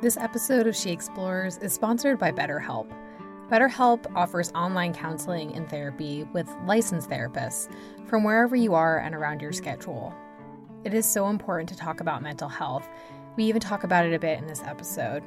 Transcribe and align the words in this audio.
This 0.00 0.16
episode 0.16 0.68
of 0.68 0.76
She 0.76 0.92
Explores 0.92 1.58
is 1.58 1.72
sponsored 1.72 2.20
by 2.20 2.30
BetterHelp. 2.30 2.88
BetterHelp 3.50 4.06
offers 4.14 4.52
online 4.52 4.94
counseling 4.94 5.52
and 5.56 5.68
therapy 5.68 6.22
with 6.32 6.48
licensed 6.64 7.10
therapists 7.10 7.68
from 8.06 8.22
wherever 8.22 8.54
you 8.54 8.74
are 8.74 8.98
and 8.98 9.12
around 9.12 9.42
your 9.42 9.50
schedule. 9.52 10.14
It 10.84 10.94
is 10.94 11.04
so 11.04 11.28
important 11.28 11.68
to 11.70 11.76
talk 11.76 12.00
about 12.00 12.22
mental 12.22 12.48
health. 12.48 12.88
We 13.36 13.46
even 13.46 13.60
talk 13.60 13.82
about 13.82 14.06
it 14.06 14.14
a 14.14 14.20
bit 14.20 14.38
in 14.38 14.46
this 14.46 14.62
episode. 14.62 15.24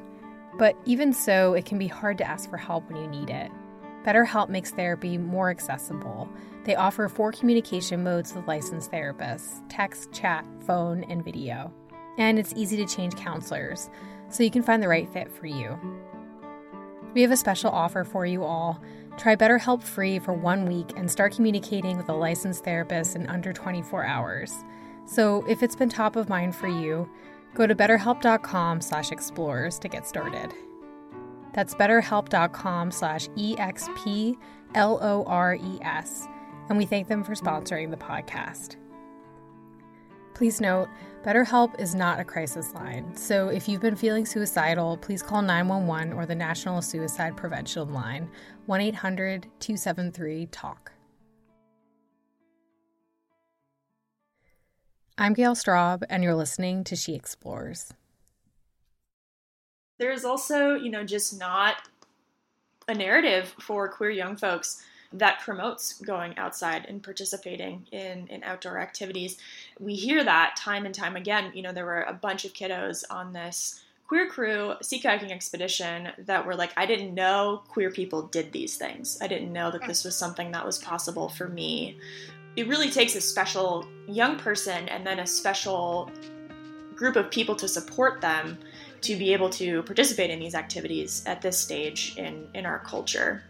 But 0.57 0.77
even 0.85 1.11
so, 1.11 1.53
it 1.53 1.65
can 1.65 1.77
be 1.77 1.87
hard 1.87 2.17
to 2.19 2.23
ask 2.23 2.49
for 2.49 2.55
help 2.55 2.89
when 2.89 2.95
you 2.95 3.09
need 3.09 3.29
it. 3.29 3.51
BetterHelp 4.05 4.47
makes 4.47 4.71
therapy 4.71 5.17
more 5.17 5.49
accessible. 5.49 6.29
They 6.63 6.75
offer 6.75 7.09
four 7.09 7.33
communication 7.33 8.05
modes 8.05 8.33
with 8.33 8.47
licensed 8.47 8.89
therapists 8.89 9.63
text, 9.67 10.13
chat, 10.13 10.45
phone, 10.65 11.03
and 11.09 11.25
video. 11.25 11.73
And 12.17 12.39
it's 12.39 12.53
easy 12.55 12.77
to 12.77 12.85
change 12.85 13.15
counselors 13.15 13.89
so 14.31 14.43
you 14.43 14.51
can 14.51 14.63
find 14.63 14.81
the 14.81 14.87
right 14.87 15.07
fit 15.11 15.31
for 15.31 15.45
you. 15.45 15.77
We 17.13 17.21
have 17.21 17.31
a 17.31 17.37
special 17.37 17.69
offer 17.71 18.03
for 18.03 18.25
you 18.25 18.43
all. 18.43 18.81
Try 19.17 19.35
BetterHelp 19.35 19.83
free 19.83 20.17
for 20.19 20.33
one 20.33 20.65
week 20.65 20.93
and 20.95 21.11
start 21.11 21.35
communicating 21.35 21.97
with 21.97 22.07
a 22.09 22.13
licensed 22.13 22.63
therapist 22.63 23.15
in 23.15 23.27
under 23.27 23.51
24 23.51 24.05
hours. 24.05 24.53
So 25.05 25.45
if 25.47 25.61
it's 25.61 25.75
been 25.75 25.89
top 25.89 26.15
of 26.15 26.29
mind 26.29 26.55
for 26.55 26.69
you, 26.69 27.09
go 27.53 27.67
to 27.67 27.75
betterhelp.com 27.75 28.79
slash 28.79 29.11
explores 29.11 29.77
to 29.79 29.89
get 29.89 30.07
started. 30.07 30.53
That's 31.53 31.75
betterhelp.com 31.75 32.91
slash 32.91 33.27
E-X-P-L-O-R-E-S. 33.35 34.37
And 36.69 36.77
we 36.77 36.85
thank 36.85 37.09
them 37.09 37.25
for 37.25 37.35
sponsoring 37.35 37.91
the 37.91 37.97
podcast. 37.97 38.77
Please 40.33 40.61
note, 40.61 40.87
BetterHelp 41.23 41.79
is 41.79 41.93
not 41.93 42.19
a 42.19 42.23
crisis 42.23 42.73
line, 42.73 43.15
so 43.15 43.49
if 43.49 43.69
you've 43.69 43.79
been 43.79 43.95
feeling 43.95 44.25
suicidal, 44.25 44.97
please 44.97 45.21
call 45.21 45.43
911 45.43 46.13
or 46.13 46.25
the 46.25 46.33
National 46.33 46.81
Suicide 46.81 47.37
Prevention 47.37 47.93
Line, 47.93 48.27
1 48.65 48.81
800 48.81 49.43
273 49.59 50.47
TALK. 50.47 50.91
I'm 55.15 55.33
Gale 55.33 55.53
Straub, 55.53 56.01
and 56.09 56.23
you're 56.23 56.33
listening 56.33 56.83
to 56.85 56.95
She 56.95 57.13
Explores. 57.13 57.93
There's 59.99 60.25
also, 60.25 60.73
you 60.73 60.89
know, 60.89 61.03
just 61.03 61.37
not 61.37 61.87
a 62.87 62.95
narrative 62.95 63.53
for 63.59 63.87
queer 63.89 64.09
young 64.09 64.35
folks 64.37 64.83
that 65.13 65.41
promotes 65.41 65.99
going 65.99 66.37
outside 66.37 66.85
and 66.87 67.03
participating 67.03 67.85
in, 67.91 68.27
in 68.27 68.43
outdoor 68.43 68.79
activities. 68.79 69.37
We 69.79 69.95
hear 69.95 70.23
that 70.23 70.55
time 70.55 70.85
and 70.85 70.95
time 70.95 71.15
again. 71.15 71.51
You 71.53 71.63
know, 71.63 71.73
there 71.73 71.85
were 71.85 72.03
a 72.03 72.13
bunch 72.13 72.45
of 72.45 72.53
kiddos 72.53 73.03
on 73.09 73.33
this 73.33 73.81
queer 74.07 74.27
crew 74.27 74.73
sea 74.81 75.01
kayaking 75.01 75.31
expedition 75.31 76.09
that 76.19 76.45
were 76.45 76.55
like, 76.55 76.71
I 76.75 76.85
didn't 76.85 77.13
know 77.13 77.63
queer 77.69 77.91
people 77.91 78.23
did 78.23 78.51
these 78.51 78.75
things. 78.75 79.17
I 79.21 79.27
didn't 79.27 79.53
know 79.53 79.71
that 79.71 79.87
this 79.87 80.03
was 80.03 80.17
something 80.17 80.51
that 80.51 80.65
was 80.65 80.77
possible 80.79 81.29
for 81.29 81.47
me. 81.47 81.97
It 82.55 82.67
really 82.67 82.89
takes 82.89 83.15
a 83.15 83.21
special 83.21 83.85
young 84.07 84.37
person 84.37 84.89
and 84.89 85.07
then 85.07 85.19
a 85.19 85.27
special 85.27 86.11
group 86.95 87.15
of 87.15 87.31
people 87.31 87.55
to 87.55 87.67
support 87.67 88.21
them 88.21 88.57
to 89.01 89.15
be 89.15 89.33
able 89.33 89.49
to 89.49 89.81
participate 89.83 90.29
in 90.29 90.39
these 90.39 90.55
activities 90.55 91.23
at 91.25 91.41
this 91.41 91.57
stage 91.57 92.15
in, 92.17 92.47
in 92.53 92.65
our 92.65 92.79
culture. 92.79 93.43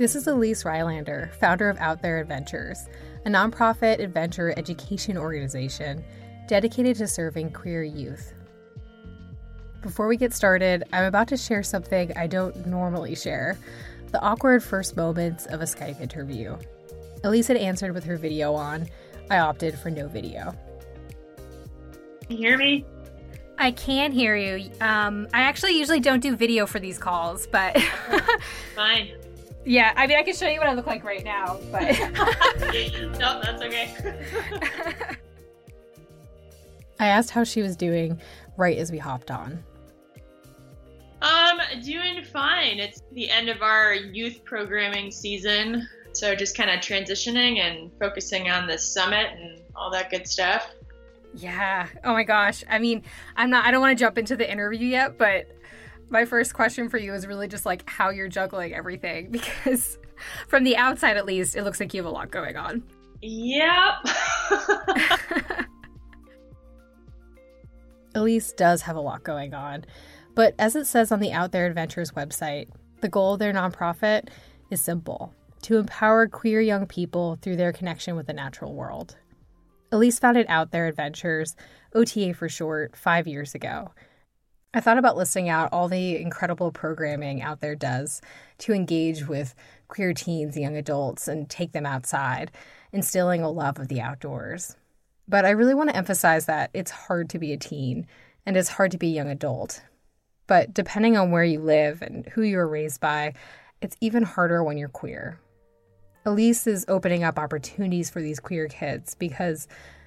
This 0.00 0.16
is 0.16 0.26
Elise 0.26 0.64
Rylander, 0.64 1.30
founder 1.34 1.68
of 1.68 1.76
Out 1.76 2.00
There 2.00 2.20
Adventures, 2.20 2.88
a 3.26 3.28
nonprofit 3.28 3.98
adventure 3.98 4.54
education 4.56 5.18
organization 5.18 6.02
dedicated 6.48 6.96
to 6.96 7.06
serving 7.06 7.50
queer 7.50 7.82
youth. 7.82 8.32
Before 9.82 10.08
we 10.08 10.16
get 10.16 10.32
started, 10.32 10.84
I'm 10.90 11.04
about 11.04 11.28
to 11.28 11.36
share 11.36 11.62
something 11.62 12.16
I 12.16 12.28
don't 12.28 12.66
normally 12.66 13.14
share 13.14 13.58
the 14.10 14.18
awkward 14.22 14.64
first 14.64 14.96
moments 14.96 15.44
of 15.44 15.60
a 15.60 15.64
Skype 15.64 16.00
interview. 16.00 16.56
Elise 17.22 17.48
had 17.48 17.58
answered 17.58 17.92
with 17.92 18.04
her 18.04 18.16
video 18.16 18.54
on. 18.54 18.88
I 19.30 19.40
opted 19.40 19.78
for 19.78 19.90
no 19.90 20.08
video. 20.08 20.54
Can 22.22 22.30
you 22.30 22.38
hear 22.38 22.56
me? 22.56 22.86
I 23.58 23.72
can 23.72 24.12
hear 24.12 24.34
you. 24.34 24.70
Um, 24.80 25.28
I 25.34 25.42
actually 25.42 25.76
usually 25.78 26.00
don't 26.00 26.20
do 26.20 26.36
video 26.36 26.64
for 26.64 26.80
these 26.80 26.96
calls, 26.96 27.46
but. 27.46 27.78
Fine. 28.74 29.10
Yeah, 29.64 29.92
I 29.94 30.06
mean, 30.06 30.18
I 30.18 30.22
can 30.22 30.34
show 30.34 30.48
you 30.48 30.58
what 30.58 30.68
I 30.68 30.74
look 30.74 30.86
like 30.86 31.04
right 31.04 31.22
now, 31.22 31.58
but. 31.70 31.82
no, 33.18 33.40
that's 33.42 33.62
okay. 33.62 33.94
I 37.00 37.06
asked 37.06 37.30
how 37.30 37.44
she 37.44 37.62
was 37.62 37.76
doing 37.76 38.20
right 38.56 38.76
as 38.78 38.90
we 38.90 38.98
hopped 38.98 39.30
on. 39.30 39.62
Um, 41.22 41.60
doing 41.82 42.24
fine. 42.24 42.78
It's 42.78 43.02
the 43.12 43.30
end 43.30 43.48
of 43.48 43.62
our 43.62 43.94
youth 43.94 44.44
programming 44.44 45.10
season, 45.10 45.86
so 46.12 46.34
just 46.34 46.56
kind 46.56 46.70
of 46.70 46.80
transitioning 46.80 47.58
and 47.58 47.90
focusing 47.98 48.50
on 48.50 48.66
the 48.66 48.78
summit 48.78 49.28
and 49.38 49.60
all 49.74 49.90
that 49.90 50.10
good 50.10 50.26
stuff. 50.26 50.72
Yeah. 51.34 51.86
Oh 52.04 52.12
my 52.12 52.24
gosh. 52.24 52.64
I 52.68 52.78
mean, 52.78 53.02
I'm 53.36 53.50
not 53.50 53.64
I 53.64 53.70
don't 53.70 53.80
want 53.80 53.96
to 53.96 54.02
jump 54.02 54.18
into 54.18 54.36
the 54.36 54.50
interview 54.50 54.88
yet, 54.88 55.18
but 55.18 55.46
my 56.10 56.24
first 56.24 56.54
question 56.54 56.88
for 56.88 56.98
you 56.98 57.14
is 57.14 57.26
really 57.26 57.48
just 57.48 57.64
like 57.64 57.88
how 57.88 58.10
you're 58.10 58.28
juggling 58.28 58.74
everything 58.74 59.30
because 59.30 59.98
from 60.48 60.64
the 60.64 60.76
outside 60.76 61.16
at 61.16 61.26
least, 61.26 61.56
it 61.56 61.64
looks 61.64 61.80
like 61.80 61.94
you 61.94 62.02
have 62.02 62.10
a 62.10 62.14
lot 62.14 62.30
going 62.30 62.56
on. 62.56 62.82
Yep. 63.22 63.94
Elise 68.14 68.52
does 68.52 68.82
have 68.82 68.96
a 68.96 69.00
lot 69.00 69.22
going 69.22 69.54
on. 69.54 69.84
But 70.34 70.54
as 70.58 70.74
it 70.76 70.86
says 70.86 71.12
on 71.12 71.20
the 71.20 71.32
Out 71.32 71.52
There 71.52 71.66
Adventures 71.66 72.12
website, 72.12 72.68
the 73.00 73.08
goal 73.08 73.34
of 73.34 73.38
their 73.38 73.52
nonprofit 73.52 74.28
is 74.70 74.80
simple 74.80 75.32
to 75.62 75.76
empower 75.76 76.26
queer 76.26 76.60
young 76.60 76.86
people 76.86 77.38
through 77.40 77.56
their 77.56 77.72
connection 77.72 78.16
with 78.16 78.26
the 78.26 78.32
natural 78.32 78.74
world. 78.74 79.16
Elise 79.92 80.18
founded 80.18 80.46
Out 80.48 80.70
There 80.70 80.86
Adventures, 80.86 81.56
OTA 81.94 82.34
for 82.34 82.48
short, 82.48 82.96
five 82.96 83.26
years 83.26 83.54
ago. 83.54 83.90
I 84.72 84.78
thought 84.78 84.98
about 84.98 85.16
listing 85.16 85.48
out 85.48 85.72
all 85.72 85.88
the 85.88 86.16
incredible 86.16 86.70
programming 86.70 87.42
Out 87.42 87.60
There 87.60 87.74
does 87.74 88.22
to 88.58 88.72
engage 88.72 89.26
with 89.26 89.56
queer 89.88 90.14
teens, 90.14 90.56
young 90.56 90.76
adults, 90.76 91.26
and 91.26 91.50
take 91.50 91.72
them 91.72 91.86
outside, 91.86 92.52
instilling 92.92 93.42
a 93.42 93.50
love 93.50 93.80
of 93.80 93.88
the 93.88 94.00
outdoors. 94.00 94.76
But 95.26 95.44
I 95.44 95.50
really 95.50 95.74
want 95.74 95.90
to 95.90 95.96
emphasize 95.96 96.46
that 96.46 96.70
it's 96.72 96.92
hard 96.92 97.30
to 97.30 97.38
be 97.40 97.52
a 97.52 97.56
teen 97.56 98.06
and 98.46 98.56
it's 98.56 98.68
hard 98.68 98.92
to 98.92 98.98
be 98.98 99.08
a 99.08 99.14
young 99.14 99.28
adult. 99.28 99.82
But 100.46 100.72
depending 100.72 101.16
on 101.16 101.32
where 101.32 101.44
you 101.44 101.58
live 101.58 102.00
and 102.00 102.24
who 102.26 102.42
you 102.42 102.56
were 102.56 102.68
raised 102.68 103.00
by, 103.00 103.34
it's 103.80 103.96
even 104.00 104.22
harder 104.22 104.62
when 104.62 104.78
you're 104.78 104.88
queer. 104.88 105.40
Elise 106.24 106.68
is 106.68 106.84
opening 106.86 107.24
up 107.24 107.40
opportunities 107.40 108.08
for 108.08 108.22
these 108.22 108.38
queer 108.38 108.68
kids 108.68 109.16
because 109.16 109.66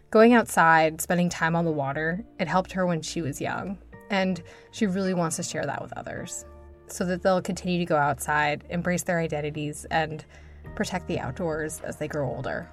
going 0.09 0.33
outside, 0.33 1.01
spending 1.01 1.27
time 1.27 1.53
on 1.53 1.65
the 1.65 1.71
water, 1.71 2.23
it 2.39 2.47
helped 2.47 2.71
her 2.73 2.85
when 2.85 3.01
she 3.01 3.21
was 3.21 3.41
young. 3.41 3.77
And 4.09 4.41
she 4.71 4.87
really 4.87 5.13
wants 5.13 5.37
to 5.37 5.43
share 5.43 5.65
that 5.65 5.81
with 5.81 5.93
others 5.93 6.45
so 6.87 7.05
that 7.05 7.21
they'll 7.23 7.41
continue 7.41 7.79
to 7.79 7.85
go 7.85 7.97
outside, 7.97 8.63
embrace 8.69 9.03
their 9.03 9.19
identities, 9.19 9.85
and 9.89 10.23
protect 10.75 11.07
the 11.07 11.19
outdoors 11.19 11.81
as 11.81 11.97
they 11.97 12.07
grow 12.07 12.29
older. 12.29 12.69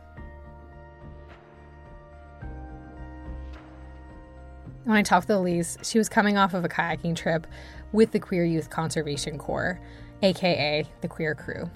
When 4.85 4.97
I 4.97 5.03
talked 5.03 5.29
with 5.29 5.37
Elise, 5.37 5.77
she 5.83 5.99
was 5.99 6.09
coming 6.09 6.37
off 6.37 6.55
of 6.55 6.65
a 6.65 6.69
kayaking 6.69 7.15
trip 7.15 7.47
with 7.93 8.13
the 8.13 8.19
Queer 8.19 8.45
Youth 8.45 8.71
Conservation 8.71 9.39
Corps, 9.39 9.81
aka 10.23 10.85
the 11.01 11.09
Queer 11.09 11.35
Crew. 11.35 11.71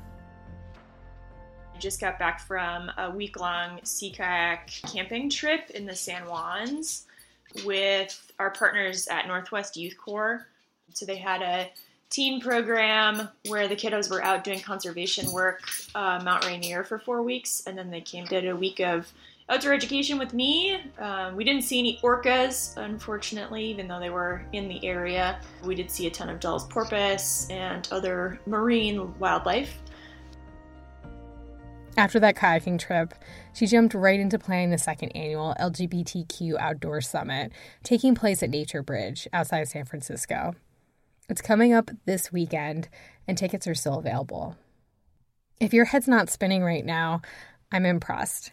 I 1.75 1.79
just 1.79 2.01
got 2.01 2.19
back 2.19 2.41
from 2.41 2.91
a 2.97 3.11
week 3.11 3.39
long 3.39 3.81
sea 3.85 4.11
kayak 4.11 4.69
camping 4.87 5.29
trip 5.29 5.71
in 5.71 5.87
the 5.87 5.95
San 5.95 6.25
Juans 6.25 7.07
with 7.65 8.33
our 8.39 8.51
partners 8.51 9.07
at 9.09 9.27
Northwest 9.27 9.77
Youth 9.77 9.97
Corps. 9.97 10.47
So 10.93 11.07
they 11.07 11.17
had 11.17 11.43
a 11.43 11.71
teen 12.11 12.41
program 12.41 13.29
where 13.49 13.67
the 13.67 13.77
kiddos 13.77 14.11
were 14.11 14.23
out 14.23 14.45
doing 14.45 14.61
conservation 14.61 15.33
work 15.33 15.63
uh, 15.95 16.21
Mount 16.25 16.45
Rainier 16.45 16.85
for 16.85 16.99
four 16.99 17.23
weeks, 17.23 17.65
and 17.67 17.77
then 17.77 17.91
they 17.91 18.01
came 18.01 18.25
did 18.27 18.47
a 18.47 18.55
week 18.55 18.81
of 18.81 19.13
outdoor 19.49 19.75
education 19.75 20.19
with 20.19 20.33
me. 20.33 20.79
Um, 20.99 21.37
we 21.37 21.45
didn't 21.45 21.63
see 21.63 21.79
any 21.79 21.99
orcas, 22.03 22.77
unfortunately, 22.77 23.65
even 23.65 23.89
though 23.89 24.01
they 24.01 24.11
were 24.11 24.45
in 24.53 24.69
the 24.69 24.85
area. 24.87 25.39
We 25.65 25.75
did 25.75 25.91
see 25.91 26.07
a 26.07 26.11
ton 26.11 26.31
of 26.31 26.41
Dall's 26.41 26.67
porpoise 26.67 27.47
and 27.51 27.89
other 27.91 28.41
marine 28.47 29.17
wildlife. 29.19 29.77
After 31.97 32.19
that 32.21 32.35
kayaking 32.35 32.81
trip, 32.81 33.15
she 33.53 33.69
jumped 33.69 33.95
right 33.95 34.19
into 34.19 34.39
planning 34.39 34.71
the 34.71 34.79
second 34.79 35.11
annual 35.11 35.55
LGBTQ 35.61 36.57
Outdoor 36.59 37.01
Summit, 37.01 37.53
taking 37.85 38.17
place 38.17 38.43
at 38.43 38.51
Nature 38.51 38.83
Bridge 38.83 39.29
outside 39.33 39.61
of 39.61 39.69
San 39.69 39.85
Francisco. 39.85 40.57
It's 41.29 41.41
coming 41.41 41.73
up 41.73 41.93
this 42.05 42.33
weekend, 42.33 42.89
and 43.29 43.39
tickets 43.39 43.69
are 43.69 43.77
still 43.77 44.01
available. 44.01 44.57
If 45.61 45.73
your 45.73 45.85
head's 45.85 46.09
not 46.09 46.31
spinning 46.31 46.65
right 46.65 46.85
now, 46.85 47.23
I'm 47.71 47.87
impressed. 47.87 48.51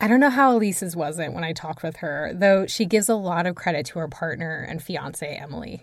I 0.00 0.08
don't 0.08 0.20
know 0.20 0.30
how 0.30 0.56
Elise's 0.56 0.96
wasn't 0.96 1.34
when 1.34 1.44
I 1.44 1.52
talked 1.52 1.82
with 1.82 1.96
her, 1.96 2.32
though 2.34 2.66
she 2.66 2.86
gives 2.86 3.10
a 3.10 3.14
lot 3.14 3.46
of 3.46 3.54
credit 3.56 3.84
to 3.86 3.98
her 3.98 4.08
partner 4.08 4.66
and 4.66 4.82
fiance, 4.82 5.36
Emily. 5.36 5.82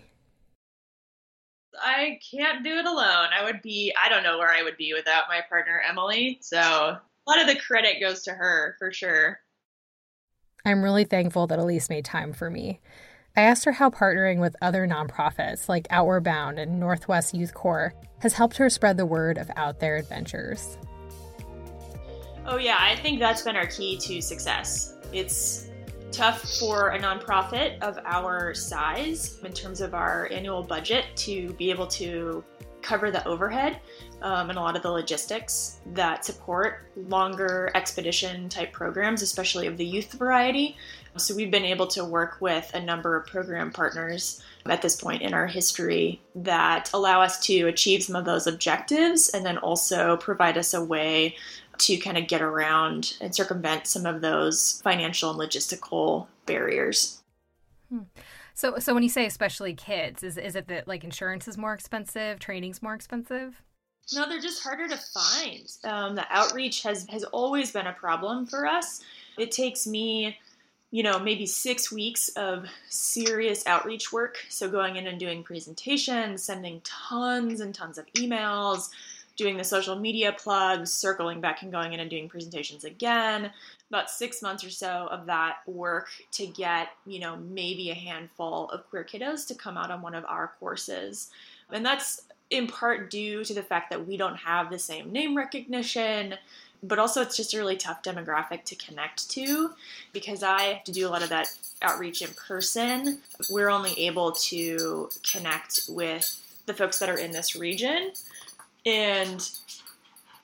I 1.80 2.18
can't 2.30 2.64
do 2.64 2.78
it 2.78 2.86
alone. 2.86 3.28
I 3.38 3.44
would 3.44 3.62
be, 3.62 3.94
I 4.00 4.08
don't 4.08 4.22
know 4.22 4.38
where 4.38 4.50
I 4.50 4.62
would 4.62 4.76
be 4.76 4.92
without 4.94 5.24
my 5.28 5.40
partner, 5.48 5.82
Emily. 5.88 6.38
So 6.40 6.58
a 6.58 7.00
lot 7.26 7.40
of 7.40 7.46
the 7.46 7.56
credit 7.56 8.00
goes 8.00 8.22
to 8.24 8.32
her 8.32 8.76
for 8.78 8.92
sure. 8.92 9.40
I'm 10.64 10.82
really 10.82 11.04
thankful 11.04 11.46
that 11.48 11.58
Elise 11.58 11.88
made 11.88 12.04
time 12.04 12.32
for 12.32 12.50
me. 12.50 12.80
I 13.36 13.40
asked 13.40 13.64
her 13.64 13.72
how 13.72 13.90
partnering 13.90 14.40
with 14.40 14.54
other 14.60 14.86
nonprofits 14.86 15.68
like 15.68 15.86
Outward 15.90 16.22
Bound 16.22 16.58
and 16.58 16.78
Northwest 16.78 17.34
Youth 17.34 17.54
Corps 17.54 17.94
has 18.18 18.34
helped 18.34 18.58
her 18.58 18.68
spread 18.68 18.96
the 18.96 19.06
word 19.06 19.38
of 19.38 19.50
Out 19.56 19.80
There 19.80 19.96
Adventures. 19.96 20.76
Oh, 22.44 22.58
yeah, 22.58 22.76
I 22.78 22.96
think 22.96 23.18
that's 23.18 23.42
been 23.42 23.56
our 23.56 23.66
key 23.66 23.96
to 23.98 24.20
success. 24.20 24.94
It's 25.12 25.68
tough 26.12 26.58
for 26.58 26.90
a 26.90 26.98
nonprofit 26.98 27.80
of 27.80 27.98
our 28.04 28.52
size 28.52 29.40
in 29.44 29.52
terms 29.52 29.80
of 29.80 29.94
our 29.94 30.28
annual 30.30 30.62
budget 30.62 31.06
to 31.16 31.52
be 31.54 31.70
able 31.70 31.86
to 31.86 32.44
cover 32.82 33.10
the 33.10 33.26
overhead 33.26 33.80
um, 34.20 34.50
and 34.50 34.58
a 34.58 34.62
lot 34.62 34.76
of 34.76 34.82
the 34.82 34.90
logistics 34.90 35.80
that 35.94 36.24
support 36.24 36.90
longer 36.96 37.70
expedition 37.74 38.48
type 38.48 38.72
programs, 38.72 39.22
especially 39.22 39.66
of 39.66 39.76
the 39.76 39.86
youth 39.86 40.12
variety. 40.12 40.76
So 41.16 41.34
we've 41.34 41.50
been 41.50 41.64
able 41.64 41.86
to 41.88 42.04
work 42.04 42.36
with 42.40 42.70
a 42.74 42.80
number 42.80 43.16
of 43.16 43.26
program 43.26 43.70
partners 43.70 44.42
at 44.66 44.82
this 44.82 45.00
point 45.00 45.22
in 45.22 45.34
our 45.34 45.46
history 45.46 46.20
that 46.34 46.90
allow 46.94 47.20
us 47.20 47.44
to 47.46 47.66
achieve 47.68 48.02
some 48.02 48.16
of 48.16 48.24
those 48.24 48.46
objectives 48.46 49.28
and 49.30 49.44
then 49.44 49.58
also 49.58 50.16
provide 50.16 50.56
us 50.56 50.72
a 50.74 50.82
way 50.82 51.36
to 51.86 51.96
kind 51.96 52.18
of 52.18 52.28
get 52.28 52.42
around 52.42 53.16
and 53.20 53.34
circumvent 53.34 53.86
some 53.86 54.06
of 54.06 54.20
those 54.20 54.80
financial 54.82 55.30
and 55.30 55.40
logistical 55.40 56.26
barriers. 56.46 57.22
Hmm. 57.88 58.02
So, 58.54 58.78
so 58.78 58.94
when 58.94 59.02
you 59.02 59.08
say 59.08 59.26
especially 59.26 59.74
kids, 59.74 60.22
is 60.22 60.36
is 60.36 60.56
it 60.56 60.68
that 60.68 60.86
like 60.86 61.04
insurance 61.04 61.48
is 61.48 61.56
more 61.56 61.72
expensive, 61.72 62.38
training's 62.38 62.82
more 62.82 62.94
expensive? 62.94 63.62
No, 64.14 64.28
they're 64.28 64.40
just 64.40 64.62
harder 64.62 64.88
to 64.88 64.96
find. 64.96 65.68
Um, 65.84 66.14
the 66.14 66.26
outreach 66.30 66.82
has 66.82 67.06
has 67.08 67.24
always 67.24 67.70
been 67.70 67.86
a 67.86 67.92
problem 67.92 68.46
for 68.46 68.66
us. 68.66 69.02
It 69.38 69.52
takes 69.52 69.86
me, 69.86 70.36
you 70.90 71.02
know, 71.02 71.18
maybe 71.18 71.46
six 71.46 71.90
weeks 71.90 72.28
of 72.30 72.66
serious 72.88 73.66
outreach 73.66 74.12
work. 74.12 74.38
So 74.48 74.68
going 74.68 74.96
in 74.96 75.06
and 75.06 75.18
doing 75.18 75.42
presentations, 75.42 76.42
sending 76.42 76.82
tons 76.84 77.60
and 77.60 77.74
tons 77.74 77.96
of 77.96 78.06
emails, 78.14 78.90
doing 79.42 79.56
the 79.56 79.64
social 79.64 79.96
media 79.96 80.32
plugs, 80.38 80.92
circling 80.92 81.40
back 81.40 81.62
and 81.62 81.72
going 81.72 81.92
in 81.92 81.98
and 81.98 82.08
doing 82.08 82.28
presentations 82.28 82.84
again. 82.84 83.50
About 83.90 84.08
six 84.08 84.40
months 84.40 84.62
or 84.62 84.70
so 84.70 85.08
of 85.10 85.26
that 85.26 85.56
work 85.66 86.08
to 86.32 86.46
get, 86.46 86.90
you 87.06 87.18
know, 87.18 87.36
maybe 87.36 87.90
a 87.90 87.94
handful 87.94 88.70
of 88.70 88.88
queer 88.88 89.04
kiddos 89.04 89.44
to 89.48 89.54
come 89.56 89.76
out 89.76 89.90
on 89.90 90.00
one 90.00 90.14
of 90.14 90.24
our 90.26 90.52
courses. 90.60 91.30
And 91.72 91.84
that's 91.84 92.22
in 92.50 92.68
part 92.68 93.10
due 93.10 93.42
to 93.42 93.52
the 93.52 93.64
fact 93.64 93.90
that 93.90 94.06
we 94.06 94.16
don't 94.16 94.36
have 94.36 94.70
the 94.70 94.78
same 94.78 95.10
name 95.10 95.36
recognition, 95.36 96.36
but 96.84 97.00
also 97.00 97.20
it's 97.20 97.36
just 97.36 97.52
a 97.52 97.58
really 97.58 97.76
tough 97.76 98.00
demographic 98.04 98.62
to 98.66 98.76
connect 98.76 99.28
to 99.30 99.72
because 100.12 100.44
I 100.44 100.62
have 100.62 100.84
to 100.84 100.92
do 100.92 101.08
a 101.08 101.10
lot 101.10 101.24
of 101.24 101.30
that 101.30 101.52
outreach 101.80 102.22
in 102.22 102.30
person. 102.34 103.18
We're 103.50 103.70
only 103.70 103.98
able 104.06 104.32
to 104.32 105.10
connect 105.28 105.80
with 105.88 106.38
the 106.66 106.74
folks 106.74 107.00
that 107.00 107.08
are 107.08 107.18
in 107.18 107.32
this 107.32 107.56
region 107.56 108.12
and 108.84 109.50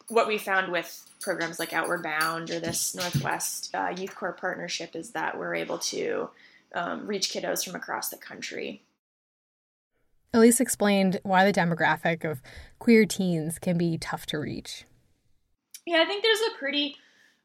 what 0.09 0.27
we 0.27 0.39
found 0.39 0.73
with 0.73 1.05
programs 1.21 1.59
like 1.59 1.73
Outward 1.73 2.03
Bound 2.03 2.51
or 2.51 2.61
this 2.61 2.95
Northwest 2.95 3.75
uh, 3.75 3.95
Youth 3.97 4.15
Corps 4.15 4.33
partnership 4.33 4.95
is 4.95 5.11
that 5.11 5.39
we're 5.39 5.55
able 5.55 5.79
to 5.79 6.31
um, 6.75 7.07
reach 7.07 7.31
kiddos 7.31 7.65
from 7.65 7.75
across 7.75 8.09
the 8.09 8.17
country. 8.17 8.83
Elise 10.33 10.61
explained 10.61 11.21
why 11.23 11.45
the 11.45 11.59
demographic 11.59 12.31
of 12.31 12.43
queer 12.79 13.07
teens 13.07 13.59
can 13.59 13.79
be 13.79 13.97
tough 13.99 14.27
to 14.27 14.39
reach. 14.39 14.85
Yeah, 15.87 16.03
I 16.03 16.05
think 16.05 16.23
there's 16.23 16.41
a 16.41 16.59
pretty 16.59 16.97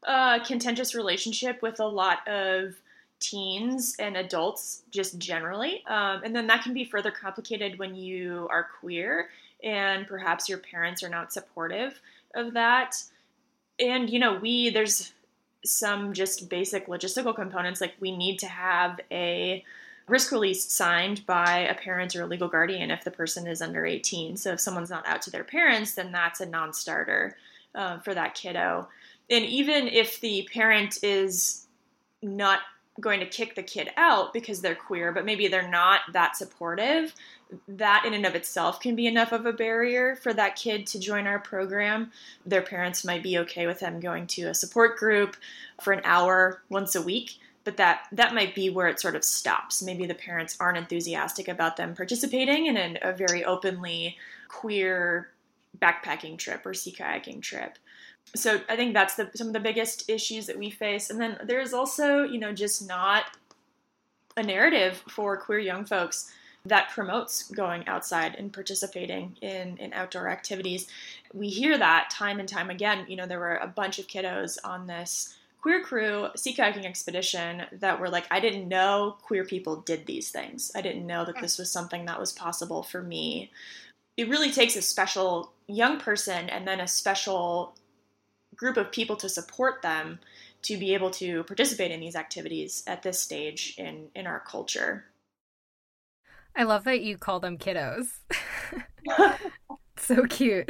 uh, 0.06 0.44
contentious 0.44 0.94
relationship 0.94 1.62
with 1.62 1.80
a 1.80 1.86
lot 1.86 2.26
of 2.28 2.74
teens 3.20 3.96
and 3.98 4.18
adults 4.18 4.82
just 4.90 5.18
generally. 5.18 5.82
Um, 5.86 6.22
and 6.24 6.36
then 6.36 6.46
that 6.48 6.62
can 6.62 6.74
be 6.74 6.84
further 6.84 7.10
complicated 7.10 7.78
when 7.78 7.94
you 7.94 8.46
are 8.50 8.66
queer 8.80 9.30
and 9.64 10.06
perhaps 10.06 10.48
your 10.48 10.58
parents 10.58 11.02
are 11.02 11.08
not 11.08 11.32
supportive 11.32 12.00
of 12.34 12.52
that. 12.52 13.02
And, 13.80 14.08
you 14.08 14.18
know, 14.18 14.38
we, 14.38 14.70
there's 14.70 15.12
some 15.64 16.12
just 16.12 16.48
basic 16.48 16.86
logistical 16.86 17.34
components 17.34 17.80
like 17.80 17.94
we 17.98 18.14
need 18.14 18.38
to 18.40 18.46
have 18.46 19.00
a 19.10 19.64
risk 20.06 20.30
release 20.30 20.70
signed 20.70 21.24
by 21.26 21.60
a 21.60 21.74
parent 21.74 22.14
or 22.14 22.22
a 22.22 22.26
legal 22.26 22.48
guardian 22.48 22.90
if 22.90 23.02
the 23.04 23.10
person 23.10 23.46
is 23.46 23.62
under 23.62 23.86
18. 23.86 24.36
So 24.36 24.52
if 24.52 24.60
someone's 24.60 24.90
not 24.90 25.08
out 25.08 25.22
to 25.22 25.30
their 25.30 25.44
parents, 25.44 25.94
then 25.94 26.12
that's 26.12 26.40
a 26.40 26.46
non 26.46 26.74
starter 26.74 27.36
uh, 27.74 27.98
for 28.00 28.14
that 28.14 28.34
kiddo. 28.34 28.88
And 29.30 29.44
even 29.46 29.88
if 29.88 30.20
the 30.20 30.46
parent 30.52 31.02
is 31.02 31.66
not 32.22 32.60
going 33.00 33.20
to 33.20 33.26
kick 33.26 33.54
the 33.54 33.62
kid 33.62 33.90
out 33.96 34.32
because 34.32 34.60
they're 34.60 34.74
queer, 34.74 35.12
but 35.12 35.24
maybe 35.24 35.48
they're 35.48 35.68
not 35.68 36.00
that 36.12 36.36
supportive, 36.36 37.14
that 37.66 38.04
in 38.06 38.14
and 38.14 38.24
of 38.24 38.34
itself 38.34 38.80
can 38.80 38.94
be 38.94 39.06
enough 39.06 39.32
of 39.32 39.46
a 39.46 39.52
barrier 39.52 40.16
for 40.16 40.32
that 40.32 40.56
kid 40.56 40.86
to 40.86 40.98
join 40.98 41.26
our 41.26 41.38
program. 41.38 42.10
Their 42.46 42.62
parents 42.62 43.04
might 43.04 43.22
be 43.22 43.38
okay 43.38 43.66
with 43.66 43.80
them 43.80 44.00
going 44.00 44.26
to 44.28 44.44
a 44.44 44.54
support 44.54 44.96
group 44.96 45.36
for 45.80 45.92
an 45.92 46.02
hour 46.04 46.62
once 46.68 46.94
a 46.94 47.02
week, 47.02 47.38
but 47.64 47.76
that 47.78 48.06
that 48.12 48.34
might 48.34 48.54
be 48.54 48.70
where 48.70 48.88
it 48.88 49.00
sort 49.00 49.16
of 49.16 49.24
stops. 49.24 49.82
Maybe 49.82 50.06
the 50.06 50.14
parents 50.14 50.56
aren't 50.60 50.78
enthusiastic 50.78 51.48
about 51.48 51.76
them 51.76 51.94
participating 51.96 52.66
in 52.66 52.76
a, 52.76 52.98
a 53.02 53.12
very 53.12 53.44
openly 53.44 54.16
queer 54.48 55.30
backpacking 55.80 56.38
trip 56.38 56.64
or 56.64 56.74
sea 56.74 56.92
kayaking 56.92 57.42
trip 57.42 57.78
so 58.34 58.60
I 58.68 58.76
think 58.76 58.94
that's 58.94 59.14
the, 59.14 59.30
some 59.34 59.48
of 59.48 59.52
the 59.52 59.60
biggest 59.60 60.10
issues 60.10 60.46
that 60.46 60.58
we 60.58 60.70
face. 60.70 61.10
And 61.10 61.20
then 61.20 61.38
there's 61.44 61.72
also, 61.72 62.24
you 62.24 62.38
know, 62.38 62.52
just 62.52 62.86
not 62.86 63.24
a 64.36 64.42
narrative 64.42 65.02
for 65.08 65.36
queer 65.36 65.60
young 65.60 65.84
folks 65.84 66.32
that 66.66 66.90
promotes 66.90 67.48
going 67.50 67.86
outside 67.86 68.34
and 68.36 68.52
participating 68.52 69.36
in, 69.42 69.76
in 69.76 69.92
outdoor 69.92 70.28
activities. 70.28 70.86
We 71.32 71.48
hear 71.48 71.76
that 71.76 72.08
time 72.10 72.40
and 72.40 72.48
time 72.48 72.70
again. 72.70 73.04
You 73.06 73.16
know, 73.16 73.26
there 73.26 73.38
were 73.38 73.56
a 73.56 73.68
bunch 73.68 73.98
of 73.98 74.06
kiddos 74.06 74.56
on 74.64 74.86
this 74.86 75.36
queer 75.60 75.82
crew 75.82 76.28
sea 76.36 76.54
kayaking 76.54 76.84
expedition 76.84 77.62
that 77.72 78.00
were 78.00 78.08
like, 78.08 78.26
I 78.30 78.40
didn't 78.40 78.68
know 78.68 79.16
queer 79.22 79.44
people 79.44 79.76
did 79.76 80.06
these 80.06 80.30
things. 80.30 80.72
I 80.74 80.80
didn't 80.80 81.06
know 81.06 81.24
that 81.24 81.40
this 81.40 81.58
was 81.58 81.70
something 81.70 82.06
that 82.06 82.18
was 82.18 82.32
possible 82.32 82.82
for 82.82 83.02
me. 83.02 83.50
It 84.16 84.28
really 84.28 84.50
takes 84.50 84.76
a 84.76 84.82
special 84.82 85.52
young 85.66 85.98
person 85.98 86.48
and 86.48 86.66
then 86.66 86.80
a 86.80 86.88
special 86.88 87.74
group 88.56 88.76
of 88.76 88.92
people 88.92 89.16
to 89.16 89.28
support 89.28 89.82
them 89.82 90.18
to 90.62 90.76
be 90.76 90.94
able 90.94 91.10
to 91.10 91.44
participate 91.44 91.90
in 91.90 92.00
these 92.00 92.16
activities 92.16 92.82
at 92.86 93.02
this 93.02 93.20
stage 93.20 93.74
in 93.78 94.08
in 94.14 94.26
our 94.26 94.40
culture. 94.40 95.04
I 96.56 96.62
love 96.62 96.84
that 96.84 97.02
you 97.02 97.18
call 97.18 97.40
them 97.40 97.58
kiddos. 97.58 98.06
so 99.96 100.24
cute. 100.26 100.68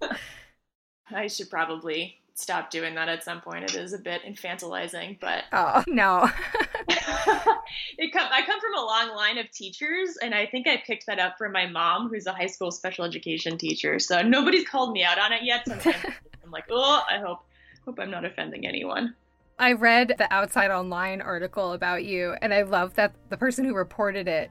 I 1.10 1.26
should 1.28 1.50
probably 1.50 2.18
stop 2.34 2.70
doing 2.70 2.94
that 2.96 3.08
at 3.08 3.24
some 3.24 3.40
point. 3.40 3.64
It 3.64 3.74
is 3.74 3.92
a 3.92 3.98
bit 3.98 4.22
infantilizing, 4.22 5.18
but 5.20 5.44
oh 5.52 5.82
no. 5.86 6.28
it 6.88 8.12
come 8.12 8.28
I 8.30 8.42
come 8.44 8.60
from 8.60 8.74
a 8.76 8.84
long 8.84 9.16
line 9.16 9.38
of 9.38 9.50
teachers, 9.50 10.16
and 10.20 10.34
I 10.34 10.46
think 10.46 10.66
I 10.66 10.82
picked 10.84 11.06
that 11.06 11.18
up 11.18 11.38
from 11.38 11.52
my 11.52 11.66
mom, 11.66 12.08
who's 12.08 12.26
a 12.26 12.32
high 12.32 12.46
school 12.46 12.70
special 12.70 13.04
education 13.04 13.56
teacher. 13.56 13.98
So 13.98 14.22
nobody's 14.22 14.68
called 14.68 14.92
me 14.92 15.04
out 15.04 15.18
on 15.18 15.32
it 15.32 15.42
yet. 15.42 15.66
Sometimes 15.66 15.96
I'm 16.44 16.50
like, 16.50 16.66
oh, 16.70 17.02
I 17.08 17.18
hope 17.18 17.40
hope 17.84 17.98
I'm 17.98 18.10
not 18.10 18.24
offending 18.24 18.66
anyone. 18.66 19.14
I 19.56 19.72
read 19.72 20.14
the 20.18 20.32
Outside 20.32 20.72
Online 20.72 21.20
article 21.20 21.72
about 21.72 22.04
you, 22.04 22.34
and 22.42 22.52
I 22.52 22.62
love 22.62 22.94
that 22.94 23.14
the 23.28 23.36
person 23.36 23.64
who 23.64 23.74
reported 23.74 24.26
it 24.26 24.50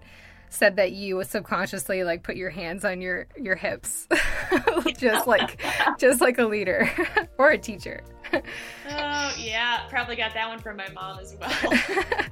said 0.53 0.75
that 0.75 0.91
you 0.91 1.23
subconsciously 1.23 2.03
like 2.03 2.21
put 2.23 2.35
your 2.35 2.51
hands 2.51 2.85
on 2.85 3.01
your 3.01 3.27
your 3.35 3.55
hips, 3.55 4.07
just 4.97 5.27
like 5.27 5.59
just 5.97 6.21
like 6.21 6.37
a 6.37 6.45
leader 6.45 6.89
or 7.37 7.49
a 7.51 7.57
teacher. 7.57 8.01
oh 8.33 9.33
yeah, 9.37 9.87
probably 9.89 10.15
got 10.15 10.33
that 10.33 10.47
one 10.47 10.59
from 10.59 10.77
my 10.77 10.87
mom 10.93 11.19
as 11.19 11.35
well. 11.39 11.51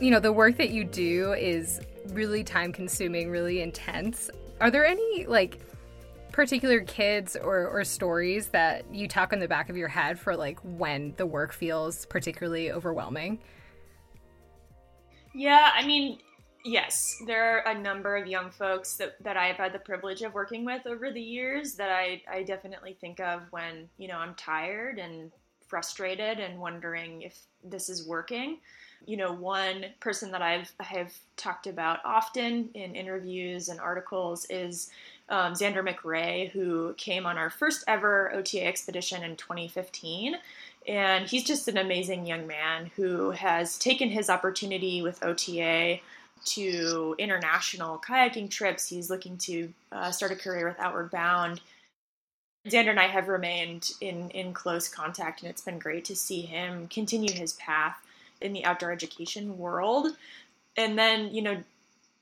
you 0.00 0.10
know, 0.10 0.20
the 0.20 0.32
work 0.32 0.56
that 0.56 0.70
you 0.70 0.84
do 0.84 1.32
is 1.32 1.80
really 2.10 2.44
time 2.44 2.72
consuming, 2.72 3.28
really 3.30 3.60
intense. 3.60 4.30
Are 4.60 4.70
there 4.70 4.86
any 4.86 5.26
like 5.26 5.58
particular 6.32 6.80
kids 6.82 7.36
or, 7.36 7.66
or 7.66 7.82
stories 7.82 8.48
that 8.48 8.84
you 8.94 9.08
tuck 9.08 9.32
in 9.32 9.40
the 9.40 9.48
back 9.48 9.68
of 9.68 9.76
your 9.76 9.88
head 9.88 10.18
for 10.18 10.36
like 10.36 10.58
when 10.60 11.12
the 11.16 11.26
work 11.26 11.52
feels 11.52 12.06
particularly 12.06 12.70
overwhelming? 12.70 13.40
Yeah, 15.32 15.70
I 15.74 15.86
mean, 15.86 16.18
Yes, 16.64 17.16
there 17.26 17.56
are 17.56 17.72
a 17.72 17.78
number 17.78 18.16
of 18.16 18.26
young 18.26 18.50
folks 18.50 18.96
that, 18.96 19.16
that 19.22 19.36
I've 19.36 19.56
had 19.56 19.72
the 19.72 19.78
privilege 19.78 20.20
of 20.20 20.34
working 20.34 20.64
with 20.64 20.86
over 20.86 21.10
the 21.10 21.20
years 21.20 21.74
that 21.76 21.90
I, 21.90 22.22
I 22.30 22.42
definitely 22.42 22.98
think 23.00 23.18
of 23.18 23.42
when, 23.50 23.88
you 23.96 24.08
know, 24.08 24.18
I'm 24.18 24.34
tired 24.34 24.98
and 24.98 25.32
frustrated 25.66 26.38
and 26.38 26.60
wondering 26.60 27.22
if 27.22 27.38
this 27.64 27.88
is 27.88 28.06
working. 28.06 28.58
You 29.06 29.16
know, 29.16 29.32
one 29.32 29.86
person 30.00 30.30
that 30.32 30.42
I've 30.42 30.70
have 30.80 31.14
talked 31.38 31.66
about 31.66 32.00
often 32.04 32.68
in 32.74 32.94
interviews 32.94 33.70
and 33.70 33.80
articles 33.80 34.46
is 34.50 34.90
um, 35.30 35.54
Xander 35.54 35.86
McRae, 35.86 36.50
who 36.50 36.92
came 36.98 37.24
on 37.24 37.38
our 37.38 37.48
first 37.48 37.84
ever 37.88 38.34
OTA 38.34 38.66
expedition 38.66 39.22
in 39.22 39.36
2015. 39.36 40.34
And 40.90 41.28
he's 41.28 41.44
just 41.44 41.68
an 41.68 41.78
amazing 41.78 42.26
young 42.26 42.48
man 42.48 42.90
who 42.96 43.30
has 43.30 43.78
taken 43.78 44.08
his 44.08 44.28
opportunity 44.28 45.02
with 45.02 45.22
OTA 45.22 46.00
to 46.46 47.14
international 47.16 48.02
kayaking 48.04 48.50
trips. 48.50 48.88
He's 48.88 49.08
looking 49.08 49.38
to 49.38 49.72
uh, 49.92 50.10
start 50.10 50.32
a 50.32 50.36
career 50.36 50.66
with 50.66 50.80
Outward 50.80 51.12
Bound. 51.12 51.60
Xander 52.66 52.90
and 52.90 52.98
I 52.98 53.06
have 53.06 53.28
remained 53.28 53.92
in, 54.00 54.30
in 54.30 54.52
close 54.52 54.88
contact, 54.88 55.42
and 55.42 55.48
it's 55.48 55.62
been 55.62 55.78
great 55.78 56.04
to 56.06 56.16
see 56.16 56.40
him 56.40 56.88
continue 56.88 57.32
his 57.32 57.52
path 57.52 57.96
in 58.40 58.52
the 58.52 58.64
outdoor 58.64 58.90
education 58.90 59.58
world. 59.58 60.16
And 60.76 60.98
then, 60.98 61.32
you 61.32 61.40
know, 61.40 61.62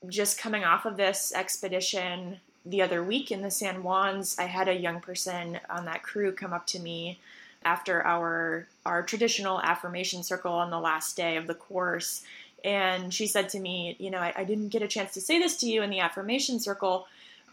just 0.09 0.39
coming 0.39 0.63
off 0.63 0.85
of 0.85 0.95
this 0.95 1.33
expedition 1.33 2.39
the 2.67 2.83
other 2.83 3.03
week 3.03 3.31
in 3.31 3.41
the 3.41 3.49
San 3.49 3.81
Juans, 3.81 4.37
I 4.37 4.43
had 4.43 4.67
a 4.67 4.79
young 4.79 5.01
person 5.01 5.59
on 5.71 5.85
that 5.85 6.03
crew 6.03 6.31
come 6.31 6.53
up 6.53 6.67
to 6.67 6.79
me 6.79 7.17
after 7.63 8.05
our 8.05 8.67
our 8.85 9.03
traditional 9.03 9.59
affirmation 9.61 10.23
circle 10.23 10.53
on 10.53 10.69
the 10.69 10.79
last 10.79 11.15
day 11.15 11.37
of 11.37 11.47
the 11.47 11.53
course. 11.53 12.23
And 12.63 13.13
she 13.13 13.27
said 13.27 13.49
to 13.49 13.59
me, 13.59 13.95
You 13.99 14.11
know, 14.11 14.19
I, 14.19 14.33
I, 14.37 14.43
didn't 14.43 14.69
get 14.69 14.81
a 14.81 14.87
chance 14.87 15.13
to 15.13 15.21
say 15.21 15.39
this 15.39 15.57
to 15.57 15.65
you 15.65 15.81
in 15.81 15.89
the 15.89 15.99
affirmation 15.99 16.59
circle, 16.59 17.07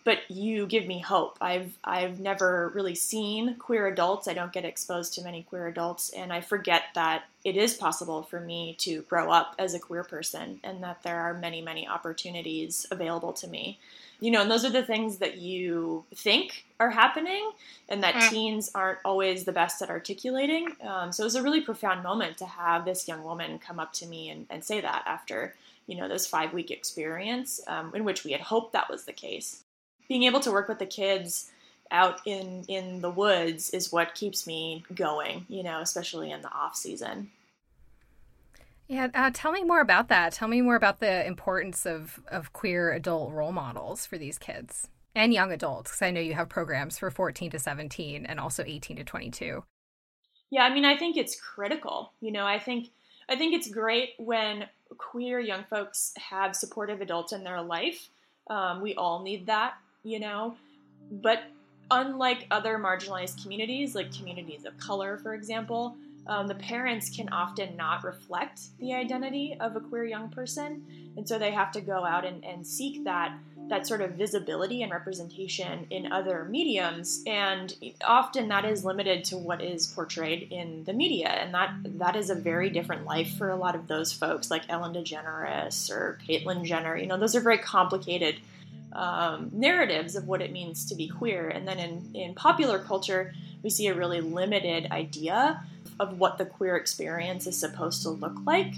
but 0.06 0.20
you 0.30 0.66
give 0.66 0.86
me 0.86 1.00
hope. 1.00 1.36
I've 1.40 1.76
I've 1.84 2.20
never 2.20 2.70
really 2.75 2.94
seen 2.94 3.56
queer 3.56 3.88
adults. 3.88 4.28
I 4.28 4.34
don't 4.34 4.52
get 4.52 4.64
exposed 4.64 5.12
to 5.14 5.22
many 5.22 5.42
queer 5.42 5.66
adults, 5.66 6.10
and 6.10 6.32
I 6.32 6.40
forget 6.40 6.84
that 6.94 7.25
it 7.44 7.56
is 7.56 7.75
possible 7.75 8.22
for 8.22 8.40
me 8.40 8.76
to 8.78 9.02
grow 9.02 9.30
up 9.30 9.56
as 9.58 9.75
a 9.75 9.78
queer 9.78 10.04
person 10.04 10.60
and 10.64 10.82
that 10.82 11.02
there 11.02 11.20
are 11.20 11.34
many, 11.34 11.60
many 11.60 11.86
opportunities 11.86 12.86
available 12.90 13.32
to 13.34 13.48
me 13.48 13.78
you 14.20 14.30
know, 14.30 14.40
and 14.40 14.50
those 14.50 14.64
are 14.64 14.70
the 14.70 14.82
things 14.82 15.18
that 15.18 15.36
you 15.36 16.04
think 16.14 16.64
are 16.80 16.90
happening 16.90 17.50
and 17.88 18.02
that 18.02 18.14
mm. 18.14 18.30
teens 18.30 18.70
aren't 18.75 18.98
always 19.04 19.44
the 19.44 19.52
best 19.52 19.82
at 19.82 19.90
articulating. 19.90 20.68
Um, 20.82 21.12
so 21.12 21.22
it 21.22 21.26
was 21.26 21.34
a 21.34 21.42
really 21.42 21.60
profound 21.60 22.02
moment 22.02 22.38
to 22.38 22.46
have 22.46 22.84
this 22.84 23.06
young 23.06 23.22
woman 23.22 23.58
come 23.58 23.78
up 23.78 23.92
to 23.94 24.06
me 24.06 24.30
and, 24.30 24.46
and 24.48 24.64
say 24.64 24.80
that 24.80 25.02
after, 25.06 25.54
you 25.86 25.96
know, 25.96 26.08
this 26.08 26.26
five 26.26 26.54
week 26.54 26.70
experience 26.70 27.60
um, 27.66 27.94
in 27.94 28.04
which 28.04 28.25
we 28.25 28.32
had 28.32 28.40
hoped 28.40 28.72
that 28.72 28.90
was 28.90 29.04
the 29.04 29.12
case. 29.12 29.64
Being 30.08 30.25
able 30.25 30.40
to 30.40 30.50
work 30.50 30.68
with 30.68 30.78
the 30.78 30.86
kids 30.86 31.50
out 31.90 32.20
in 32.26 32.64
in 32.68 33.00
the 33.00 33.10
woods 33.10 33.70
is 33.70 33.92
what 33.92 34.14
keeps 34.14 34.46
me 34.46 34.84
going, 34.94 35.46
you 35.48 35.62
know, 35.62 35.80
especially 35.80 36.30
in 36.30 36.42
the 36.42 36.52
off 36.52 36.76
season. 36.76 37.30
Yeah, 38.88 39.08
uh, 39.14 39.30
tell 39.34 39.50
me 39.50 39.64
more 39.64 39.80
about 39.80 40.08
that. 40.08 40.32
Tell 40.32 40.48
me 40.48 40.60
more 40.60 40.76
about 40.76 41.00
the 41.00 41.26
importance 41.26 41.86
of, 41.86 42.20
of 42.28 42.52
queer 42.52 42.92
adult 42.92 43.32
role 43.32 43.50
models 43.50 44.06
for 44.06 44.16
these 44.16 44.38
kids 44.38 44.88
and 45.14 45.32
young 45.32 45.50
adults, 45.50 45.90
because 45.90 46.02
I 46.02 46.12
know 46.12 46.20
you 46.20 46.34
have 46.34 46.48
programs 46.48 46.98
for 46.98 47.10
14 47.10 47.50
to 47.50 47.58
17 47.58 48.26
and 48.26 48.38
also 48.38 48.62
18 48.64 48.98
to 48.98 49.04
22. 49.04 49.64
Yeah, 50.50 50.62
I 50.62 50.72
mean, 50.72 50.84
I 50.84 50.96
think 50.96 51.16
it's 51.16 51.40
critical. 51.40 52.12
You 52.20 52.30
know, 52.30 52.46
I 52.46 52.60
think 52.60 52.90
I 53.28 53.34
think 53.34 53.54
it's 53.54 53.68
great 53.68 54.10
when 54.18 54.66
queer 54.98 55.40
young 55.40 55.64
folks 55.68 56.12
have 56.16 56.54
supportive 56.54 57.00
adults 57.00 57.32
in 57.32 57.42
their 57.42 57.60
life. 57.60 58.08
Um, 58.48 58.80
we 58.80 58.94
all 58.94 59.22
need 59.22 59.46
that, 59.46 59.75
you 60.06 60.20
know. 60.20 60.56
But 61.10 61.44
unlike 61.90 62.46
other 62.50 62.78
marginalized 62.78 63.42
communities, 63.42 63.94
like 63.94 64.12
communities 64.12 64.64
of 64.64 64.78
color, 64.78 65.18
for 65.18 65.34
example, 65.34 65.96
um, 66.26 66.48
the 66.48 66.54
parents 66.54 67.14
can 67.14 67.28
often 67.28 67.76
not 67.76 68.02
reflect 68.02 68.60
the 68.80 68.94
identity 68.94 69.56
of 69.60 69.76
a 69.76 69.80
queer 69.80 70.04
young 70.04 70.28
person, 70.28 70.82
and 71.16 71.28
so 71.28 71.38
they 71.38 71.52
have 71.52 71.70
to 71.72 71.80
go 71.80 72.04
out 72.04 72.25
and, 72.25 72.44
and 72.44 72.66
seek 72.66 73.04
that 73.04 73.36
that 73.68 73.86
sort 73.86 74.00
of 74.00 74.12
visibility 74.12 74.82
and 74.82 74.92
representation 74.92 75.86
in 75.90 76.12
other 76.12 76.44
mediums. 76.44 77.22
And 77.26 77.75
often 78.04 78.48
that 78.48 78.64
is 78.64 78.84
limited 78.84 79.25
to 79.25 79.36
what 79.36 79.60
is 79.60 79.88
portrayed 79.88 80.52
in 80.52 80.84
the 80.84 80.92
media. 80.92 81.28
And 81.28 81.52
that 81.54 81.75
that 81.98 82.16
is 82.16 82.30
a 82.30 82.34
very 82.34 82.70
different 82.70 83.06
life 83.06 83.36
for 83.36 83.50
a 83.50 83.56
lot 83.56 83.75
of 83.75 83.88
those 83.88 84.12
folks 84.12 84.50
like 84.50 84.62
ellen 84.68 84.94
degeneres 84.94 85.90
or 85.90 86.18
caitlyn 86.28 86.64
jenner. 86.64 86.96
You 86.96 87.06
know 87.06 87.18
those 87.18 87.34
are 87.34 87.40
very 87.40 87.58
complicated 87.58 88.36
um, 88.96 89.50
narratives 89.52 90.16
of 90.16 90.26
what 90.26 90.40
it 90.40 90.52
means 90.52 90.86
to 90.86 90.94
be 90.94 91.06
queer 91.06 91.48
and 91.48 91.68
then 91.68 91.78
in, 91.78 92.10
in 92.14 92.34
popular 92.34 92.78
culture 92.78 93.32
we 93.62 93.70
see 93.70 93.86
a 93.88 93.94
really 93.94 94.20
limited 94.20 94.90
idea 94.90 95.62
of 95.98 96.18
what 96.18 96.38
the 96.38 96.44
queer 96.44 96.76
experience 96.76 97.46
is 97.46 97.58
supposed 97.58 98.02
to 98.02 98.10
look 98.10 98.36
like. 98.44 98.74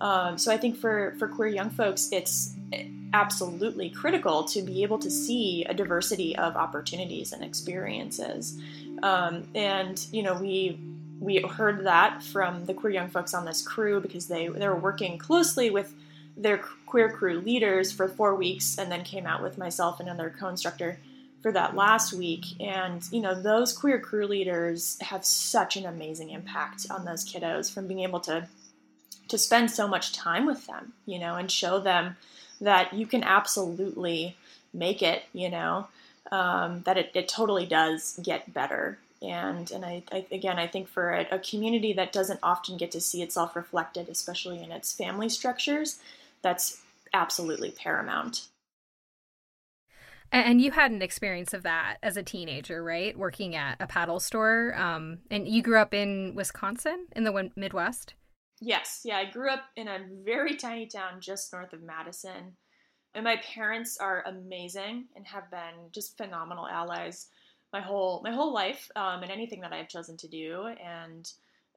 Um, 0.00 0.38
so 0.38 0.52
I 0.52 0.56
think 0.56 0.76
for 0.76 1.14
for 1.18 1.28
queer 1.28 1.48
young 1.48 1.70
folks, 1.70 2.10
it's 2.12 2.54
absolutely 3.12 3.90
critical 3.90 4.44
to 4.44 4.62
be 4.62 4.82
able 4.82 4.98
to 4.98 5.10
see 5.10 5.64
a 5.64 5.74
diversity 5.74 6.36
of 6.36 6.56
opportunities 6.56 7.32
and 7.32 7.42
experiences. 7.42 8.60
Um, 9.02 9.48
and 9.54 10.04
you 10.12 10.22
know, 10.22 10.34
we 10.34 10.78
we 11.20 11.40
heard 11.42 11.84
that 11.84 12.22
from 12.22 12.64
the 12.66 12.74
queer 12.74 12.92
young 12.92 13.08
folks 13.08 13.34
on 13.34 13.44
this 13.44 13.62
crew 13.62 14.00
because 14.00 14.28
they 14.28 14.48
they 14.48 14.68
were 14.68 14.76
working 14.76 15.18
closely 15.18 15.70
with 15.70 15.92
their 16.38 16.58
queer 16.86 17.10
crew 17.10 17.40
leaders 17.40 17.92
for 17.92 18.08
four 18.08 18.34
weeks, 18.34 18.78
and 18.78 18.90
then 18.90 19.02
came 19.04 19.26
out 19.26 19.42
with 19.42 19.58
myself 19.58 20.00
and 20.00 20.08
another 20.08 20.34
co-instructor 20.38 20.98
for 21.42 21.52
that 21.52 21.76
last 21.76 22.12
week. 22.12 22.44
And, 22.60 23.02
you 23.12 23.20
know, 23.20 23.40
those 23.40 23.72
queer 23.72 23.98
crew 24.00 24.26
leaders 24.26 24.98
have 25.00 25.24
such 25.24 25.76
an 25.76 25.86
amazing 25.86 26.30
impact 26.30 26.86
on 26.90 27.04
those 27.04 27.24
kiddos 27.24 27.72
from 27.72 27.86
being 27.86 28.00
able 28.00 28.20
to 28.20 28.48
to 29.28 29.36
spend 29.36 29.70
so 29.70 29.86
much 29.86 30.12
time 30.12 30.46
with 30.46 30.66
them, 30.66 30.94
you 31.04 31.18
know, 31.18 31.36
and 31.36 31.50
show 31.50 31.78
them 31.78 32.16
that 32.62 32.94
you 32.94 33.06
can 33.06 33.22
absolutely 33.22 34.34
make 34.72 35.02
it, 35.02 35.22
you 35.34 35.50
know, 35.50 35.86
um, 36.32 36.80
that 36.86 36.96
it, 36.96 37.10
it 37.14 37.28
totally 37.28 37.66
does 37.66 38.18
get 38.22 38.54
better. 38.54 38.98
And 39.20 39.70
and 39.70 39.84
I, 39.84 40.02
I 40.10 40.26
again 40.32 40.58
I 40.58 40.66
think 40.66 40.88
for 40.88 41.12
a, 41.12 41.26
a 41.32 41.38
community 41.38 41.92
that 41.94 42.12
doesn't 42.12 42.40
often 42.42 42.76
get 42.76 42.90
to 42.92 43.00
see 43.00 43.22
itself 43.22 43.54
reflected, 43.54 44.08
especially 44.08 44.62
in 44.62 44.72
its 44.72 44.92
family 44.92 45.28
structures, 45.28 45.98
that's 46.42 46.82
absolutely 47.12 47.70
paramount. 47.70 48.48
And 50.30 50.60
you 50.60 50.72
had 50.72 50.90
an 50.90 51.00
experience 51.00 51.54
of 51.54 51.62
that 51.62 51.96
as 52.02 52.18
a 52.18 52.22
teenager, 52.22 52.84
right? 52.84 53.16
Working 53.16 53.56
at 53.56 53.80
a 53.80 53.86
paddle 53.86 54.20
store. 54.20 54.74
Um, 54.76 55.20
and 55.30 55.48
you 55.48 55.62
grew 55.62 55.78
up 55.78 55.94
in 55.94 56.34
Wisconsin, 56.34 57.06
in 57.16 57.24
the 57.24 57.50
Midwest? 57.56 58.12
Yes. 58.60 59.02
Yeah, 59.04 59.16
I 59.16 59.30
grew 59.30 59.50
up 59.50 59.64
in 59.76 59.88
a 59.88 60.00
very 60.24 60.56
tiny 60.56 60.86
town 60.86 61.20
just 61.20 61.50
north 61.52 61.72
of 61.72 61.82
Madison. 61.82 62.56
And 63.14 63.24
my 63.24 63.36
parents 63.36 63.96
are 63.96 64.22
amazing 64.26 65.06
and 65.16 65.26
have 65.26 65.50
been 65.50 65.90
just 65.92 66.18
phenomenal 66.18 66.68
allies 66.68 67.28
my 67.72 67.80
whole 67.80 68.20
my 68.22 68.32
whole 68.32 68.52
life 68.52 68.90
um, 68.96 69.22
and 69.22 69.30
anything 69.30 69.60
that 69.60 69.72
I've 69.72 69.88
chosen 69.88 70.16
to 70.18 70.28
do 70.28 70.68
and 70.82 71.30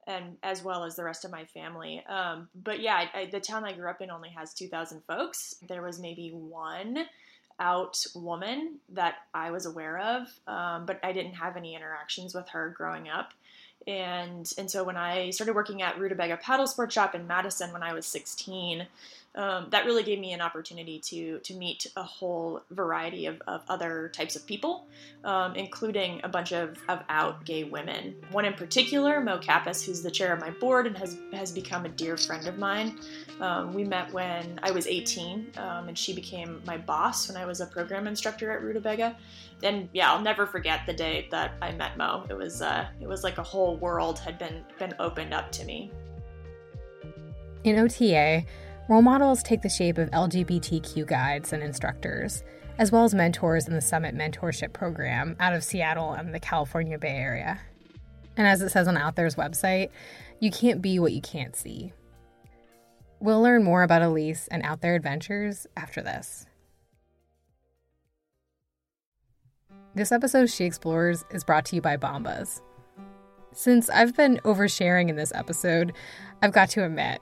and 0.06 0.36
as 0.42 0.62
well 0.64 0.84
as 0.84 0.96
the 0.96 1.04
rest 1.04 1.24
of 1.24 1.30
my 1.30 1.44
family. 1.44 2.04
Um, 2.08 2.48
but 2.54 2.80
yeah, 2.80 2.96
I, 2.96 3.20
I, 3.20 3.26
the 3.26 3.40
town 3.40 3.64
I 3.64 3.72
grew 3.72 3.88
up 3.88 4.00
in 4.00 4.10
only 4.10 4.30
has 4.30 4.52
2,000 4.54 5.02
folks. 5.06 5.56
There 5.68 5.82
was 5.82 6.00
maybe 6.00 6.30
one 6.30 7.04
out 7.60 8.04
woman 8.14 8.78
that 8.90 9.14
I 9.34 9.50
was 9.50 9.66
aware 9.66 9.98
of, 9.98 10.26
um, 10.46 10.86
but 10.86 10.98
I 11.02 11.12
didn't 11.12 11.34
have 11.34 11.56
any 11.56 11.74
interactions 11.76 12.34
with 12.34 12.48
her 12.50 12.70
growing 12.70 13.08
up. 13.08 13.32
And 13.86 14.52
and 14.58 14.70
so 14.70 14.84
when 14.84 14.96
I 14.96 15.30
started 15.30 15.54
working 15.54 15.82
at 15.82 15.98
Rutabaga 15.98 16.36
Paddle 16.36 16.68
Sport 16.68 16.92
Shop 16.92 17.14
in 17.16 17.26
Madison 17.26 17.72
when 17.72 17.82
I 17.82 17.92
was 17.92 18.06
16, 18.06 18.86
um, 19.34 19.68
that 19.70 19.86
really 19.86 20.02
gave 20.02 20.18
me 20.18 20.32
an 20.32 20.42
opportunity 20.42 20.98
to 20.98 21.38
to 21.38 21.54
meet 21.54 21.86
a 21.96 22.02
whole 22.02 22.62
variety 22.70 23.26
of, 23.26 23.40
of 23.46 23.62
other 23.68 24.10
types 24.14 24.36
of 24.36 24.46
people, 24.46 24.86
um, 25.24 25.54
including 25.54 26.20
a 26.22 26.28
bunch 26.28 26.52
of, 26.52 26.76
of 26.88 27.02
out 27.08 27.42
gay 27.44 27.64
women. 27.64 28.14
One 28.30 28.44
in 28.44 28.52
particular, 28.52 29.22
Mo 29.22 29.38
Kappas, 29.38 29.84
who's 29.84 30.02
the 30.02 30.10
chair 30.10 30.34
of 30.34 30.40
my 30.40 30.50
board 30.50 30.86
and 30.86 30.96
has 30.98 31.18
has 31.32 31.50
become 31.50 31.86
a 31.86 31.88
dear 31.88 32.18
friend 32.18 32.46
of 32.46 32.58
mine. 32.58 32.98
Um, 33.40 33.72
we 33.72 33.84
met 33.84 34.12
when 34.12 34.60
I 34.62 34.70
was 34.70 34.86
18, 34.86 35.52
um, 35.56 35.88
and 35.88 35.98
she 35.98 36.14
became 36.14 36.62
my 36.66 36.76
boss 36.76 37.28
when 37.28 37.36
I 37.36 37.46
was 37.46 37.60
a 37.60 37.66
program 37.66 38.06
instructor 38.06 38.52
at 38.52 38.62
Rutabaga. 38.62 39.16
And 39.62 39.88
yeah, 39.94 40.12
I'll 40.12 40.20
never 40.20 40.46
forget 40.46 40.80
the 40.86 40.92
day 40.92 41.28
that 41.30 41.54
I 41.62 41.72
met 41.72 41.96
Mo. 41.96 42.26
It 42.28 42.36
was 42.36 42.60
uh, 42.60 42.86
it 43.00 43.08
was 43.08 43.24
like 43.24 43.38
a 43.38 43.42
whole 43.42 43.78
world 43.78 44.18
had 44.18 44.38
been 44.38 44.62
been 44.78 44.94
opened 44.98 45.32
up 45.32 45.50
to 45.52 45.64
me. 45.64 45.90
In 47.64 47.78
OTA, 47.78 48.44
Role 48.88 49.02
models 49.02 49.42
take 49.42 49.62
the 49.62 49.68
shape 49.68 49.96
of 49.96 50.10
LGBTQ 50.10 51.06
guides 51.06 51.52
and 51.52 51.62
instructors, 51.62 52.42
as 52.78 52.90
well 52.90 53.04
as 53.04 53.14
mentors 53.14 53.68
in 53.68 53.74
the 53.74 53.80
Summit 53.80 54.16
Mentorship 54.16 54.72
Program 54.72 55.36
out 55.38 55.54
of 55.54 55.62
Seattle 55.62 56.12
and 56.12 56.34
the 56.34 56.40
California 56.40 56.98
Bay 56.98 57.16
Area. 57.16 57.60
And 58.36 58.46
as 58.46 58.60
it 58.60 58.70
says 58.70 58.88
on 58.88 58.96
Out 58.96 59.14
There's 59.14 59.36
website, 59.36 59.90
you 60.40 60.50
can't 60.50 60.82
be 60.82 60.98
what 60.98 61.12
you 61.12 61.20
can't 61.20 61.54
see. 61.54 61.92
We'll 63.20 63.40
learn 63.40 63.62
more 63.62 63.84
about 63.84 64.02
Elise 64.02 64.48
and 64.50 64.64
out 64.64 64.80
there 64.80 64.96
adventures 64.96 65.66
after 65.76 66.02
this. 66.02 66.46
This 69.94 70.10
episode 70.10 70.50
She 70.50 70.64
Explores 70.64 71.24
is 71.30 71.44
brought 71.44 71.66
to 71.66 71.76
you 71.76 71.82
by 71.82 71.96
Bombas. 71.96 72.62
Since 73.52 73.90
I've 73.90 74.16
been 74.16 74.38
oversharing 74.38 75.08
in 75.08 75.16
this 75.16 75.32
episode, 75.34 75.92
I've 76.42 76.52
got 76.52 76.70
to 76.70 76.84
admit, 76.84 77.20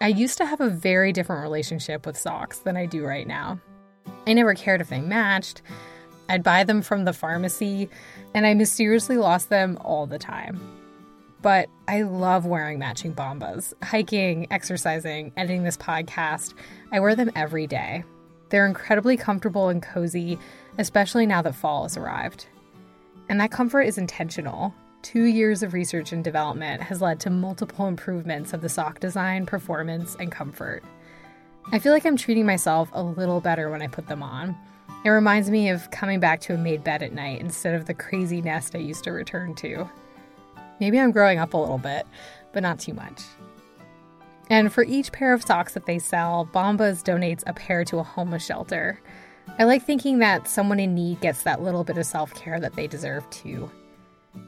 I 0.00 0.08
used 0.08 0.38
to 0.38 0.46
have 0.46 0.60
a 0.60 0.68
very 0.68 1.12
different 1.12 1.42
relationship 1.42 2.04
with 2.04 2.18
socks 2.18 2.58
than 2.58 2.76
I 2.76 2.86
do 2.86 3.04
right 3.04 3.26
now. 3.26 3.60
I 4.26 4.32
never 4.32 4.54
cared 4.54 4.80
if 4.80 4.88
they 4.88 5.00
matched. 5.00 5.62
I'd 6.28 6.42
buy 6.42 6.64
them 6.64 6.82
from 6.82 7.04
the 7.04 7.12
pharmacy, 7.12 7.88
and 8.34 8.46
I 8.46 8.54
mysteriously 8.54 9.16
lost 9.16 9.50
them 9.50 9.78
all 9.82 10.06
the 10.06 10.18
time. 10.18 10.60
But 11.42 11.68
I 11.88 12.02
love 12.02 12.46
wearing 12.46 12.78
matching 12.78 13.14
bombas, 13.14 13.74
hiking, 13.82 14.46
exercising, 14.50 15.32
editing 15.36 15.62
this 15.62 15.76
podcast. 15.76 16.54
I 16.90 17.00
wear 17.00 17.14
them 17.14 17.30
every 17.36 17.66
day. 17.66 18.02
They're 18.48 18.66
incredibly 18.66 19.16
comfortable 19.16 19.68
and 19.68 19.82
cozy, 19.82 20.38
especially 20.78 21.26
now 21.26 21.42
that 21.42 21.54
fall 21.54 21.82
has 21.82 21.96
arrived. 21.96 22.46
And 23.28 23.40
that 23.40 23.50
comfort 23.50 23.82
is 23.82 23.98
intentional. 23.98 24.74
Two 25.04 25.24
years 25.24 25.62
of 25.62 25.74
research 25.74 26.12
and 26.12 26.24
development 26.24 26.80
has 26.80 27.02
led 27.02 27.20
to 27.20 27.30
multiple 27.30 27.86
improvements 27.86 28.54
of 28.54 28.62
the 28.62 28.70
sock 28.70 29.00
design, 29.00 29.44
performance, 29.44 30.16
and 30.18 30.32
comfort. 30.32 30.82
I 31.72 31.78
feel 31.78 31.92
like 31.92 32.06
I'm 32.06 32.16
treating 32.16 32.46
myself 32.46 32.88
a 32.94 33.02
little 33.02 33.42
better 33.42 33.68
when 33.68 33.82
I 33.82 33.86
put 33.86 34.06
them 34.06 34.22
on. 34.22 34.56
It 35.04 35.10
reminds 35.10 35.50
me 35.50 35.68
of 35.68 35.90
coming 35.90 36.20
back 36.20 36.40
to 36.40 36.54
a 36.54 36.58
made 36.58 36.82
bed 36.82 37.02
at 37.02 37.12
night 37.12 37.42
instead 37.42 37.74
of 37.74 37.84
the 37.84 37.92
crazy 37.92 38.40
nest 38.40 38.74
I 38.74 38.78
used 38.78 39.04
to 39.04 39.12
return 39.12 39.54
to. 39.56 39.90
Maybe 40.80 40.98
I'm 40.98 41.12
growing 41.12 41.38
up 41.38 41.52
a 41.52 41.58
little 41.58 41.76
bit, 41.76 42.06
but 42.54 42.62
not 42.62 42.78
too 42.78 42.94
much. 42.94 43.20
And 44.48 44.72
for 44.72 44.84
each 44.84 45.12
pair 45.12 45.34
of 45.34 45.42
socks 45.42 45.74
that 45.74 45.84
they 45.84 45.98
sell, 45.98 46.48
Bombas 46.50 47.04
donates 47.04 47.42
a 47.46 47.52
pair 47.52 47.84
to 47.84 47.98
a 47.98 48.02
homeless 48.02 48.46
shelter. 48.46 49.02
I 49.58 49.64
like 49.64 49.84
thinking 49.84 50.20
that 50.20 50.48
someone 50.48 50.80
in 50.80 50.94
need 50.94 51.20
gets 51.20 51.42
that 51.42 51.62
little 51.62 51.84
bit 51.84 51.98
of 51.98 52.06
self 52.06 52.32
care 52.32 52.58
that 52.58 52.74
they 52.74 52.86
deserve 52.86 53.28
too. 53.28 53.70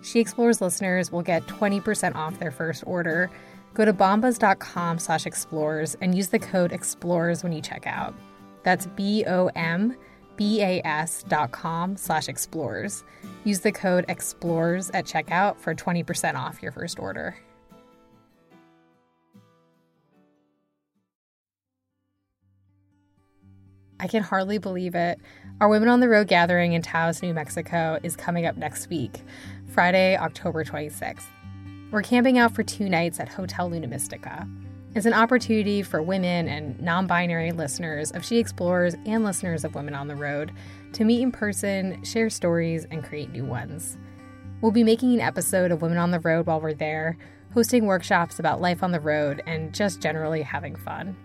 She 0.02 0.20
Explores 0.20 0.60
listeners 0.60 1.12
will 1.12 1.22
get 1.22 1.46
20% 1.46 2.14
off 2.14 2.38
their 2.38 2.50
first 2.50 2.84
order. 2.86 3.30
Go 3.74 3.84
to 3.84 3.92
bombas.com 3.92 4.98
slash 4.98 5.26
explores 5.26 5.96
and 6.00 6.14
use 6.14 6.28
the 6.28 6.38
code 6.38 6.72
explores 6.72 7.42
when 7.42 7.52
you 7.52 7.60
check 7.60 7.86
out. 7.86 8.14
That's 8.62 8.86
B 8.86 9.24
O 9.26 9.50
M 9.54 9.96
bas.com 10.36 11.96
slash 11.96 12.28
explores. 12.28 13.04
Use 13.44 13.60
the 13.60 13.72
code 13.72 14.04
explores 14.08 14.90
at 14.90 15.06
checkout 15.06 15.58
for 15.58 15.74
20% 15.74 16.34
off 16.34 16.62
your 16.62 16.72
first 16.72 16.98
order. 16.98 17.36
I 24.06 24.08
can 24.08 24.22
hardly 24.22 24.58
believe 24.58 24.94
it. 24.94 25.18
Our 25.60 25.68
Women 25.68 25.88
on 25.88 25.98
the 25.98 26.08
Road 26.08 26.28
gathering 26.28 26.74
in 26.74 26.82
Taos, 26.82 27.22
New 27.22 27.34
Mexico 27.34 27.98
is 28.04 28.14
coming 28.14 28.46
up 28.46 28.56
next 28.56 28.88
week, 28.88 29.24
Friday, 29.66 30.16
October 30.16 30.62
26th. 30.62 31.24
We're 31.90 32.04
camping 32.04 32.38
out 32.38 32.54
for 32.54 32.62
two 32.62 32.88
nights 32.88 33.18
at 33.18 33.28
Hotel 33.28 33.68
Luna 33.68 33.88
Mystica. 33.88 34.46
It's 34.94 35.06
an 35.06 35.12
opportunity 35.12 35.82
for 35.82 36.00
women 36.00 36.46
and 36.46 36.80
non 36.80 37.08
binary 37.08 37.50
listeners 37.50 38.12
of 38.12 38.24
She 38.24 38.38
Explores 38.38 38.94
and 39.06 39.24
listeners 39.24 39.64
of 39.64 39.74
Women 39.74 39.96
on 39.96 40.06
the 40.06 40.14
Road 40.14 40.52
to 40.92 41.04
meet 41.04 41.20
in 41.20 41.32
person, 41.32 42.04
share 42.04 42.30
stories, 42.30 42.86
and 42.92 43.02
create 43.02 43.32
new 43.32 43.44
ones. 43.44 43.98
We'll 44.60 44.70
be 44.70 44.84
making 44.84 45.14
an 45.14 45.20
episode 45.20 45.72
of 45.72 45.82
Women 45.82 45.98
on 45.98 46.12
the 46.12 46.20
Road 46.20 46.46
while 46.46 46.60
we're 46.60 46.74
there, 46.74 47.18
hosting 47.54 47.86
workshops 47.86 48.38
about 48.38 48.60
life 48.60 48.84
on 48.84 48.92
the 48.92 49.00
road, 49.00 49.42
and 49.48 49.74
just 49.74 50.00
generally 50.00 50.42
having 50.42 50.76
fun. 50.76 51.16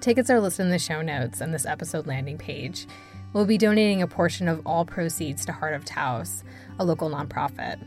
Tickets 0.00 0.30
are 0.30 0.40
listed 0.40 0.64
in 0.64 0.70
the 0.70 0.78
show 0.78 1.02
notes 1.02 1.42
and 1.42 1.52
this 1.52 1.66
episode 1.66 2.06
landing 2.06 2.38
page. 2.38 2.86
We'll 3.34 3.44
be 3.44 3.58
donating 3.58 4.00
a 4.00 4.06
portion 4.06 4.48
of 4.48 4.62
all 4.64 4.86
proceeds 4.86 5.44
to 5.44 5.52
Heart 5.52 5.74
of 5.74 5.84
Taos, 5.84 6.42
a 6.78 6.84
local 6.86 7.10
nonprofit. 7.10 7.78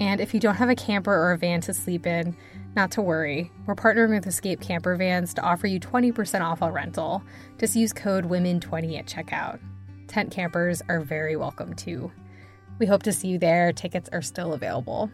And 0.00 0.20
if 0.20 0.34
you 0.34 0.40
don't 0.40 0.56
have 0.56 0.70
a 0.70 0.74
camper 0.74 1.14
or 1.14 1.30
a 1.30 1.38
van 1.38 1.60
to 1.62 1.72
sleep 1.72 2.04
in, 2.04 2.36
not 2.74 2.90
to 2.92 3.02
worry, 3.02 3.52
we're 3.64 3.76
partnering 3.76 4.12
with 4.12 4.26
Escape 4.26 4.60
Camper 4.60 4.96
Vans 4.96 5.32
to 5.34 5.42
offer 5.42 5.68
you 5.68 5.78
20% 5.78 6.40
off 6.40 6.62
a 6.62 6.70
rental. 6.72 7.22
Just 7.58 7.76
use 7.76 7.92
code 7.92 8.28
WOMEN20 8.28 8.98
at 8.98 9.06
checkout. 9.06 9.60
Tent 10.08 10.32
campers 10.32 10.82
are 10.88 11.00
very 11.00 11.36
welcome 11.36 11.74
too. 11.74 12.10
We 12.80 12.86
hope 12.86 13.04
to 13.04 13.12
see 13.12 13.28
you 13.28 13.38
there. 13.38 13.72
Tickets 13.72 14.10
are 14.12 14.22
still 14.22 14.52
available. 14.52 15.12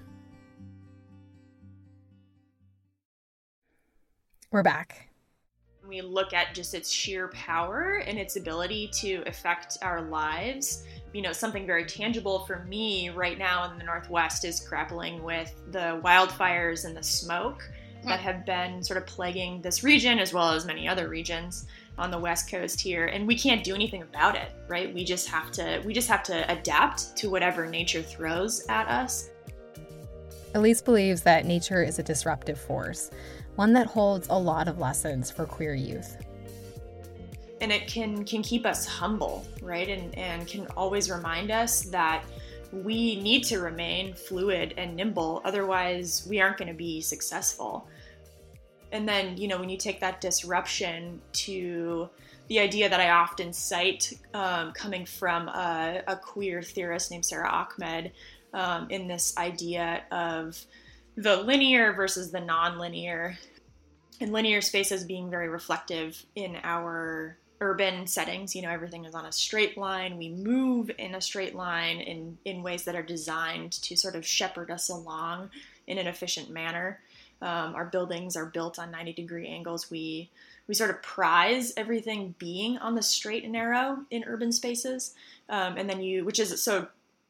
We're 4.51 4.63
back. 4.63 5.06
We 5.89 6.01
look 6.01 6.33
at 6.33 6.55
just 6.55 6.75
its 6.75 6.91
sheer 6.91 7.29
power 7.29 8.03
and 8.07 8.19
its 8.19 8.37
ability 8.37 8.91
to 8.95 9.23
affect 9.27 9.79
our 9.83 10.03
lives. 10.03 10.85
You 11.13 11.23
know, 11.23 11.33
something 11.33 11.67
very 11.67 11.85
tangible 11.85 12.41
for 12.41 12.65
me 12.65 13.11
right 13.11 13.39
now 13.39 13.71
in 13.71 13.79
the 13.79 13.85
Northwest 13.85 14.45
is 14.45 14.61
grappling 14.61 15.23
with 15.23 15.55
the 15.71 16.01
wildfires 16.05 16.85
and 16.85 16.97
the 16.97 17.03
smoke 17.03 17.63
hmm. 18.03 18.09
that 18.09 18.21
have 18.21 18.45
been 18.45 18.83
sort 18.83 18.99
of 18.99 19.07
plaguing 19.07 19.63
this 19.63 19.83
region 19.83 20.19
as 20.19 20.33
well 20.33 20.51
as 20.51 20.67
many 20.67 20.89
other 20.89 21.09
regions 21.09 21.67
on 21.99 22.11
the 22.11 22.19
west 22.19 22.51
coast 22.51 22.79
here 22.79 23.07
and 23.07 23.27
we 23.27 23.35
can't 23.35 23.65
do 23.65 23.75
anything 23.75 24.03
about 24.03 24.37
it 24.37 24.53
right? 24.69 24.93
We 24.93 25.05
just 25.05 25.29
have 25.29 25.51
to 25.53 25.83
we 25.85 25.93
just 25.93 26.09
have 26.09 26.23
to 26.25 26.51
adapt 26.51 27.17
to 27.17 27.31
whatever 27.31 27.67
nature 27.67 28.03
throws 28.03 28.65
at 28.69 28.89
us. 28.89 29.31
Elise 30.55 30.81
believes 30.81 31.23
that 31.23 31.45
nature 31.45 31.83
is 31.83 31.99
a 31.99 32.03
disruptive 32.03 32.59
force 32.59 33.11
one 33.57 33.73
that 33.73 33.87
holds 33.87 34.29
a 34.29 34.39
lot 34.39 34.69
of 34.69 34.79
lessons 34.79 35.31
for 35.31 35.45
queer 35.45 35.75
youth. 35.75 36.17
And 37.61 37.73
it 37.73 37.87
can 37.87 38.25
can 38.25 38.43
keep 38.43 38.67
us 38.67 38.87
humble 38.87 39.45
right? 39.63 39.89
And 39.89 40.17
and 40.17 40.47
can 40.47 40.67
always 40.77 41.11
remind 41.11 41.51
us 41.51 41.83
that 41.83 42.25
we 42.73 43.21
need 43.21 43.45
to 43.45 43.61
remain 43.61 44.15
fluid 44.15 44.75
and 44.77 44.97
nimble 44.97 45.41
otherwise 45.45 46.27
we 46.29 46.41
aren't 46.41 46.59
going 46.59 46.69
to 46.69 46.75
be 46.75 47.01
successful. 47.01 47.89
And 48.93 49.09
then 49.09 49.37
you 49.37 49.49
know 49.49 49.59
when 49.59 49.69
you 49.69 49.77
take 49.79 50.01
that 50.01 50.21
disruption 50.21 51.21
to 51.33 52.09
the 52.49 52.61
idea 52.61 52.89
that 52.89 53.01
i 53.01 53.11
often 53.11 53.53
cite 53.53 54.13
um, 54.33 54.71
coming 54.71 55.05
from 55.05 55.49
a, 55.49 56.01
a, 56.07 56.15
queer 56.15 56.63
theorist 56.63 57.11
named 57.11 57.25
Sara 57.25 57.49
ahmed 57.49 58.13
um, 58.55 58.89
in 58.89 59.09
this 59.09 59.37
idea 59.37 60.05
of 60.13 60.65
the 61.17 61.37
linear 61.39 61.93
versus 61.93 62.31
the 62.31 62.41
non-linear 62.41 63.39
and 64.21 64.33
linear 64.33 64.61
spaces 64.61 65.05
being 65.05 65.31
very 65.31 65.49
reflective 65.49 66.25
in 66.35 66.59
our 66.63 67.37
urban 67.61 68.07
settings, 68.07 68.55
you 68.55 68.63
know, 68.63 68.71
everything 68.71 69.05
is 69.05 69.15
on 69.15 69.25
a 69.25 69.33
straight 69.33 69.79
line. 69.79 70.19
We 70.19 70.29
move 70.29 70.91
in 70.99 71.15
a 71.15 71.21
straight 71.21 71.55
line 71.55 72.01
in, 72.01 72.37
in 72.45 72.63
ways 72.63 72.85
that 72.85 72.95
are 72.95 73.03
designed 73.03 73.73
to 73.73 73.97
sort 73.97 74.15
of 74.15 74.27
shepherd 74.27 74.71
us 74.71 74.89
along 74.89 75.51
in 75.87 75.99
an 75.99 76.07
efficient 76.07 76.51
manner. 76.51 77.01
Um, 77.41 77.75
our 77.75 77.87
buildings 77.87 78.37
are 78.37 78.47
built 78.47 78.79
on 78.79 78.91
90 78.91 79.13
degree 79.13 79.49
angles. 79.49 79.91
We 79.91 80.31
we 80.69 80.75
sort 80.75 80.91
of 80.91 81.01
prize 81.01 81.73
everything 81.77 82.35
being 82.39 82.77
on 82.79 82.97
the 82.97 83.03
straight 83.03 83.45
and 83.45 83.53
narrow 83.53 83.99
in 84.11 84.25
urban 84.27 84.51
spaces, 84.51 85.15
um, 85.49 85.77
and 85.77 85.89
then 85.89 86.01
you, 86.01 86.25
which 86.25 86.41
is 86.41 86.61
so 86.61 86.89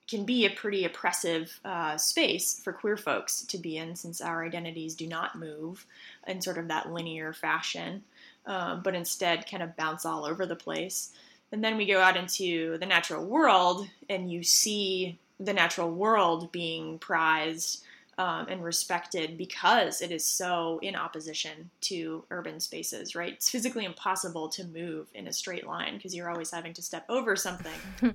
can 0.09 0.25
be 0.25 0.47
a 0.47 0.51
pretty 0.51 0.85
oppressive 0.85 1.59
uh, 1.65 1.97
space 1.97 2.61
for 2.63 2.73
queer 2.73 2.97
folks 2.97 3.43
to 3.43 3.59
be 3.59 3.77
in, 3.77 3.97
since 3.97 4.21
our 4.21 4.45
identities 4.45 4.95
do 4.95 5.07
not 5.07 5.39
move 5.39 5.85
in 6.27 6.41
sort 6.41 6.59
of 6.59 6.69
that 6.69 6.93
linear 6.93 7.33
fashion 7.33 8.03
um, 8.47 8.81
but 8.83 8.95
instead 8.95 9.49
kind 9.51 9.63
of 9.63 9.77
bounce 9.77 10.07
all 10.07 10.25
over 10.25 10.47
the 10.47 10.57
place. 10.57 11.13
And 11.53 11.63
then 11.63 11.77
we 11.77 11.87
go 11.87 12.01
out 12.01 12.17
into 12.17 12.79
the 12.79 12.87
natural 12.87 13.25
world, 13.25 13.89
and 14.09 14.31
you 14.31 14.43
see 14.43 15.19
the 15.39 15.53
natural 15.53 15.91
world 15.91 16.51
being 16.51 16.99
prized 16.99 17.85
um, 18.19 18.47
and 18.49 18.65
respected 18.65 19.37
because 19.37 20.01
it 20.01 20.11
is 20.11 20.25
so 20.25 20.79
in 20.83 20.97
opposition 20.97 21.71
to 21.83 22.25
urban 22.31 22.59
spaces, 22.61 23.15
right? 23.15 23.35
It's 23.35 23.51
physically 23.51 23.85
impossible 23.85 24.49
to 24.51 24.65
move 24.65 25.09
in 25.15 25.29
a 25.29 25.33
straight 25.33 25.67
line 25.67 25.97
because 25.97 26.15
you're 26.15 26.31
always 26.31 26.51
having 26.51 26.73
to 26.75 26.83
step 26.83 27.05
over 27.09 27.37
something. 27.37 27.73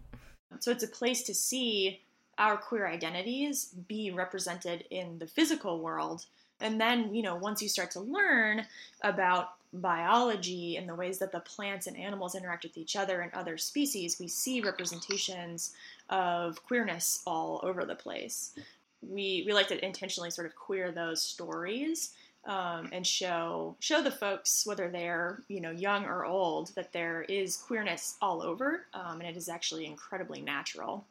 so 0.59 0.71
it's 0.71 0.83
a 0.83 0.87
place 0.87 1.23
to 1.23 1.33
see 1.33 2.01
our 2.37 2.57
queer 2.57 2.87
identities 2.87 3.73
be 3.87 4.11
represented 4.11 4.85
in 4.89 5.19
the 5.19 5.27
physical 5.27 5.79
world. 5.79 6.25
And 6.59 6.79
then, 6.79 7.13
you 7.13 7.23
know, 7.23 7.35
once 7.35 7.61
you 7.61 7.69
start 7.69 7.91
to 7.91 7.99
learn 7.99 8.65
about 9.01 9.53
biology 9.73 10.77
and 10.77 10.87
the 10.87 10.95
ways 10.95 11.17
that 11.19 11.31
the 11.31 11.39
plants 11.39 11.87
and 11.87 11.97
animals 11.97 12.35
interact 12.35 12.63
with 12.63 12.77
each 12.77 12.95
other 12.95 13.21
and 13.21 13.33
other 13.33 13.57
species, 13.57 14.19
we 14.19 14.27
see 14.27 14.61
representations 14.61 15.73
of 16.09 16.61
queerness 16.63 17.21
all 17.25 17.59
over 17.63 17.85
the 17.85 17.95
place. 17.95 18.53
We, 19.01 19.43
we 19.45 19.53
like 19.53 19.69
to 19.69 19.83
intentionally 19.83 20.29
sort 20.29 20.47
of 20.47 20.55
queer 20.55 20.91
those 20.91 21.21
stories 21.21 22.11
um, 22.45 22.89
and 22.91 23.05
show 23.05 23.75
show 23.79 24.01
the 24.01 24.11
folks 24.11 24.65
whether 24.65 24.89
they're 24.89 25.43
you 25.47 25.61
know 25.61 25.71
young 25.71 26.05
or 26.05 26.25
old 26.25 26.73
that 26.75 26.91
there 26.91 27.21
is 27.23 27.55
queerness 27.55 28.17
all 28.21 28.41
over 28.41 28.87
um, 28.93 29.19
and 29.19 29.29
it 29.29 29.37
is 29.37 29.47
actually 29.47 29.85
incredibly 29.85 30.41
natural. 30.41 31.05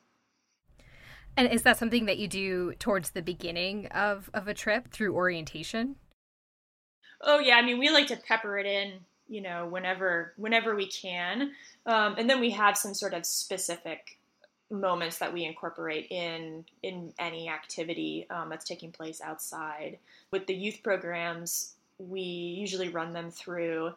And 1.36 1.52
is 1.52 1.62
that 1.62 1.78
something 1.78 2.06
that 2.06 2.18
you 2.18 2.26
do 2.26 2.74
towards 2.74 3.10
the 3.10 3.22
beginning 3.22 3.86
of, 3.86 4.28
of 4.34 4.48
a 4.48 4.54
trip 4.54 4.90
through 4.90 5.14
orientation? 5.14 5.96
Oh 7.22 7.38
yeah, 7.38 7.56
I 7.56 7.62
mean 7.62 7.78
we 7.78 7.90
like 7.90 8.08
to 8.08 8.16
pepper 8.16 8.58
it 8.58 8.66
in, 8.66 8.94
you 9.28 9.40
know, 9.40 9.66
whenever 9.66 10.32
whenever 10.36 10.74
we 10.74 10.86
can, 10.86 11.52
um, 11.86 12.16
and 12.18 12.28
then 12.28 12.40
we 12.40 12.50
have 12.50 12.76
some 12.76 12.94
sort 12.94 13.14
of 13.14 13.24
specific 13.24 14.18
moments 14.70 15.18
that 15.18 15.32
we 15.32 15.44
incorporate 15.44 16.06
in 16.10 16.64
in 16.82 17.12
any 17.18 17.48
activity 17.48 18.26
um, 18.30 18.48
that's 18.48 18.64
taking 18.64 18.92
place 18.92 19.20
outside. 19.20 19.98
With 20.30 20.46
the 20.46 20.54
youth 20.54 20.80
programs, 20.82 21.74
we 21.98 22.20
usually 22.20 22.88
run 22.88 23.12
them 23.12 23.30
through 23.30 23.92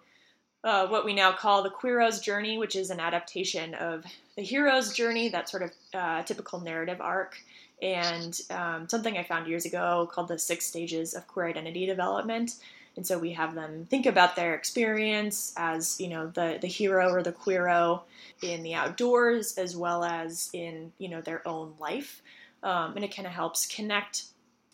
uh, 0.64 0.88
what 0.88 1.06
we 1.06 1.14
now 1.14 1.32
call 1.32 1.62
the 1.62 1.70
Queero's 1.70 2.20
Journey, 2.20 2.58
which 2.58 2.76
is 2.76 2.90
an 2.90 3.00
adaptation 3.00 3.74
of 3.76 4.06
the 4.36 4.42
hero's 4.42 4.94
journey, 4.94 5.30
that 5.30 5.50
sort 5.50 5.64
of 5.64 5.72
uh, 5.94 6.24
typical 6.24 6.60
narrative 6.62 7.02
arc, 7.02 7.38
and 7.82 8.40
um, 8.50 8.88
something 8.88 9.18
I 9.18 9.24
found 9.24 9.48
years 9.48 9.66
ago 9.66 10.10
called 10.12 10.30
the 10.30 10.40
six 10.40 10.66
stages 10.66 11.14
of 11.14 11.28
queer 11.28 11.48
identity 11.48 11.86
development. 11.86 12.56
And 12.96 13.06
so 13.08 13.18
we 13.18 13.34
have 13.34 13.56
them 13.56 13.88
think 13.90 14.06
about 14.06 14.36
their 14.36 14.54
experience 14.54 15.54
as, 15.58 16.00
you 16.00 16.08
know, 16.08 16.28
the, 16.28 16.60
the 16.62 16.68
hero 16.68 17.10
or 17.10 17.24
the 17.24 17.32
queero 17.32 18.04
in 18.42 18.62
the 18.62 18.76
outdoors 18.76 19.58
as 19.58 19.76
well 19.76 20.04
as 20.04 20.50
in, 20.54 20.92
you 21.00 21.10
know, 21.10 21.22
their 21.22 21.48
own 21.48 21.74
life. 21.80 22.22
Um, 22.62 22.96
and 22.96 23.04
it 23.04 23.16
kind 23.16 23.28
of 23.28 23.34
helps 23.34 23.66
connect 23.66 24.26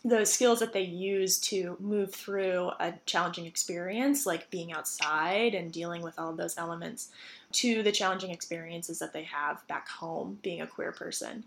those 0.03 0.31
skills 0.31 0.59
that 0.59 0.71
they 0.71 0.81
use 0.81 1.37
to 1.37 1.75
move 1.79 2.13
through 2.13 2.71
a 2.79 2.93
challenging 3.05 3.45
experience, 3.45 4.25
like 4.25 4.49
being 4.49 4.71
outside 4.71 5.53
and 5.53 5.71
dealing 5.71 6.01
with 6.01 6.17
all 6.17 6.29
of 6.29 6.37
those 6.37 6.57
elements, 6.57 7.09
to 7.51 7.83
the 7.83 7.91
challenging 7.91 8.31
experiences 8.31 8.99
that 8.99 9.11
they 9.11 9.23
have 9.23 9.65
back 9.67 9.89
home 9.89 10.39
being 10.41 10.61
a 10.61 10.67
queer 10.67 10.91
person. 10.91 11.43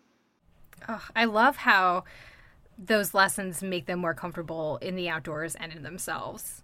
Oh, 0.88 1.02
I 1.14 1.24
love 1.24 1.56
how 1.56 2.04
those 2.86 3.14
lessons 3.14 3.62
make 3.62 3.86
them 3.86 4.00
more 4.00 4.14
comfortable 4.14 4.78
in 4.78 4.96
the 4.96 5.08
outdoors 5.08 5.54
and 5.54 5.72
in 5.72 5.82
themselves. 5.82 6.62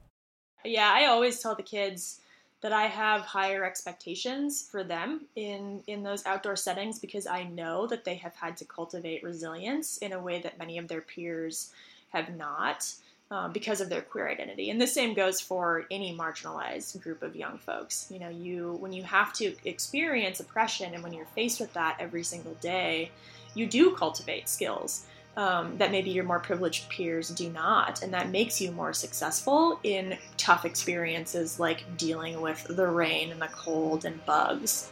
Yeah, 0.64 0.90
I 0.92 1.06
always 1.06 1.40
tell 1.40 1.54
the 1.54 1.62
kids 1.62 2.20
that 2.60 2.72
I 2.72 2.86
have 2.86 3.20
higher 3.22 3.64
expectations 3.64 4.66
for 4.68 4.82
them 4.82 5.26
in 5.36 5.82
in 5.86 6.02
those 6.02 6.26
outdoor 6.26 6.56
settings 6.56 6.98
because 6.98 7.26
I 7.26 7.44
know 7.44 7.86
that 7.86 8.04
they 8.04 8.16
have 8.16 8.34
had 8.34 8.56
to 8.56 8.64
cultivate 8.64 9.22
resilience 9.22 9.98
in 9.98 10.12
a 10.12 10.20
way 10.20 10.40
that 10.40 10.58
many 10.58 10.78
of 10.78 10.88
their 10.88 11.00
peers 11.00 11.72
have 12.10 12.36
not. 12.36 12.92
Uh, 13.30 13.46
because 13.46 13.82
of 13.82 13.90
their 13.90 14.00
queer 14.00 14.26
identity, 14.26 14.70
and 14.70 14.80
the 14.80 14.86
same 14.86 15.12
goes 15.12 15.38
for 15.38 15.84
any 15.90 16.16
marginalized 16.16 16.98
group 17.02 17.22
of 17.22 17.36
young 17.36 17.58
folks. 17.58 18.06
You 18.10 18.18
know, 18.18 18.30
you 18.30 18.78
when 18.80 18.90
you 18.90 19.02
have 19.02 19.34
to 19.34 19.54
experience 19.66 20.40
oppression, 20.40 20.94
and 20.94 21.02
when 21.02 21.12
you're 21.12 21.26
faced 21.26 21.60
with 21.60 21.70
that 21.74 21.98
every 22.00 22.22
single 22.22 22.54
day, 22.54 23.10
you 23.52 23.66
do 23.66 23.94
cultivate 23.94 24.48
skills 24.48 25.04
um, 25.38 25.78
that 25.78 25.92
maybe 25.92 26.10
your 26.10 26.24
more 26.24 26.40
privileged 26.40 26.88
peers 26.88 27.30
do 27.30 27.48
not. 27.50 28.02
And 28.02 28.12
that 28.12 28.30
makes 28.30 28.60
you 28.60 28.72
more 28.72 28.92
successful 28.92 29.78
in 29.84 30.18
tough 30.36 30.64
experiences 30.64 31.60
like 31.60 31.84
dealing 31.96 32.40
with 32.40 32.64
the 32.64 32.88
rain 32.88 33.30
and 33.30 33.40
the 33.40 33.46
cold 33.46 34.04
and 34.04 34.22
bugs. 34.26 34.90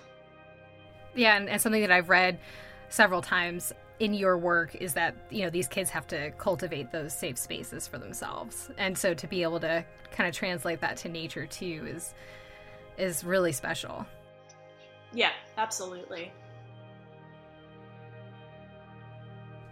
Yeah, 1.17 1.37
and, 1.37 1.49
and 1.49 1.61
something 1.61 1.81
that 1.81 1.91
I've 1.91 2.09
read 2.09 2.39
several 2.91 3.23
times 3.23 3.73
in 3.99 4.15
your 4.15 4.39
work 4.39 4.77
is 4.77 4.93
that 4.93 5.17
you 5.31 5.43
know 5.43 5.51
these 5.51 5.67
kids 5.67 5.91
have 5.91 6.07
to 6.07 6.31
cultivate 6.33 6.93
those 6.93 7.13
safe 7.13 7.39
spaces 7.39 7.89
for 7.89 7.97
themselves 7.97 8.71
and 8.77 8.97
so 8.97 9.15
to 9.15 9.27
be 9.27 9.43
able 9.43 9.59
to 9.59 9.83
kind 10.13 10.29
of 10.29 10.35
translate 10.35 10.83
that 10.83 10.99
to 10.99 11.09
nature 11.09 11.47
too 11.47 11.83
is 11.89 12.13
is 12.99 13.25
really 13.25 13.53
special 13.53 14.05
yeah 15.15 15.31
absolutely 15.57 16.31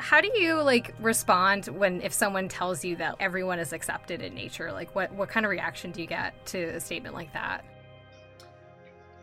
how 0.04 0.20
do 0.20 0.30
you 0.38 0.60
like 0.60 0.94
respond 1.00 1.64
when 1.68 2.02
if 2.02 2.12
someone 2.12 2.46
tells 2.46 2.84
you 2.84 2.94
that 2.96 3.16
everyone 3.20 3.58
is 3.58 3.72
accepted 3.72 4.20
in 4.20 4.34
nature? 4.34 4.70
Like 4.70 4.94
what 4.94 5.10
what 5.14 5.30
kind 5.30 5.46
of 5.46 5.50
reaction 5.50 5.92
do 5.92 6.02
you 6.02 6.06
get 6.06 6.44
to 6.48 6.58
a 6.58 6.80
statement 6.80 7.14
like 7.14 7.32
that? 7.32 7.64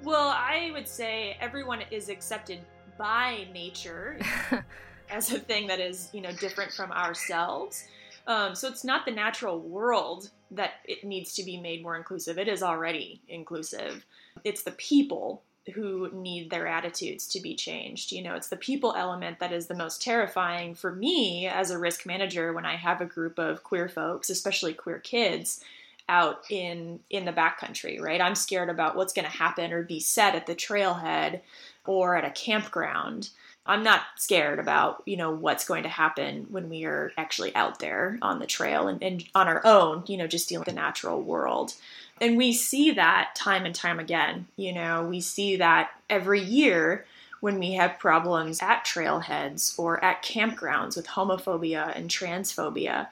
Well 0.02 0.30
i 0.30 0.72
would 0.74 0.88
say 0.88 1.38
everyone 1.40 1.84
is 1.92 2.10
accepted 2.10 2.62
by 2.98 3.46
nature 3.54 4.20
as 5.12 5.32
a 5.32 5.38
thing 5.38 5.68
that 5.68 5.80
is 5.80 6.10
you 6.14 6.22
know 6.22 6.32
different 6.32 6.72
from 6.74 6.92
ourselves. 6.92 7.86
Um, 8.26 8.56
so 8.56 8.68
it's 8.68 8.84
not 8.84 9.06
the 9.06 9.12
natural 9.12 9.60
world 9.60 10.32
that 10.50 10.72
it 10.86 11.04
needs 11.04 11.36
to 11.36 11.44
be 11.44 11.60
made 11.60 11.84
more 11.84 11.96
inclusive. 11.96 12.40
It 12.40 12.48
is 12.48 12.64
already 12.64 13.22
inclusive. 13.28 14.04
It's 14.44 14.64
the 14.64 14.72
people 14.72 15.44
who 15.74 16.10
need 16.12 16.50
their 16.50 16.68
attitudes 16.68 17.28
to 17.28 17.40
be 17.40 17.56
changed. 17.56 18.12
You 18.12 18.24
know, 18.24 18.36
it's 18.36 18.50
the 18.50 18.58
people 18.58 18.96
element 18.98 19.40
that 19.40 19.52
is 19.52 19.68
the 19.68 19.76
most 19.76 20.02
terrifying 20.02 20.74
for 20.74 20.92
me 20.92 21.48
as 21.48 21.70
a 21.70 21.78
risk 21.78 22.06
manager 22.06 22.52
when 22.52 22.66
I 22.66 22.76
have 22.76 23.00
a 23.00 23.06
group 23.06 23.38
of 23.38 23.64
queer 23.64 23.88
folks, 23.88 24.30
especially 24.30 24.74
queer 24.74 25.00
kids, 25.00 25.64
out 26.10 26.44
in 26.50 27.00
in 27.10 27.26
the 27.26 27.32
backcountry, 27.32 28.02
right? 28.02 28.22
I'm 28.22 28.36
scared 28.36 28.70
about 28.70 28.96
what's 28.96 29.14
going 29.14 29.26
to 29.26 29.32
happen 29.32 29.72
or 29.72 29.84
be 29.84 30.00
said 30.00 30.36
at 30.36 30.48
the 30.48 30.56
trailhead 30.56 31.42
or 31.86 32.16
at 32.16 32.26
a 32.26 32.32
campground. 32.32 33.30
I'm 33.66 33.84
not 33.84 34.02
scared 34.18 34.58
about, 34.58 35.04
you 35.06 35.16
know, 35.16 35.32
what's 35.32 35.68
going 35.68 35.84
to 35.84 35.90
happen 35.90 36.48
when 36.50 36.68
we 36.68 36.84
are 36.86 37.12
actually 37.16 37.56
out 37.56 37.78
there 37.78 38.18
on 38.22 38.40
the 38.40 38.48
trail 38.48 38.88
and, 38.88 39.02
and 39.04 39.24
on 39.36 39.48
our 39.48 39.62
own, 39.64 40.04
you 40.08 40.18
know, 40.18 40.26
just 40.26 40.50
dealing 40.50 40.62
with 40.62 40.76
the 40.76 40.82
natural 40.82 41.22
world 41.22 41.76
and 42.22 42.38
we 42.38 42.54
see 42.54 42.92
that 42.92 43.34
time 43.36 43.66
and 43.66 43.74
time 43.74 44.00
again. 44.00 44.48
You 44.56 44.74
know, 44.74 45.04
we 45.04 45.20
see 45.20 45.58
that 45.58 45.90
every 46.10 46.40
year 46.40 47.06
when 47.40 47.58
we 47.58 47.74
have 47.74 47.98
problems 47.98 48.62
at 48.62 48.86
trailheads 48.86 49.78
or 49.80 50.02
at 50.06 50.24
campgrounds 50.24 50.96
with 50.96 51.08
homophobia 51.08 51.92
and 51.98 52.10
transphobia. 52.10 53.08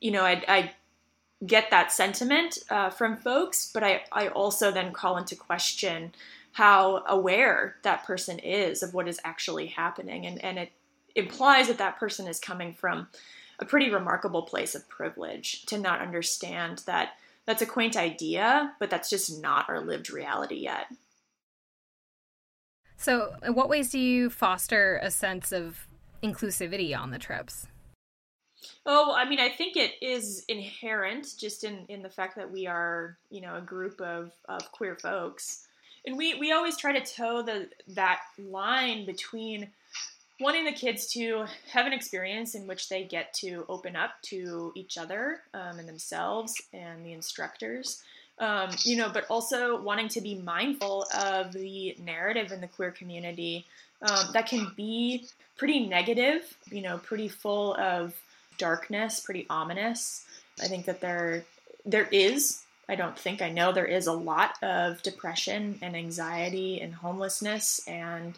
You 0.00 0.10
know, 0.10 0.22
I, 0.22 0.44
I 0.46 0.72
get 1.46 1.70
that 1.70 1.90
sentiment 1.90 2.58
uh, 2.68 2.90
from 2.90 3.16
folks, 3.16 3.70
but 3.72 3.82
I, 3.82 4.02
I 4.12 4.28
also 4.28 4.70
then 4.70 4.92
call 4.92 5.16
into 5.16 5.34
question 5.34 6.12
how 6.52 7.02
aware 7.06 7.76
that 7.82 8.04
person 8.04 8.38
is 8.38 8.82
of 8.82 8.92
what 8.92 9.08
is 9.08 9.18
actually 9.24 9.68
happening. 9.68 10.26
And, 10.26 10.44
and 10.44 10.58
it 10.58 10.72
implies 11.14 11.68
that 11.68 11.78
that 11.78 11.98
person 11.98 12.28
is 12.28 12.38
coming 12.38 12.74
from 12.74 13.08
a 13.58 13.64
pretty 13.64 13.88
remarkable 13.88 14.42
place 14.42 14.74
of 14.74 14.86
privilege 14.90 15.64
to 15.66 15.78
not 15.78 16.02
understand 16.02 16.82
that 16.84 17.14
that's 17.46 17.62
a 17.62 17.66
quaint 17.66 17.96
idea, 17.96 18.72
but 18.78 18.90
that's 18.90 19.10
just 19.10 19.42
not 19.42 19.68
our 19.68 19.80
lived 19.80 20.10
reality 20.10 20.56
yet. 20.56 20.86
So, 22.96 23.34
in 23.42 23.54
what 23.54 23.68
ways 23.68 23.90
do 23.90 23.98
you 23.98 24.30
foster 24.30 25.00
a 25.02 25.10
sense 25.10 25.50
of 25.50 25.88
inclusivity 26.22 26.96
on 26.96 27.10
the 27.10 27.18
trips? 27.18 27.66
Oh, 28.86 29.12
I 29.12 29.28
mean, 29.28 29.40
I 29.40 29.48
think 29.48 29.76
it 29.76 29.94
is 30.00 30.44
inherent 30.48 31.34
just 31.36 31.64
in, 31.64 31.84
in 31.88 32.02
the 32.02 32.08
fact 32.08 32.36
that 32.36 32.50
we 32.50 32.68
are, 32.68 33.18
you 33.28 33.40
know, 33.40 33.56
a 33.56 33.60
group 33.60 34.00
of, 34.00 34.32
of 34.48 34.70
queer 34.70 34.96
folks. 34.96 35.66
And 36.06 36.16
we, 36.16 36.34
we 36.34 36.52
always 36.52 36.76
try 36.76 36.96
to 36.96 37.04
toe 37.04 37.42
the 37.42 37.68
that 37.88 38.20
line 38.38 39.04
between 39.06 39.70
wanting 40.40 40.64
the 40.64 40.72
kids 40.72 41.06
to 41.12 41.46
have 41.70 41.86
an 41.86 41.92
experience 41.92 42.54
in 42.54 42.66
which 42.66 42.88
they 42.88 43.04
get 43.04 43.32
to 43.34 43.64
open 43.68 43.96
up 43.96 44.10
to 44.22 44.72
each 44.74 44.98
other 44.98 45.40
um, 45.54 45.78
and 45.78 45.88
themselves 45.88 46.60
and 46.72 47.04
the 47.04 47.12
instructors. 47.12 48.02
Um, 48.38 48.70
you 48.84 48.96
know, 48.96 49.10
but 49.12 49.26
also 49.28 49.80
wanting 49.80 50.08
to 50.08 50.20
be 50.20 50.34
mindful 50.34 51.06
of 51.16 51.52
the 51.52 51.94
narrative 52.02 52.50
in 52.50 52.60
the 52.60 52.66
queer 52.66 52.90
community 52.90 53.66
um, 54.00 54.26
that 54.32 54.46
can 54.46 54.72
be 54.76 55.26
pretty 55.56 55.86
negative, 55.86 56.56
you 56.70 56.82
know, 56.82 56.98
pretty 56.98 57.28
full 57.28 57.74
of 57.76 58.14
darkness, 58.58 59.20
pretty 59.20 59.46
ominous. 59.48 60.24
I 60.60 60.66
think 60.66 60.86
that 60.86 61.00
there 61.00 61.44
there 61.84 62.08
is, 62.10 62.62
I 62.88 62.94
don't 62.94 63.18
think 63.18 63.42
I 63.42 63.50
know 63.50 63.72
there 63.72 63.84
is 63.84 64.06
a 64.06 64.12
lot 64.12 64.54
of 64.62 65.02
depression 65.02 65.78
and 65.82 65.96
anxiety 65.96 66.80
and 66.80 66.94
homelessness 66.94 67.86
and 67.86 68.34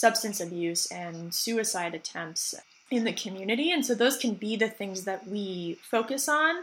substance 0.00 0.40
abuse 0.40 0.86
and 0.90 1.34
suicide 1.34 1.94
attempts 1.94 2.54
in 2.90 3.04
the 3.04 3.12
community. 3.12 3.70
And 3.70 3.84
so 3.84 3.94
those 3.94 4.16
can 4.16 4.34
be 4.34 4.56
the 4.56 4.68
things 4.68 5.04
that 5.04 5.28
we 5.28 5.76
focus 5.82 6.28
on. 6.28 6.56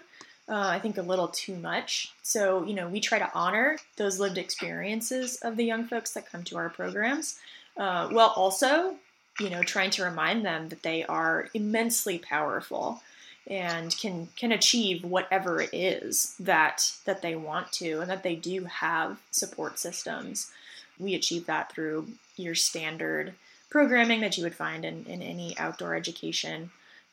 Uh, 0.50 0.70
I 0.76 0.80
think 0.80 0.98
a 0.98 1.02
little 1.02 1.28
too 1.28 1.56
much. 1.56 2.14
So, 2.24 2.66
you 2.66 2.74
know, 2.74 2.88
we 2.88 3.00
try 3.00 3.20
to 3.20 3.32
honor 3.34 3.78
those 3.98 4.20
lived 4.20 4.38
experiences 4.38 5.38
of 5.44 5.56
the 5.56 5.66
young 5.66 5.86
folks 5.86 6.14
that 6.14 6.32
come 6.32 6.44
to 6.46 6.58
our 6.58 6.70
programs, 6.70 7.38
uh, 7.76 8.08
while 8.10 8.34
also, 8.36 8.96
you 9.40 9.50
know, 9.50 9.62
trying 9.62 9.92
to 9.92 10.04
remind 10.04 10.46
them 10.46 10.70
that 10.70 10.84
they 10.84 11.04
are 11.04 11.50
immensely 11.54 12.18
powerful 12.18 13.02
and 13.46 13.96
can 13.98 14.28
can 14.36 14.52
achieve 14.52 15.04
whatever 15.04 15.62
it 15.62 15.74
is 15.74 16.36
that 16.40 16.92
that 17.06 17.22
they 17.22 17.36
want 17.36 17.72
to, 17.74 18.00
and 18.02 18.10
that 18.10 18.24
they 18.24 18.36
do 18.36 18.66
have 18.66 19.20
support 19.32 19.80
systems. 19.80 20.52
We 21.00 21.16
achieve 21.16 21.46
that 21.46 21.72
through 21.72 22.08
your 22.36 22.56
standard 22.56 23.34
programming 23.70 24.22
that 24.22 24.38
you 24.38 24.44
would 24.44 24.56
find 24.56 24.86
in, 24.86 25.06
in 25.06 25.22
any 25.22 25.58
outdoor 25.58 25.96
education 25.96 26.72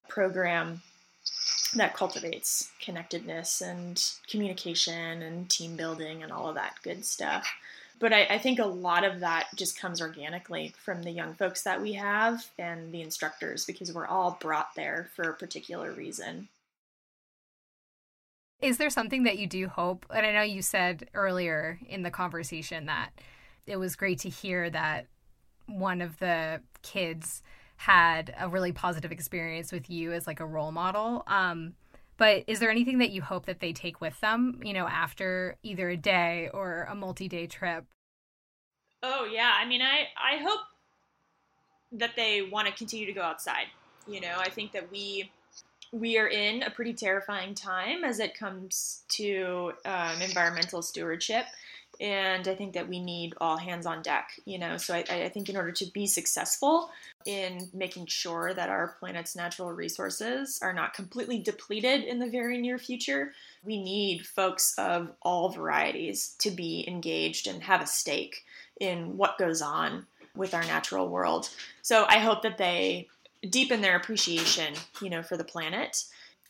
program 0.09 0.83
that 1.75 1.94
cultivates 1.94 2.70
connectedness 2.81 3.61
and 3.61 4.12
communication 4.29 5.23
and 5.23 5.51
team 5.51 5.77
building 5.77 6.23
and 6.23 6.31
all 6.31 6.49
of 6.49 6.55
that 6.55 6.77
good 6.83 7.05
stuff. 7.05 7.49
But 7.99 8.12
I, 8.12 8.25
I, 8.25 8.38
think 8.38 8.59
a 8.59 8.66
lot 8.66 9.05
of 9.05 9.20
that 9.20 9.49
just 9.55 9.81
comes 9.81 10.01
organically 10.01 10.75
from 10.77 11.03
the 11.03 11.11
young 11.11 11.35
folks 11.35 11.62
that 11.62 11.81
we 11.81 11.92
have 11.94 12.44
and 12.59 12.92
the 12.92 13.03
instructors 13.03 13.64
because 13.64 13.92
we're 13.92 14.07
all 14.07 14.37
brought 14.40 14.75
there 14.75 15.11
for 15.14 15.23
a 15.23 15.35
particular 15.35 15.92
reason. 15.92 16.49
Is 18.61 18.79
there 18.79 18.90
something 18.90 19.23
that 19.25 19.38
you 19.38 19.47
do 19.47 19.68
hope? 19.68 20.07
And 20.11 20.27
I 20.27 20.33
know 20.33 20.42
you 20.42 20.62
said 20.62 21.09
earlier 21.14 21.79
in 21.88 22.03
the 22.03 22.11
conversation 22.11 22.87
that 22.87 23.11
it 23.66 23.77
was 23.77 23.96
great 23.96 24.18
to 24.20 24.29
hear 24.29 24.70
that 24.70 25.07
one 25.66 26.00
of 26.00 26.18
the 26.18 26.61
kids 26.83 27.42
had 27.77 28.35
a 28.38 28.48
really 28.48 28.72
positive 28.72 29.11
experience 29.11 29.72
with 29.72 29.90
you 29.90 30.12
as 30.12 30.27
like 30.27 30.40
a 30.40 30.46
role 30.46 30.72
model. 30.72 31.24
Um, 31.27 31.74
but 32.16 32.44
is 32.46 32.61
there 32.61 32.70
anything 32.70 32.98
that 32.98 33.11
you 33.11 33.22
hope 33.22 33.46
that 33.46 33.61
they 33.61 33.72
take 33.72 34.00
with 34.00 34.20
them, 34.20 34.61
you 34.62 34.72
know, 34.72 34.87
after 34.87 35.57
either 35.62 35.88
a 35.88 35.96
day 35.96 36.48
or 36.55 36.87
a 36.88 36.94
multi-day 36.94 37.46
trip? 37.46 37.85
Oh 39.03 39.29
yeah, 39.31 39.53
I 39.59 39.66
mean, 39.66 39.83
I 39.83 40.07
I 40.16 40.38
hope 40.42 40.61
that 41.92 42.12
they 42.16 42.42
want 42.42 42.68
to 42.68 42.72
continue 42.72 43.07
to 43.07 43.12
go 43.12 43.22
outside. 43.22 43.66
You 44.07 44.20
know, 44.20 44.37
I 44.38 44.48
think 44.48 44.72
that 44.72 44.90
we 44.90 45.31
we 45.92 46.18
are 46.18 46.29
in 46.29 46.62
a 46.62 46.70
pretty 46.70 46.92
terrifying 46.92 47.55
time 47.55 48.05
as 48.05 48.18
it 48.18 48.37
comes 48.37 49.05
to 49.09 49.72
um, 49.85 50.20
environmental 50.22 50.83
stewardship 50.83 51.44
and 52.00 52.46
I 52.48 52.54
think 52.54 52.72
that 52.74 52.88
we 52.88 53.00
need 53.00 53.35
all 53.40 53.57
hands 53.57 53.87
on 53.87 54.02
deck, 54.02 54.38
you 54.44 54.59
know. 54.59 54.76
So 54.76 54.94
I, 54.94 55.04
I, 55.09 55.28
think 55.28 55.48
in 55.48 55.57
order 55.57 55.72
to 55.72 55.87
be 55.92 56.07
successful 56.07 56.90
in 57.26 57.68
making 57.72 58.07
sure 58.07 58.52
that 58.54 58.68
our 58.68 58.96
planet's 58.98 59.37
natural 59.37 59.72
resources 59.72 60.59
are 60.62 60.72
not 60.72 60.94
completely 60.94 61.38
depleted 61.38 62.04
in 62.04 62.18
the 62.18 62.28
very 62.28 62.59
near 62.59 62.78
future, 62.78 63.33
we 63.64 63.83
need 63.83 64.26
folks 64.26 64.74
of 64.78 65.12
all 65.22 65.48
varieties 65.48 66.35
to 66.40 66.50
be 66.50 66.85
engaged 66.88 67.46
and 67.46 67.62
have 67.62 67.80
a 67.80 67.87
stake 67.87 68.44
in 68.80 69.16
what 69.16 69.38
goes 69.38 69.62
on 69.62 70.07
with 70.35 70.54
our 70.54 70.64
natural 70.64 71.09
world. 71.09 71.48
So 71.83 72.04
I 72.09 72.18
hope 72.18 72.42
that 72.42 72.59
they 72.59 73.09
deepen 73.48 73.80
their 73.80 73.96
appreciation, 73.96 74.74
you 75.00 75.11
know, 75.11 75.22
for 75.22 75.37
the 75.37 75.44
planet 75.44 76.04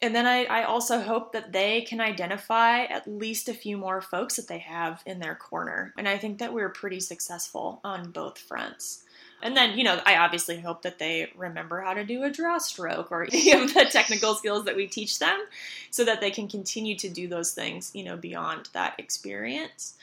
and 0.04 0.14
then 0.14 0.26
I, 0.26 0.44
I 0.44 0.64
also 0.64 1.00
hope 1.00 1.32
that 1.32 1.50
they 1.52 1.80
can 1.80 1.98
identify 1.98 2.84
at 2.84 3.08
least 3.08 3.48
a 3.48 3.54
few 3.54 3.78
more 3.78 4.02
folks 4.02 4.36
that 4.36 4.48
they 4.48 4.58
have 4.58 5.02
in 5.06 5.18
their 5.18 5.34
corner. 5.34 5.94
And 5.96 6.06
I 6.06 6.18
think 6.18 6.38
that 6.40 6.52
we're 6.52 6.68
pretty 6.68 7.00
successful 7.00 7.80
on 7.82 8.10
both 8.10 8.38
fronts. 8.38 9.02
And 9.42 9.56
then, 9.56 9.78
you 9.78 9.84
know, 9.84 9.98
I 10.04 10.16
obviously 10.16 10.60
hope 10.60 10.82
that 10.82 10.98
they 10.98 11.30
remember 11.34 11.80
how 11.80 11.94
to 11.94 12.04
do 12.04 12.22
a 12.22 12.30
draw 12.30 12.58
stroke 12.58 13.10
or 13.10 13.24
any 13.32 13.52
of 13.52 13.72
the 13.72 13.86
technical 13.86 14.34
skills 14.34 14.66
that 14.66 14.76
we 14.76 14.88
teach 14.88 15.18
them 15.18 15.42
so 15.90 16.04
that 16.04 16.20
they 16.20 16.30
can 16.30 16.48
continue 16.48 16.96
to 16.96 17.08
do 17.08 17.26
those 17.26 17.52
things, 17.52 17.90
you 17.94 18.04
know, 18.04 18.18
beyond 18.18 18.68
that 18.74 18.94
experience. 18.98 19.94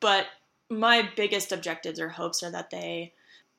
But 0.00 0.26
my 0.68 1.08
biggest 1.16 1.52
objectives 1.52 1.98
or 1.98 2.10
hopes 2.10 2.42
are 2.42 2.50
that 2.50 2.68
they 2.68 3.14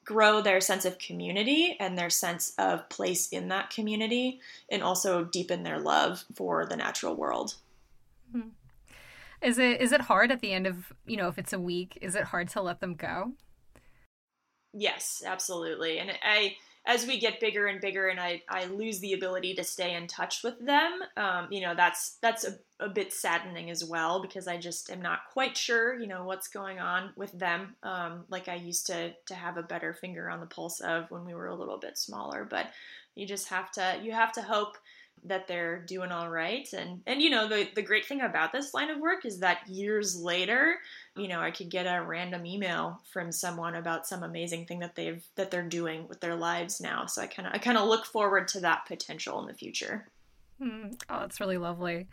grow 0.10 0.41
their 0.41 0.60
sense 0.60 0.86
of 0.86 0.98
community 0.98 1.78
and 1.80 1.95
their 1.95 2.10
sense 2.10 2.56
of 2.58 2.89
place 2.89 3.28
in 3.28 3.48
that 3.50 3.69
community 3.69 4.41
and 4.72 4.82
also 4.82 5.24
deepen 5.24 5.62
their 5.62 5.78
love 5.78 6.26
for 6.34 6.65
the 6.65 6.76
natural 6.76 7.15
world. 7.15 7.54
Hmm. 8.32 8.50
Is 9.39 9.60
it 9.60 9.80
is 9.80 9.91
it 9.91 10.02
hard 10.02 10.32
at 10.32 10.41
the 10.41 10.52
end 10.52 10.65
of, 10.65 10.91
you 11.06 11.15
know, 11.15 11.28
if 11.28 11.38
it's 11.38 11.54
a 11.54 11.60
week, 11.60 12.00
is 12.02 12.15
it 12.15 12.24
hard 12.24 12.50
to 12.50 12.62
let 12.63 12.80
them 12.80 12.95
go? 12.95 13.34
Yes, 14.74 15.22
absolutely. 15.24 16.00
And 16.00 16.12
I 16.24 16.56
as 16.89 17.06
we 17.06 17.19
get 17.19 17.39
bigger 17.39 17.67
and 17.67 17.80
bigger 17.80 18.08
and 18.08 18.19
I, 18.19 18.41
I 18.49 18.65
lose 18.65 18.99
the 18.99 19.13
ability 19.13 19.54
to 19.54 19.63
stay 19.63 19.93
in 19.93 20.08
touch 20.08 20.43
with 20.43 20.58
them, 20.60 20.91
um, 21.17 21.47
you 21.52 21.62
know, 21.62 21.75
that's 21.75 22.17
that's 22.19 22.45
a, 22.45 22.58
a, 22.80 22.89
bit 22.89 23.13
saddening 23.13 23.69
as 23.69 23.86
well 23.86 24.23
because 24.23 24.47
I 24.47 24.58
just 24.58 24.89
am 24.89 24.99
not 24.99 25.19
quite 25.32 25.56
sure, 25.56 25.99
you 25.99 26.08
know, 26.08 26.23
what's 26.23 26.47
going 26.47 26.80
on 26.80 27.12
with 27.15 27.32
them. 27.38 27.75
Um, 27.84 28.23
like 28.30 28.47
I 28.47 28.56
used 28.56 28.88
to 28.88 29.13
to 29.28 29.36
have 29.36 29.58
a 29.58 29.63
better 29.63 29.93
finger 29.93 30.32
on 30.32 30.39
the 30.39 30.47
pulse 30.47 30.80
of 30.80 31.06
when 31.12 31.25
we 31.25 31.36
were 31.36 31.45
a 31.45 31.56
little 31.56 31.78
bit 31.78 31.95
smaller. 31.95 32.43
But 32.49 32.65
you 33.13 33.28
just 33.28 33.49
have 33.49 33.71
to 33.73 33.99
you 34.02 34.12
have 34.12 34.32
to 34.32 34.41
hope 34.41 34.75
that 35.26 35.48
they're 35.48 35.80
doing 35.80 36.12
all 36.12 36.30
right. 36.30 36.68
And 36.74 37.02
and 37.06 37.22
you 37.22 37.30
know 37.30 37.48
the 37.48 37.68
the 37.76 37.82
great 37.82 38.06
thing 38.06 38.22
about 38.22 38.52
this 38.52 38.74
line 38.74 38.90
of 38.90 39.00
work 39.00 39.26
is 39.26 39.40
that 39.40 39.68
years 39.68 40.16
later 40.16 40.76
you 41.16 41.28
know 41.28 41.40
i 41.40 41.52
could 41.52 41.70
get 41.70 41.84
a 41.84 42.04
random 42.04 42.46
email 42.46 43.02
from 43.12 43.32
someone 43.32 43.76
about 43.76 44.08
some 44.08 44.24
amazing 44.24 44.66
thing 44.66 44.80
that 44.80 44.96
they've 44.96 45.24
that 45.36 45.52
they're 45.52 45.68
doing 45.68 46.08
with 46.08 46.20
their 46.20 46.36
lives 46.36 46.80
now. 46.80 47.06
So 47.06 47.22
i 47.22 47.28
kind 47.28 47.48
of 47.48 47.54
i 47.54 47.58
kind 47.58 47.78
of 47.78 47.88
look 47.88 48.06
forward 48.06 48.48
to 48.50 48.62
that 48.62 48.86
potential 48.88 49.40
in 49.42 49.48
the 49.48 49.54
future. 49.54 50.08
Hmm. 50.60 50.88
oh 51.10 51.20
that's 51.22 51.40
really 51.40 51.58
lovely. 51.58 52.08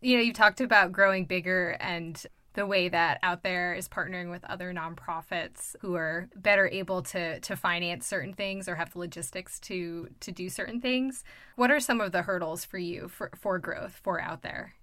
You 0.00 0.16
know 0.16 0.22
you 0.22 0.32
talked 0.32 0.60
about 0.60 0.92
growing 0.92 1.24
bigger 1.24 1.76
and 1.80 2.24
the 2.56 2.66
way 2.66 2.88
that 2.88 3.18
out 3.22 3.42
there 3.42 3.74
is 3.74 3.88
partnering 3.88 4.30
with 4.30 4.44
other 4.44 4.72
nonprofits 4.72 5.76
who 5.80 5.94
are 5.94 6.28
better 6.34 6.66
able 6.66 7.02
to 7.02 7.38
to 7.40 7.54
finance 7.54 8.06
certain 8.06 8.32
things 8.32 8.68
or 8.68 8.74
have 8.74 8.92
the 8.92 8.98
logistics 8.98 9.60
to 9.60 10.08
to 10.20 10.32
do 10.32 10.48
certain 10.48 10.80
things. 10.80 11.22
What 11.54 11.70
are 11.70 11.78
some 11.78 12.00
of 12.00 12.10
the 12.10 12.22
hurdles 12.22 12.64
for 12.64 12.78
you 12.78 13.08
for, 13.08 13.30
for 13.36 13.58
growth 13.58 14.00
for 14.02 14.20
out 14.20 14.42
there? 14.42 14.74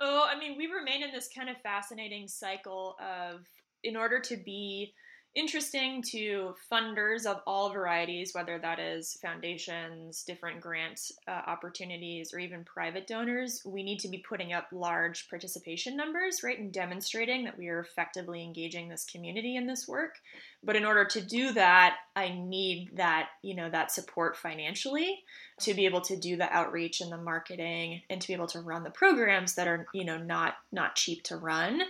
Oh, 0.00 0.26
I 0.26 0.38
mean, 0.38 0.56
we 0.56 0.66
remain 0.66 1.02
in 1.02 1.12
this 1.12 1.28
kind 1.28 1.50
of 1.50 1.56
fascinating 1.62 2.26
cycle 2.26 2.96
of 2.98 3.46
in 3.84 3.96
order 3.96 4.18
to 4.18 4.36
be 4.36 4.94
interesting 5.34 6.02
to 6.02 6.54
funders 6.70 7.24
of 7.24 7.40
all 7.46 7.70
varieties, 7.72 8.34
whether 8.34 8.58
that 8.58 8.78
is 8.80 9.16
foundations, 9.22 10.24
different 10.24 10.60
grant 10.60 11.12
uh, 11.28 11.42
opportunities, 11.46 12.34
or 12.34 12.40
even 12.40 12.64
private 12.64 13.06
donors, 13.06 13.62
we 13.64 13.82
need 13.82 14.00
to 14.00 14.08
be 14.08 14.18
putting 14.18 14.52
up 14.52 14.66
large 14.72 15.28
participation 15.28 15.96
numbers, 15.96 16.42
right, 16.42 16.58
and 16.58 16.72
demonstrating 16.72 17.44
that 17.44 17.56
we 17.56 17.68
are 17.68 17.80
effectively 17.80 18.42
engaging 18.42 18.88
this 18.88 19.04
community 19.04 19.56
in 19.56 19.66
this 19.66 19.86
work. 19.86 20.16
But 20.62 20.76
in 20.76 20.84
order 20.84 21.04
to 21.04 21.20
do 21.20 21.52
that, 21.52 21.96
I 22.16 22.30
need 22.30 22.96
that, 22.96 23.28
you 23.42 23.54
know, 23.54 23.70
that 23.70 23.92
support 23.92 24.36
financially 24.36 25.22
to 25.60 25.74
be 25.74 25.86
able 25.86 26.00
to 26.02 26.16
do 26.16 26.36
the 26.36 26.52
outreach 26.52 27.00
and 27.00 27.12
the 27.12 27.16
marketing 27.16 28.02
and 28.10 28.20
to 28.20 28.26
be 28.26 28.34
able 28.34 28.48
to 28.48 28.60
run 28.60 28.82
the 28.82 28.90
programs 28.90 29.54
that 29.54 29.68
are, 29.68 29.86
you 29.94 30.04
know, 30.04 30.18
not 30.18 30.54
not 30.72 30.96
cheap 30.96 31.22
to 31.24 31.36
run. 31.36 31.82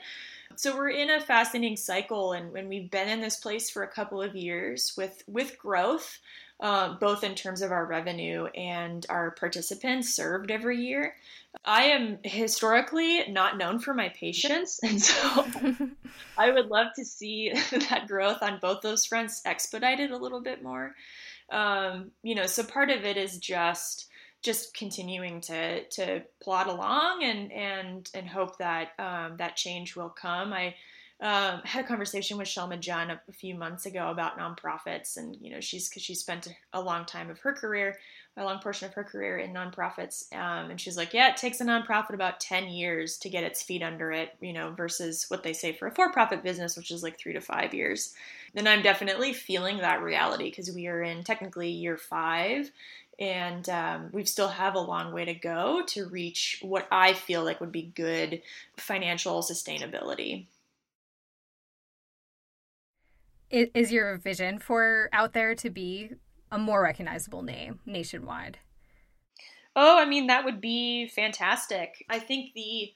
So 0.57 0.77
we're 0.77 0.91
in 0.91 1.11
a 1.11 1.21
fascinating 1.21 1.77
cycle, 1.77 2.33
and 2.33 2.53
when 2.53 2.69
we've 2.69 2.91
been 2.91 3.09
in 3.09 3.21
this 3.21 3.37
place 3.37 3.71
for 3.71 3.83
a 3.83 3.89
couple 3.89 4.21
of 4.21 4.35
years 4.35 4.95
with 4.97 5.23
with 5.27 5.59
growth, 5.59 6.19
uh, 6.61 6.95
both 6.99 7.25
in 7.25 7.35
terms 7.35 7.63
of 7.63 7.73
our 7.73 7.87
revenue 7.87 8.45
and 8.55 9.07
our 9.09 9.31
participants 9.31 10.15
served 10.15 10.51
every 10.51 10.79
year. 10.79 11.17
I 11.65 11.85
am 11.85 12.19
historically 12.23 13.27
not 13.29 13.57
known 13.57 13.79
for 13.79 13.95
my 13.95 14.11
patience, 14.11 14.79
and 14.83 15.01
so 15.01 15.47
I 16.39 16.51
would 16.51 16.67
love 16.67 16.89
to 16.97 17.05
see 17.05 17.53
that 17.89 18.07
growth 18.09 18.43
on 18.43 18.59
both 18.61 18.83
those 18.83 19.07
fronts 19.07 19.41
expedited 19.45 20.11
a 20.11 20.19
little 20.19 20.43
bit 20.43 20.63
more. 20.63 20.95
Um, 21.51 22.11
you 22.23 22.35
know, 22.35 22.47
so 22.47 22.63
part 22.63 22.91
of 22.91 23.05
it 23.05 23.17
is 23.17 23.39
just 23.39 24.10
just 24.43 24.75
continuing 24.75 25.41
to 25.43 25.85
to 25.85 26.23
plod 26.41 26.67
along 26.67 27.23
and 27.23 27.53
and 27.53 28.11
and 28.15 28.29
hope 28.29 28.59
that 28.59 28.93
um, 28.99 29.37
that 29.37 29.57
change 29.57 29.97
will 29.97 30.09
come. 30.09 30.53
I 30.53 30.75
um, 31.23 31.61
had 31.65 31.85
a 31.85 31.89
conversation 31.89 32.39
with 32.39 32.49
Shelma 32.49 32.79
Jun 32.79 33.11
a, 33.11 33.21
a, 33.29 33.33
few 33.33 33.55
months 33.55 33.85
ago 33.85 34.09
about 34.09 34.39
nonprofits, 34.39 35.19
and 35.19 35.37
you 35.39 35.51
know 35.51 35.61
she's 35.61 35.89
because 35.89 36.03
she 36.03 36.15
spent 36.15 36.49
a 36.73 36.81
long 36.81 37.05
time 37.05 37.29
of 37.29 37.39
her 37.41 37.53
career, 37.53 37.99
a 38.39 38.45
long 38.45 38.59
portion 38.59 38.89
of 38.89 38.95
her 38.95 39.05
career 39.05 39.37
in 39.37 39.53
nonprofits, 39.53 40.33
um, 40.35 40.71
and 40.71 40.81
she's 40.81 40.97
like, 40.97 41.13
yeah, 41.13 41.29
it 41.29 41.37
takes 41.37 41.61
a 41.61 41.65
nonprofit 41.65 42.15
about 42.15 42.41
ten 42.41 42.69
years 42.69 43.19
to 43.19 43.29
get 43.29 43.45
its 43.45 43.63
feet 43.63 43.83
under 43.83 44.11
it, 44.11 44.35
you 44.41 44.55
know, 44.55 44.71
versus 44.71 45.27
what 45.29 45.43
they 45.43 45.53
say 45.53 45.75
for 45.75 45.89
a 45.89 45.95
for-profit 45.95 46.43
business, 46.43 46.75
which 46.75 46.91
is 46.91 47.03
like 47.03 47.19
three 47.19 47.35
to 47.35 47.41
five 47.43 47.75
years. 47.75 48.15
Then 48.55 48.67
I'm 48.67 48.83
definitely 48.83 49.35
feeling 49.35 49.79
that 49.79 50.03
reality 50.03 50.49
because 50.49 50.71
we 50.71 50.87
are 50.87 51.03
in 51.03 51.23
technically 51.23 51.69
year 51.69 51.99
five, 51.99 52.71
and 53.21 53.69
um, 53.69 54.09
we 54.13 54.25
still 54.25 54.49
have 54.49 54.75
a 54.75 54.81
long 54.81 55.13
way 55.13 55.27
to 55.27 55.35
go 55.35 55.83
to 55.89 56.07
reach 56.07 56.59
what 56.63 56.89
I 56.91 57.13
feel 57.13 57.45
like 57.45 57.61
would 57.61 57.71
be 57.71 57.93
good 57.95 58.41
financial 58.79 59.43
sustainability. 59.43 60.47
Is 63.51 63.93
your 63.93 64.17
vision 64.17 64.59
for 64.59 65.11
out 65.13 65.35
there 65.35 65.55
to 65.57 65.71
be 65.71 66.11
a 66.51 66.59
more 66.59 66.83
recognizable 66.83 67.43
name 67.43 67.81
nationwide? 67.85 68.59
Oh, 69.77 69.99
I 69.99 70.07
mean 70.07 70.29
that 70.29 70.45
would 70.45 70.61
be 70.61 71.09
fantastic. 71.09 72.05
I 72.09 72.19
think 72.19 72.55
the 72.55 72.93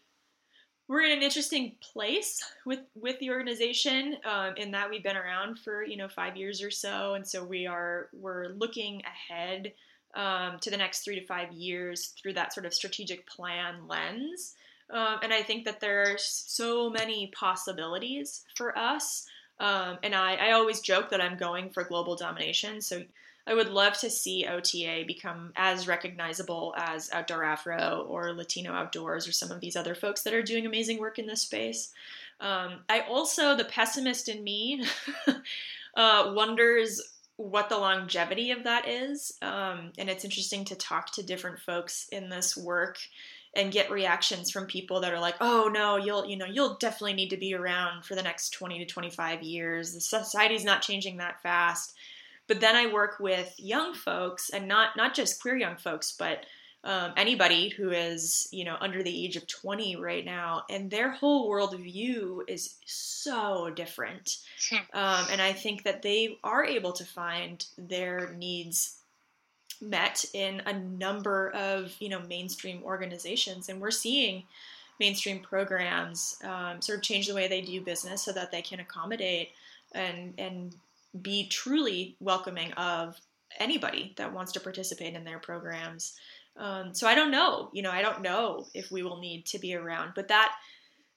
we're 0.86 1.00
in 1.00 1.12
an 1.12 1.22
interesting 1.22 1.76
place 1.80 2.42
with 2.66 2.80
with 2.94 3.18
the 3.18 3.30
organization 3.30 4.16
um, 4.24 4.54
in 4.56 4.70
that 4.72 4.90
we've 4.90 5.02
been 5.02 5.16
around 5.16 5.58
for 5.58 5.84
you 5.84 5.96
know 5.96 6.08
five 6.08 6.36
years 6.36 6.62
or 6.62 6.70
so, 6.70 7.14
and 7.14 7.26
so 7.26 7.44
we 7.44 7.66
are 7.66 8.08
we're 8.12 8.48
looking 8.48 9.02
ahead 9.02 9.72
um, 10.14 10.58
to 10.60 10.70
the 10.70 10.76
next 10.76 11.00
three 11.04 11.18
to 11.18 11.26
five 11.26 11.52
years 11.52 12.14
through 12.20 12.34
that 12.34 12.52
sort 12.52 12.66
of 12.66 12.74
strategic 12.74 13.26
plan 13.26 13.86
lens. 13.88 14.54
Um, 14.90 15.18
and 15.22 15.32
I 15.32 15.42
think 15.42 15.64
that 15.64 15.80
there 15.80 16.02
are 16.02 16.18
so 16.18 16.90
many 16.90 17.32
possibilities 17.34 18.44
for 18.56 18.76
us. 18.78 19.26
Um, 19.58 19.98
and 20.02 20.14
I, 20.14 20.34
I 20.34 20.52
always 20.52 20.80
joke 20.80 21.10
that 21.10 21.20
I'm 21.20 21.36
going 21.36 21.70
for 21.70 21.84
global 21.84 22.16
domination. 22.16 22.80
So 22.80 23.02
I 23.46 23.54
would 23.54 23.68
love 23.68 23.98
to 23.98 24.10
see 24.10 24.46
OTA 24.46 25.04
become 25.06 25.52
as 25.56 25.86
recognizable 25.86 26.74
as 26.76 27.10
Outdoor 27.12 27.44
Afro 27.44 28.06
or 28.08 28.32
Latino 28.32 28.72
Outdoors 28.72 29.28
or 29.28 29.32
some 29.32 29.50
of 29.50 29.60
these 29.60 29.76
other 29.76 29.94
folks 29.94 30.22
that 30.22 30.34
are 30.34 30.42
doing 30.42 30.64
amazing 30.64 30.98
work 30.98 31.18
in 31.18 31.26
this 31.26 31.42
space. 31.42 31.92
Um, 32.40 32.80
I 32.88 33.00
also, 33.00 33.54
the 33.54 33.64
pessimist 33.64 34.28
in 34.28 34.42
me, 34.42 34.84
uh, 35.96 36.32
wonders 36.34 37.00
what 37.36 37.68
the 37.68 37.78
longevity 37.78 38.50
of 38.52 38.64
that 38.64 38.86
is. 38.88 39.32
Um, 39.42 39.92
and 39.98 40.08
it's 40.08 40.24
interesting 40.24 40.64
to 40.66 40.76
talk 40.76 41.12
to 41.12 41.22
different 41.22 41.58
folks 41.60 42.06
in 42.12 42.28
this 42.28 42.56
work 42.56 42.98
and 43.56 43.72
get 43.72 43.90
reactions 43.90 44.50
from 44.50 44.66
people 44.66 45.00
that 45.00 45.12
are 45.12 45.20
like, 45.20 45.36
"Oh 45.40 45.68
no, 45.72 45.96
you'll 45.96 46.26
you 46.26 46.36
know 46.36 46.46
you'll 46.46 46.76
definitely 46.76 47.14
need 47.14 47.30
to 47.30 47.36
be 47.36 47.54
around 47.54 48.04
for 48.04 48.14
the 48.14 48.22
next 48.22 48.50
20 48.50 48.78
to 48.78 48.84
25 48.84 49.42
years. 49.42 49.92
The 49.92 50.00
society's 50.00 50.64
not 50.64 50.82
changing 50.82 51.18
that 51.18 51.42
fast." 51.42 51.94
But 52.46 52.60
then 52.60 52.76
I 52.76 52.92
work 52.92 53.18
with 53.20 53.54
young 53.58 53.94
folks, 53.94 54.50
and 54.50 54.68
not 54.68 54.96
not 54.96 55.14
just 55.14 55.40
queer 55.40 55.56
young 55.56 55.76
folks, 55.76 56.12
but 56.12 56.46
um, 56.84 57.12
anybody 57.16 57.70
who 57.70 57.90
is 57.90 58.46
you 58.50 58.64
know 58.64 58.76
under 58.80 59.02
the 59.02 59.24
age 59.24 59.36
of 59.36 59.46
20 59.46 59.96
right 59.96 60.24
now, 60.24 60.64
and 60.68 60.90
their 60.90 61.10
whole 61.10 61.50
worldview 61.50 62.40
is 62.46 62.76
so 62.84 63.70
different. 63.70 64.38
Hmm. 64.70 64.76
Um, 64.92 65.26
and 65.32 65.42
I 65.42 65.52
think 65.52 65.84
that 65.84 66.02
they 66.02 66.38
are 66.44 66.64
able 66.64 66.92
to 66.92 67.04
find 67.04 67.64
their 67.78 68.34
needs 68.36 68.98
met 69.80 70.24
in 70.34 70.62
a 70.66 70.78
number 70.78 71.50
of 71.50 71.94
you 71.98 72.10
know 72.10 72.20
mainstream 72.20 72.82
organizations, 72.84 73.68
and 73.68 73.80
we're 73.80 73.90
seeing 73.90 74.44
mainstream 75.00 75.40
programs 75.40 76.36
um, 76.44 76.80
sort 76.80 76.98
of 76.98 77.02
change 77.02 77.26
the 77.26 77.34
way 77.34 77.48
they 77.48 77.60
do 77.60 77.80
business 77.80 78.22
so 78.22 78.32
that 78.32 78.52
they 78.52 78.62
can 78.62 78.80
accommodate 78.80 79.50
and 79.92 80.34
and 80.38 80.74
be 81.22 81.46
truly 81.48 82.16
welcoming 82.20 82.72
of 82.72 83.18
anybody 83.58 84.12
that 84.16 84.32
wants 84.32 84.52
to 84.52 84.60
participate 84.60 85.14
in 85.14 85.24
their 85.24 85.38
programs. 85.38 86.14
Um, 86.56 86.94
so 86.94 87.08
I 87.08 87.14
don't 87.14 87.32
know, 87.32 87.70
you 87.72 87.82
know, 87.82 87.90
I 87.90 88.02
don't 88.02 88.22
know 88.22 88.66
if 88.74 88.90
we 88.90 89.02
will 89.02 89.18
need 89.18 89.46
to 89.46 89.58
be 89.58 89.74
around, 89.74 90.12
but 90.14 90.28
that 90.28 90.52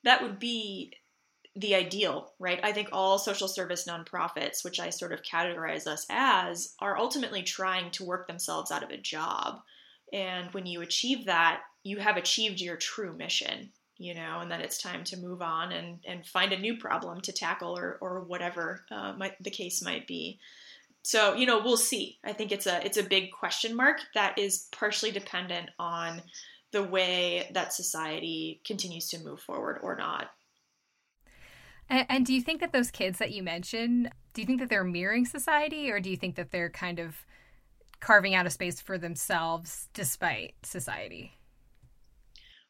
that 0.04 0.22
would 0.22 0.40
be 0.40 0.94
the 1.56 1.76
ideal, 1.76 2.34
right? 2.40 2.60
I 2.64 2.72
think 2.72 2.90
all 2.92 3.18
social 3.18 3.48
service 3.48 3.88
nonprofits, 3.88 4.64
which 4.64 4.80
I 4.80 4.92
sort 4.92 5.12
of 5.12 5.24
categorize 5.24 5.88
us 5.88 6.06
as, 6.10 6.76
are 6.80 6.98
ultimately 6.98 7.42
trying 7.42 7.90
to 7.92 8.06
work 8.06 8.28
themselves 8.28 8.72
out 8.72 8.84
of 8.84 8.92
a 8.92 8.98
job. 8.98 9.60
And 10.14 10.54
when 10.54 10.68
you 10.68 10.82
achieve 10.82 11.26
that, 11.26 11.62
you 11.84 11.98
have 11.98 12.16
achieved 12.16 12.62
your 12.62 12.78
true 12.78 13.16
mission, 13.16 13.72
you 13.98 14.14
know, 14.14 14.40
and 14.40 14.52
then 14.52 14.62
it's 14.62 14.78
time 14.78 15.04
to 15.06 15.18
move 15.18 15.42
on 15.42 15.72
and, 15.72 16.00
and 16.08 16.26
find 16.26 16.54
a 16.54 16.60
new 16.60 16.78
problem 16.78 17.22
to 17.22 17.32
tackle 17.32 17.78
or, 17.78 17.98
or 18.02 18.22
whatever 18.22 18.86
uh, 18.92 19.14
might, 19.14 19.42
the 19.44 19.50
case 19.50 19.84
might 19.84 20.06
be. 20.06 20.40
So, 21.08 21.36
you 21.36 21.46
know, 21.46 21.62
we'll 21.64 21.78
see. 21.78 22.20
I 22.26 22.34
think 22.34 22.52
it's 22.52 22.68
a 22.68 22.86
it's 22.86 22.98
a 22.98 23.04
big 23.04 23.32
question 23.32 23.74
mark 23.74 24.00
that 24.14 24.38
is 24.38 24.68
partially 24.74 25.10
dependent 25.10 25.70
on 25.80 26.22
the 26.74 26.84
way 26.84 27.50
that 27.54 27.72
society 27.72 28.60
continues 28.68 29.08
to 29.12 29.24
move 29.24 29.40
forward 29.40 29.80
or 29.82 29.96
not. 29.96 30.32
And, 31.90 32.06
and, 32.10 32.26
do 32.26 32.34
you 32.34 32.42
think 32.42 32.60
that 32.60 32.74
those 32.74 32.92
kids 32.92 33.20
that 33.20 33.32
you 33.32 33.42
mentioned, 33.42 34.10
do 34.34 34.42
you 34.42 34.46
think 34.46 34.60
that 34.60 34.70
they're 34.70 34.84
mirroring 34.84 35.26
society, 35.26 35.90
or 35.90 36.02
do 36.02 36.10
you 36.10 36.18
think 36.18 36.36
that 36.36 36.52
they're 36.52 36.70
kind 36.70 37.00
of 37.00 37.16
carving 38.02 38.36
out 38.36 38.46
a 38.46 38.50
space 38.50 38.82
for 38.82 38.98
themselves 38.98 39.88
despite 39.94 40.56
society? 40.64 41.32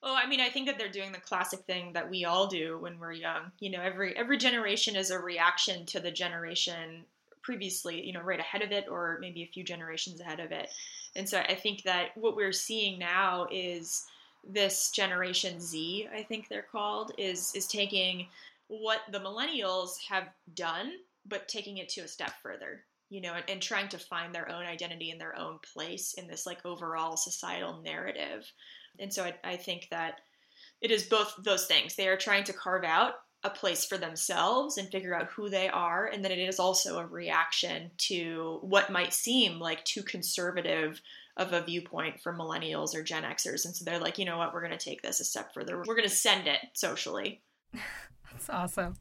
Oh, 0.04 0.15
I 0.15 0.28
mean, 0.28 0.41
I 0.41 0.50
think 0.50 0.67
that 0.67 0.78
they're 0.78 0.91
doing 0.91 1.12
the 1.12 1.17
classic 1.17 1.62
thing 1.62 1.93
that 1.93 2.08
we 2.08 2.23
all 2.23 2.45
do 2.45 2.78
when 2.78 3.00
we're 3.00 3.13
young. 3.13 3.52
You 3.58 3.71
know, 3.71 3.82
every 3.82 4.15
every 4.15 4.38
generation 4.38 4.95
is 4.95 5.10
a 5.10 5.17
reaction 5.17 5.88
to 5.88 6.00
the 6.00 6.12
generation 6.12 7.06
previously, 7.47 8.05
you 8.05 8.12
know, 8.12 8.19
right 8.19 8.41
ahead 8.41 8.62
of 8.62 8.73
it, 8.73 8.89
or 8.91 9.17
maybe 9.21 9.41
a 9.41 9.53
few 9.53 9.63
generations 9.63 10.19
ahead 10.19 10.41
of 10.41 10.51
it. 10.51 10.67
And 11.15 11.27
so 11.27 11.39
I 11.39 11.55
think 11.55 11.83
that 11.83 12.10
what 12.15 12.36
we're 12.36 12.51
seeing 12.51 12.99
now 12.99 13.47
is 13.49 14.05
this 14.43 14.91
generation 14.91 15.62
Z, 15.62 16.10
I 16.13 16.23
think 16.23 16.49
they're 16.49 16.67
called, 16.69 17.13
is 17.17 17.53
is 17.55 17.65
taking 17.65 18.27
what 18.67 18.99
the 19.13 19.21
millennials 19.21 19.91
have 20.10 20.27
done, 20.55 20.91
but 21.25 21.47
taking 21.47 21.77
it 21.77 21.88
to 21.91 22.01
a 22.01 22.07
step 22.07 22.33
further, 22.43 22.83
you 23.10 23.21
know, 23.21 23.33
and, 23.33 23.45
and 23.47 23.62
trying 23.62 23.88
to 23.89 23.97
find 23.97 24.36
their 24.36 24.51
own 24.51 24.65
identity 24.65 25.12
and 25.12 25.21
their 25.21 25.38
own 25.39 25.57
place 25.73 26.15
in 26.15 26.27
this 26.27 26.45
like 26.45 26.65
overall 26.65 27.15
societal 27.15 27.81
narrative. 27.81 28.51
And 28.99 29.13
so 29.13 29.23
I, 29.23 29.33
I 29.53 29.55
think 29.55 29.88
that 29.89 30.19
it 30.81 30.91
is 30.91 31.03
both 31.03 31.33
those 31.43 31.65
things. 31.65 31.95
They 31.95 32.10
are 32.10 32.17
trying 32.17 32.43
to 32.43 32.53
carve 32.53 32.83
out 32.83 33.13
a 33.47 33.49
place 33.49 33.86
for 33.86 33.97
themselves 33.97 34.77
and 34.77 34.89
figure 34.89 35.15
out 35.15 35.27
who 35.27 35.49
they 35.49 35.67
are. 35.69 36.05
And 36.05 36.23
then 36.23 36.31
it 36.31 36.39
is 36.39 36.60
also 36.60 36.99
a 36.99 37.05
reaction 37.05 37.91
to 38.10 38.60
what 38.62 38.91
might 38.91 39.13
seem 39.13 39.60
like 39.60 39.83
too 39.83 40.03
conservative 40.03 41.01
of 41.38 41.53
a 41.53 41.62
viewpoint 41.62 42.19
for 42.21 42.33
millennials 42.33 42.95
or 42.95 43.03
Gen 43.03 43.23
Xers. 43.23 43.65
And 43.65 43.75
so 43.75 43.86
they're 43.86 43.99
like, 43.99 44.17
you 44.17 44.25
know 44.25 44.38
what, 44.38 44.53
we're 44.53 44.65
going 44.65 44.77
to 44.77 44.83
take 44.83 45.01
this 45.01 45.19
a 45.19 45.23
step 45.23 45.53
further. 45.53 45.77
We're 45.77 45.95
going 45.95 46.10
to 46.10 46.10
send 46.10 46.47
it 46.47 46.60
socially. 46.73 47.41
That's 48.31 48.49
awesome. 48.49 48.95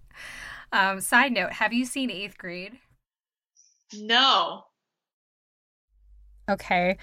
Um, 0.72 1.00
side 1.00 1.32
note, 1.32 1.52
have 1.52 1.72
you 1.72 1.85
seen 1.85 2.11
eighth 2.11 2.38
grade? 2.38 2.78
No. 3.94 4.64
Okay. 6.48 6.96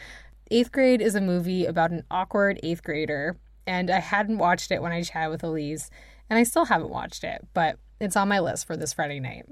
Eighth 0.52 0.72
grade 0.72 1.02
is 1.02 1.16
a 1.16 1.22
movie 1.22 1.66
about 1.66 1.92
an 1.92 2.04
awkward 2.12 2.60
eighth 2.64 2.84
grader, 2.84 3.38
and 3.66 3.90
I 3.90 4.00
hadn't 4.00 4.38
watched 4.38 4.72
it 4.72 4.82
when 4.82 4.92
I 4.92 5.04
chatted 5.04 5.32
with 5.32 5.44
Elise, 5.44 5.90
and 6.30 6.38
I 6.40 6.44
still 6.44 6.66
haven't 6.66 6.90
watched 6.90 7.24
it, 7.24 7.46
but 7.54 7.78
it's 8.00 8.16
on 8.16 8.28
my 8.28 8.40
list 8.40 8.68
for 8.68 8.76
this 8.78 8.94
Friday 8.94 9.20
night. 9.20 9.46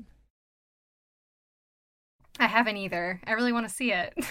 I 2.40 2.48
haven't 2.48 2.78
either. 2.78 3.22
I 3.26 3.34
really 3.34 3.54
want 3.54 3.68
to 3.68 3.74
see 3.74 3.92
it. 3.92 4.14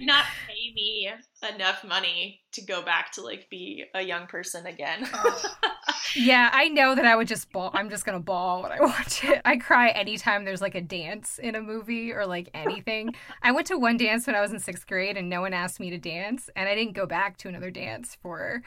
not 0.00 0.24
pay 0.66 0.74
me 0.74 1.10
enough 1.54 1.84
money 1.84 2.40
to 2.52 2.64
go 2.64 2.82
back 2.82 3.12
to 3.12 3.22
like 3.22 3.48
be 3.50 3.84
a 3.94 4.02
young 4.02 4.26
person 4.26 4.66
again. 4.66 5.08
Oh. 5.12 5.42
yeah, 6.14 6.50
I 6.52 6.68
know 6.68 6.94
that 6.94 7.04
I 7.04 7.16
would 7.16 7.28
just 7.28 7.50
bawl. 7.52 7.70
I'm 7.74 7.90
just 7.90 8.04
gonna 8.04 8.20
bawl 8.20 8.62
when 8.62 8.72
I 8.72 8.80
watch 8.80 9.24
it. 9.24 9.40
I 9.44 9.56
cry 9.56 9.90
anytime 9.90 10.44
there's 10.44 10.60
like 10.60 10.74
a 10.74 10.80
dance 10.80 11.38
in 11.38 11.54
a 11.54 11.60
movie 11.60 12.12
or 12.12 12.26
like 12.26 12.50
anything. 12.54 13.14
I 13.42 13.52
went 13.52 13.66
to 13.68 13.78
one 13.78 13.96
dance 13.96 14.26
when 14.26 14.36
I 14.36 14.40
was 14.40 14.52
in 14.52 14.58
sixth 14.58 14.86
grade, 14.86 15.16
and 15.16 15.28
no 15.28 15.40
one 15.40 15.52
asked 15.52 15.80
me 15.80 15.90
to 15.90 15.98
dance, 15.98 16.50
and 16.56 16.68
I 16.68 16.74
didn't 16.74 16.94
go 16.94 17.06
back 17.06 17.36
to 17.38 17.48
another 17.48 17.70
dance 17.70 18.16
for 18.20 18.62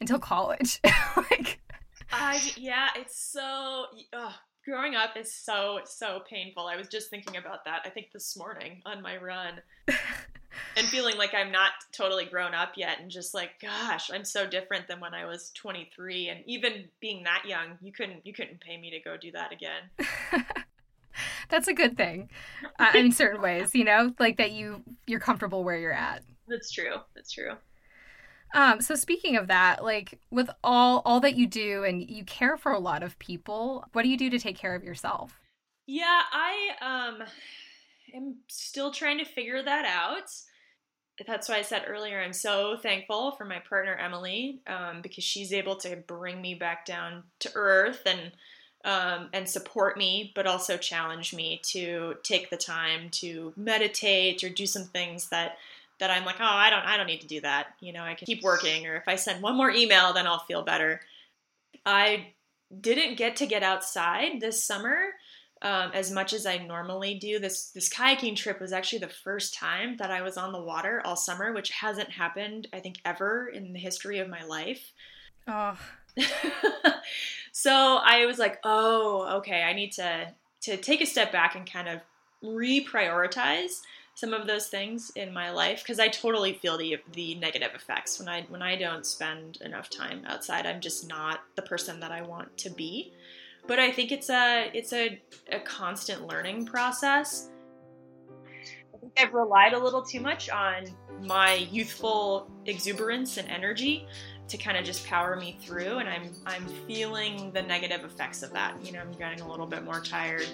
until 0.00 0.18
college. 0.18 0.80
like, 1.16 1.60
I 2.12 2.40
yeah, 2.56 2.88
it's 2.96 3.18
so. 3.18 3.86
growing 4.64 4.94
up 4.94 5.16
is 5.16 5.34
so 5.34 5.80
so 5.84 6.20
painful. 6.28 6.66
I 6.66 6.76
was 6.76 6.88
just 6.88 7.10
thinking 7.10 7.36
about 7.36 7.64
that. 7.66 7.82
I 7.84 7.90
think 7.90 8.08
this 8.12 8.36
morning 8.36 8.80
on 8.86 9.02
my 9.02 9.16
run 9.18 9.60
and 10.76 10.86
feeling 10.86 11.16
like 11.16 11.34
I'm 11.34 11.52
not 11.52 11.72
totally 11.92 12.24
grown 12.24 12.54
up 12.54 12.72
yet 12.76 13.00
and 13.00 13.10
just 13.10 13.34
like 13.34 13.60
gosh, 13.60 14.10
I'm 14.12 14.24
so 14.24 14.46
different 14.46 14.88
than 14.88 15.00
when 15.00 15.14
I 15.14 15.24
was 15.24 15.50
23 15.54 16.28
and 16.28 16.40
even 16.46 16.84
being 17.00 17.24
that 17.24 17.44
young, 17.46 17.78
you 17.80 17.92
couldn't 17.92 18.26
you 18.26 18.32
couldn't 18.32 18.60
pay 18.60 18.76
me 18.76 18.90
to 18.90 19.00
go 19.00 19.16
do 19.16 19.32
that 19.32 19.52
again. 19.52 20.44
That's 21.48 21.68
a 21.68 21.74
good 21.74 21.96
thing. 21.96 22.28
Uh, 22.78 22.90
in 22.94 23.12
certain 23.12 23.40
ways, 23.40 23.74
you 23.74 23.84
know, 23.84 24.12
like 24.18 24.38
that 24.38 24.52
you 24.52 24.82
you're 25.06 25.20
comfortable 25.20 25.64
where 25.64 25.78
you're 25.78 25.92
at. 25.92 26.22
That's 26.48 26.70
true. 26.70 26.96
That's 27.14 27.32
true. 27.32 27.52
Um, 28.54 28.80
so 28.80 28.94
speaking 28.94 29.36
of 29.36 29.48
that, 29.48 29.82
like 29.82 30.20
with 30.30 30.48
all 30.62 31.02
all 31.04 31.20
that 31.20 31.36
you 31.36 31.46
do 31.46 31.84
and 31.84 32.08
you 32.08 32.24
care 32.24 32.56
for 32.56 32.72
a 32.72 32.78
lot 32.78 33.02
of 33.02 33.18
people, 33.18 33.84
what 33.92 34.02
do 34.02 34.08
you 34.08 34.16
do 34.16 34.30
to 34.30 34.38
take 34.38 34.56
care 34.56 34.74
of 34.74 34.84
yourself? 34.84 35.40
Yeah, 35.86 36.22
I 36.32 36.70
um 36.80 37.22
am 38.14 38.36
still 38.48 38.90
trying 38.90 39.18
to 39.18 39.24
figure 39.24 39.62
that 39.62 39.84
out. 39.84 40.30
That's 41.26 41.48
why 41.48 41.58
I 41.58 41.62
said 41.62 41.84
earlier 41.86 42.20
I'm 42.20 42.32
so 42.32 42.76
thankful 42.76 43.32
for 43.32 43.44
my 43.44 43.60
partner 43.60 43.94
Emily 43.94 44.60
um, 44.66 45.00
because 45.00 45.22
she's 45.22 45.52
able 45.52 45.76
to 45.76 45.96
bring 45.96 46.40
me 46.40 46.54
back 46.54 46.84
down 46.84 47.22
to 47.40 47.52
earth 47.54 48.02
and 48.06 48.32
um, 48.84 49.30
and 49.32 49.48
support 49.48 49.96
me, 49.96 50.32
but 50.34 50.46
also 50.46 50.76
challenge 50.76 51.32
me 51.34 51.60
to 51.64 52.16
take 52.22 52.50
the 52.50 52.56
time 52.56 53.08
to 53.12 53.54
meditate 53.56 54.44
or 54.44 54.50
do 54.50 54.66
some 54.66 54.84
things 54.84 55.30
that 55.30 55.56
that 56.00 56.10
I'm 56.10 56.24
like, 56.24 56.36
oh, 56.40 56.44
I 56.44 56.70
don't, 56.70 56.84
I 56.84 56.96
don't 56.96 57.06
need 57.06 57.20
to 57.20 57.26
do 57.26 57.40
that. 57.42 57.68
You 57.80 57.92
know, 57.92 58.02
I 58.02 58.14
can 58.14 58.26
keep 58.26 58.42
working, 58.42 58.86
or 58.86 58.96
if 58.96 59.04
I 59.06 59.16
send 59.16 59.42
one 59.42 59.56
more 59.56 59.70
email, 59.70 60.12
then 60.12 60.26
I'll 60.26 60.40
feel 60.40 60.62
better. 60.62 61.00
I 61.86 62.28
didn't 62.80 63.16
get 63.16 63.36
to 63.36 63.46
get 63.46 63.62
outside 63.62 64.40
this 64.40 64.62
summer 64.62 65.10
um, 65.64 65.90
as 65.94 66.10
much 66.12 66.34
as 66.34 66.44
I 66.44 66.58
normally 66.58 67.14
do. 67.14 67.38
This 67.40 67.70
this 67.70 67.88
kayaking 67.88 68.36
trip 68.36 68.60
was 68.60 68.72
actually 68.72 68.98
the 69.00 69.08
first 69.08 69.54
time 69.54 69.96
that 69.96 70.10
I 70.10 70.20
was 70.20 70.36
on 70.36 70.52
the 70.52 70.62
water 70.62 71.00
all 71.04 71.16
summer, 71.16 71.52
which 71.52 71.70
hasn't 71.70 72.10
happened, 72.10 72.68
I 72.72 72.80
think, 72.80 72.98
ever 73.04 73.48
in 73.48 73.72
the 73.72 73.80
history 73.80 74.18
of 74.18 74.28
my 74.28 74.44
life. 74.44 74.92
Oh. 75.48 75.76
so 77.52 77.72
I 77.72 78.26
was 78.26 78.38
like, 78.38 78.60
oh, 78.62 79.38
okay, 79.38 79.62
I 79.62 79.72
need 79.72 79.92
to 79.92 80.32
to 80.62 80.76
take 80.76 81.00
a 81.00 81.06
step 81.06 81.32
back 81.32 81.56
and 81.56 81.70
kind 81.70 81.88
of 81.88 82.00
reprioritize 82.42 83.80
some 84.14 84.32
of 84.32 84.46
those 84.46 84.68
things 84.68 85.10
in 85.16 85.32
my 85.32 85.50
life 85.50 85.82
because 85.82 85.98
I 85.98 86.08
totally 86.08 86.52
feel 86.52 86.76
the 86.76 86.98
the 87.14 87.36
negative 87.36 87.70
effects 87.74 88.18
when 88.18 88.28
I 88.28 88.42
when 88.50 88.60
I 88.60 88.76
don't 88.76 89.06
spend 89.06 89.58
enough 89.62 89.88
time 89.88 90.24
outside. 90.26 90.66
I'm 90.66 90.82
just 90.82 91.08
not 91.08 91.40
the 91.56 91.62
person 91.62 92.00
that 92.00 92.12
I 92.12 92.20
want 92.20 92.56
to 92.58 92.70
be. 92.70 93.14
But 93.66 93.78
I 93.78 93.90
think 93.90 94.12
it's 94.12 94.30
a 94.30 94.70
it's 94.74 94.92
a, 94.92 95.20
a 95.50 95.60
constant 95.60 96.26
learning 96.26 96.66
process. 96.66 97.50
I 98.94 98.98
think 98.98 99.12
I've 99.18 99.32
relied 99.32 99.72
a 99.72 99.78
little 99.78 100.02
too 100.02 100.20
much 100.20 100.50
on 100.50 100.84
my 101.22 101.54
youthful 101.54 102.50
exuberance 102.66 103.36
and 103.36 103.48
energy 103.48 104.06
to 104.48 104.58
kind 104.58 104.76
of 104.76 104.84
just 104.84 105.06
power 105.06 105.36
me 105.36 105.58
through 105.62 105.98
and 105.98 106.08
I'm 106.08 106.32
I'm 106.46 106.66
feeling 106.86 107.50
the 107.52 107.62
negative 107.62 108.04
effects 108.04 108.42
of 108.42 108.52
that. 108.52 108.74
You 108.84 108.92
know, 108.92 109.00
I'm 109.00 109.12
getting 109.12 109.40
a 109.40 109.50
little 109.50 109.66
bit 109.66 109.84
more 109.84 110.00
tired 110.00 110.48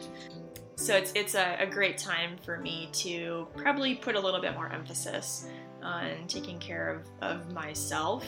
so 0.81 0.97
it's 0.97 1.13
it's 1.15 1.35
a, 1.35 1.59
a 1.61 1.67
great 1.67 1.99
time 1.99 2.39
for 2.43 2.57
me 2.57 2.89
to 2.95 3.47
probably 3.55 3.97
put 3.97 4.15
a 4.15 4.21
little 4.21 4.41
bit 4.41 4.55
more 4.55 4.73
emphasis 4.73 5.47
on 5.83 6.27
taking 6.27 6.59
care 6.59 6.89
of, 6.89 7.07
of 7.21 7.53
myself. 7.53 8.25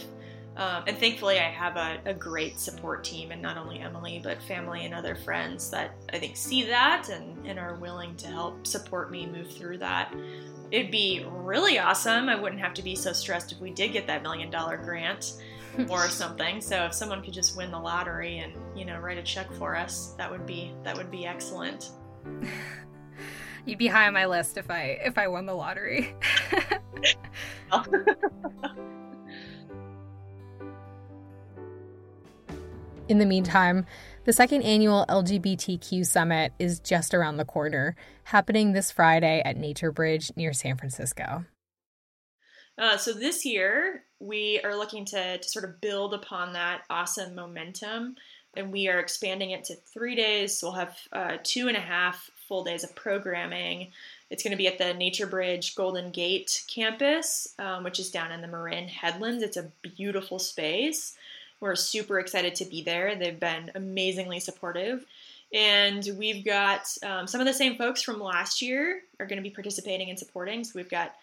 Um, 0.57 0.84
and 0.86 0.98
thankfully, 0.98 1.38
I 1.38 1.50
have 1.50 1.76
a, 1.76 1.98
a, 2.05 2.12
great 2.12 2.61
support 2.61 3.05
team, 3.05 3.30
and 3.30 3.40
not 3.40 3.57
only 3.57 3.78
Emily, 3.78 4.20
but 4.22 4.42
family 4.42 4.84
and 4.84 4.92
other 4.92 5.14
friends 5.14 5.70
that 5.70 5.94
I 6.12 6.18
think 6.18 6.36
see 6.36 6.64
that 6.64 7.09
and, 7.09 7.46
and 7.46 7.59
are 7.59 7.76
willing 7.76 8.14
to 8.16 8.26
help 8.26 8.66
support 8.66 9.11
me 9.11 9.24
move 9.26 9.50
through 9.50 9.78
that. 9.78 10.14
It'd 10.70 10.90
be 10.90 11.24
really 11.30 11.78
awesome. 11.78 12.28
I 12.28 12.34
wouldn't 12.34 12.61
have 12.61 12.74
to 12.74 12.82
be 12.82 12.94
so 12.94 13.14
stressed 13.14 13.53
if 13.53 13.61
we 13.61 13.70
did 13.70 13.92
get 13.92 14.07
that 14.09 14.22
million 14.22 14.50
dollar 14.50 14.76
grant 14.76 15.42
or 15.88 16.09
something. 16.09 16.61
So 16.61 16.84
if 16.84 16.92
someone 16.92 17.22
could 17.22 17.32
just 17.32 17.57
win 17.57 17.70
the 17.70 17.78
lottery 17.78 18.38
and 18.38 18.53
you 18.76 18.84
know 18.84 18.98
write 18.98 19.16
a 19.18 19.22
check 19.22 19.50
for 19.55 19.74
us, 19.74 20.14
that 20.18 20.30
would 20.30 20.44
be 20.44 20.74
that 20.82 20.96
would 20.96 21.11
be 21.11 21.24
excellent. 21.26 21.92
You'd 23.64 23.78
be 23.78 23.86
high 23.86 24.07
on 24.09 24.12
my 24.12 24.26
list 24.26 24.59
if 24.59 24.70
I 24.70 24.98
if 25.03 25.16
I 25.16 25.28
won 25.28 25.46
the 25.46 25.55
lottery. 25.55 26.14
In 33.09 33.18
the 33.18 33.26
meantime, 33.26 33.84
the 34.24 34.32
second 34.32 34.62
annual 34.62 35.05
LGBTQ 35.09 36.07
Summit 36.07 36.53
is 36.59 36.78
just 36.78 37.14
around 37.14 37.36
the 37.36 37.44
corner, 37.44 37.96
happening 38.24 38.72
this 38.72 38.92
Friday 38.92 39.42
at 39.44 39.57
Nature 39.57 39.90
Bridge 39.90 40.30
near 40.36 40.53
San 40.53 40.76
Francisco. 40.76 41.44
Uh, 42.78 42.96
so 42.96 43.12
this 43.12 43.44
year, 43.44 44.05
we 44.20 44.61
are 44.62 44.76
looking 44.76 45.05
to, 45.07 45.38
to 45.38 45.48
sort 45.48 45.64
of 45.64 45.80
build 45.80 46.14
upon 46.14 46.53
that 46.53 46.82
awesome 46.88 47.34
momentum, 47.34 48.14
and 48.55 48.72
we 48.72 48.88
are 48.88 49.00
expanding 49.00 49.50
it 49.50 49.64
to 49.64 49.74
three 49.74 50.14
days. 50.14 50.59
So 50.59 50.68
we'll 50.68 50.76
have 50.76 50.96
uh, 51.12 51.36
two 51.42 51.66
and 51.66 51.76
a 51.76 51.80
half 51.80 52.30
full 52.46 52.62
days 52.62 52.84
of 52.84 52.94
programming. 52.94 53.90
It's 54.30 54.44
going 54.44 54.53
to 54.53 54.57
be 54.57 54.68
at 54.68 54.78
the 54.78 54.94
Nature 54.94 55.26
Bridge 55.26 55.74
Golden 55.74 56.12
Gate 56.12 56.62
campus, 56.68 57.48
um, 57.59 57.82
which 57.82 57.98
is 57.98 58.11
down 58.11 58.30
in 58.30 58.42
the 58.42 58.48
Marin 58.48 58.88
Headlands. 58.88 59.42
It's 59.42 59.57
a 59.57 59.72
beautiful 59.82 60.38
space. 60.38 61.16
We're 61.62 61.76
super 61.76 62.18
excited 62.18 62.56
to 62.56 62.64
be 62.64 62.82
there. 62.82 63.14
They've 63.14 63.38
been 63.38 63.70
amazingly 63.76 64.40
supportive. 64.40 65.06
And 65.54 66.04
we've 66.18 66.44
got 66.44 66.92
um, 67.04 67.28
some 67.28 67.40
of 67.40 67.46
the 67.46 67.54
same 67.54 67.76
folks 67.76 68.02
from 68.02 68.20
last 68.20 68.60
year 68.60 69.02
are 69.20 69.26
going 69.26 69.36
to 69.36 69.48
be 69.48 69.54
participating 69.54 70.10
and 70.10 70.18
supporting. 70.18 70.64
So 70.64 70.72
we've 70.74 70.90
got 70.90 71.14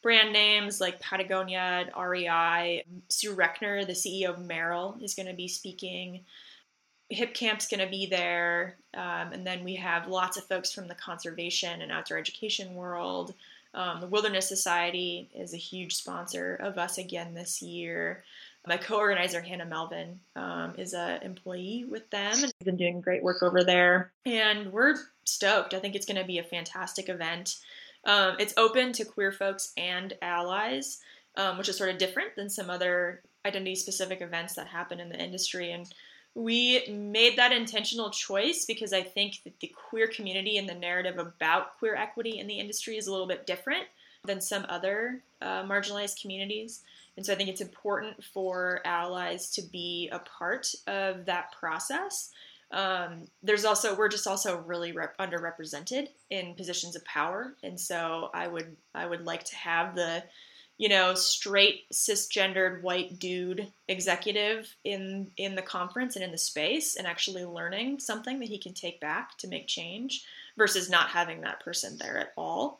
brand 0.00 0.32
names 0.32 0.80
like 0.80 1.00
Patagonia, 1.00 1.88
REI, 1.98 2.84
Sue 3.08 3.34
Rechner, 3.34 3.84
the 3.84 3.92
CEO 3.92 4.28
of 4.28 4.36
Merrell, 4.36 5.02
is 5.02 5.16
going 5.16 5.26
to 5.26 5.34
be 5.34 5.48
speaking. 5.48 6.20
Hip 7.10 7.34
Camp's 7.34 7.66
going 7.66 7.84
to 7.84 7.90
be 7.90 8.06
there. 8.06 8.76
Um, 8.94 9.32
and 9.32 9.44
then 9.44 9.64
we 9.64 9.74
have 9.74 10.06
lots 10.06 10.36
of 10.36 10.44
folks 10.44 10.72
from 10.72 10.86
the 10.86 10.94
conservation 10.94 11.82
and 11.82 11.90
outdoor 11.90 12.18
education 12.18 12.76
world. 12.76 13.34
Um, 13.74 14.00
the 14.00 14.06
Wilderness 14.06 14.48
Society 14.48 15.28
is 15.34 15.54
a 15.54 15.58
huge 15.58 15.96
sponsor 15.96 16.54
of 16.54 16.78
us 16.78 16.98
again 16.98 17.34
this 17.34 17.60
year. 17.60 18.22
My 18.68 18.76
co-organizer 18.76 19.40
Hannah 19.40 19.64
Melvin 19.64 20.20
um, 20.36 20.74
is 20.76 20.92
an 20.92 21.22
employee 21.22 21.86
with 21.88 22.10
them 22.10 22.32
and 22.34 22.42
has 22.42 22.52
been 22.62 22.76
doing 22.76 23.00
great 23.00 23.22
work 23.22 23.42
over 23.42 23.64
there. 23.64 24.12
And 24.26 24.72
we're 24.72 24.94
stoked. 25.24 25.72
I 25.72 25.78
think 25.78 25.94
it's 25.94 26.04
going 26.04 26.20
to 26.20 26.26
be 26.26 26.38
a 26.38 26.44
fantastic 26.44 27.08
event. 27.08 27.56
Um, 28.04 28.36
it's 28.38 28.52
open 28.58 28.92
to 28.92 29.06
queer 29.06 29.32
folks 29.32 29.72
and 29.78 30.12
allies, 30.20 31.00
um, 31.36 31.56
which 31.56 31.70
is 31.70 31.78
sort 31.78 31.88
of 31.88 31.96
different 31.96 32.36
than 32.36 32.50
some 32.50 32.68
other 32.68 33.22
identity 33.46 33.74
specific 33.74 34.20
events 34.20 34.54
that 34.54 34.66
happen 34.66 35.00
in 35.00 35.08
the 35.08 35.18
industry. 35.18 35.72
And 35.72 35.90
we 36.34 36.86
made 36.88 37.38
that 37.38 37.52
intentional 37.52 38.10
choice 38.10 38.66
because 38.66 38.92
I 38.92 39.02
think 39.02 39.42
that 39.44 39.58
the 39.60 39.72
queer 39.88 40.08
community 40.08 40.58
and 40.58 40.68
the 40.68 40.74
narrative 40.74 41.16
about 41.16 41.78
queer 41.78 41.96
equity 41.96 42.38
in 42.38 42.46
the 42.46 42.58
industry 42.58 42.98
is 42.98 43.06
a 43.06 43.12
little 43.12 43.26
bit 43.26 43.46
different 43.46 43.86
than 44.24 44.42
some 44.42 44.66
other 44.68 45.22
uh, 45.40 45.62
marginalized 45.64 46.20
communities. 46.20 46.82
And 47.18 47.26
so 47.26 47.32
I 47.32 47.36
think 47.36 47.48
it's 47.48 47.60
important 47.60 48.22
for 48.22 48.80
allies 48.84 49.50
to 49.54 49.62
be 49.62 50.08
a 50.12 50.20
part 50.20 50.72
of 50.86 51.24
that 51.24 51.50
process. 51.50 52.30
Um, 52.70 53.26
there's 53.42 53.64
also 53.64 53.96
we're 53.96 54.06
just 54.06 54.28
also 54.28 54.60
really 54.60 54.92
rep- 54.92 55.18
underrepresented 55.18 56.10
in 56.30 56.54
positions 56.54 56.94
of 56.94 57.04
power, 57.04 57.54
and 57.64 57.80
so 57.80 58.30
I 58.32 58.46
would 58.46 58.76
I 58.94 59.04
would 59.04 59.24
like 59.24 59.42
to 59.46 59.56
have 59.56 59.96
the 59.96 60.22
you 60.76 60.88
know 60.88 61.16
straight 61.16 61.90
cisgendered 61.92 62.82
white 62.82 63.18
dude 63.18 63.66
executive 63.88 64.72
in 64.84 65.32
in 65.36 65.56
the 65.56 65.62
conference 65.62 66.14
and 66.14 66.24
in 66.24 66.30
the 66.30 66.38
space 66.38 66.94
and 66.94 67.04
actually 67.04 67.44
learning 67.44 67.98
something 67.98 68.38
that 68.38 68.48
he 68.48 68.58
can 68.58 68.74
take 68.74 69.00
back 69.00 69.36
to 69.38 69.48
make 69.48 69.66
change 69.66 70.24
versus 70.56 70.88
not 70.88 71.08
having 71.08 71.40
that 71.40 71.58
person 71.64 71.98
there 71.98 72.16
at 72.16 72.32
all. 72.36 72.78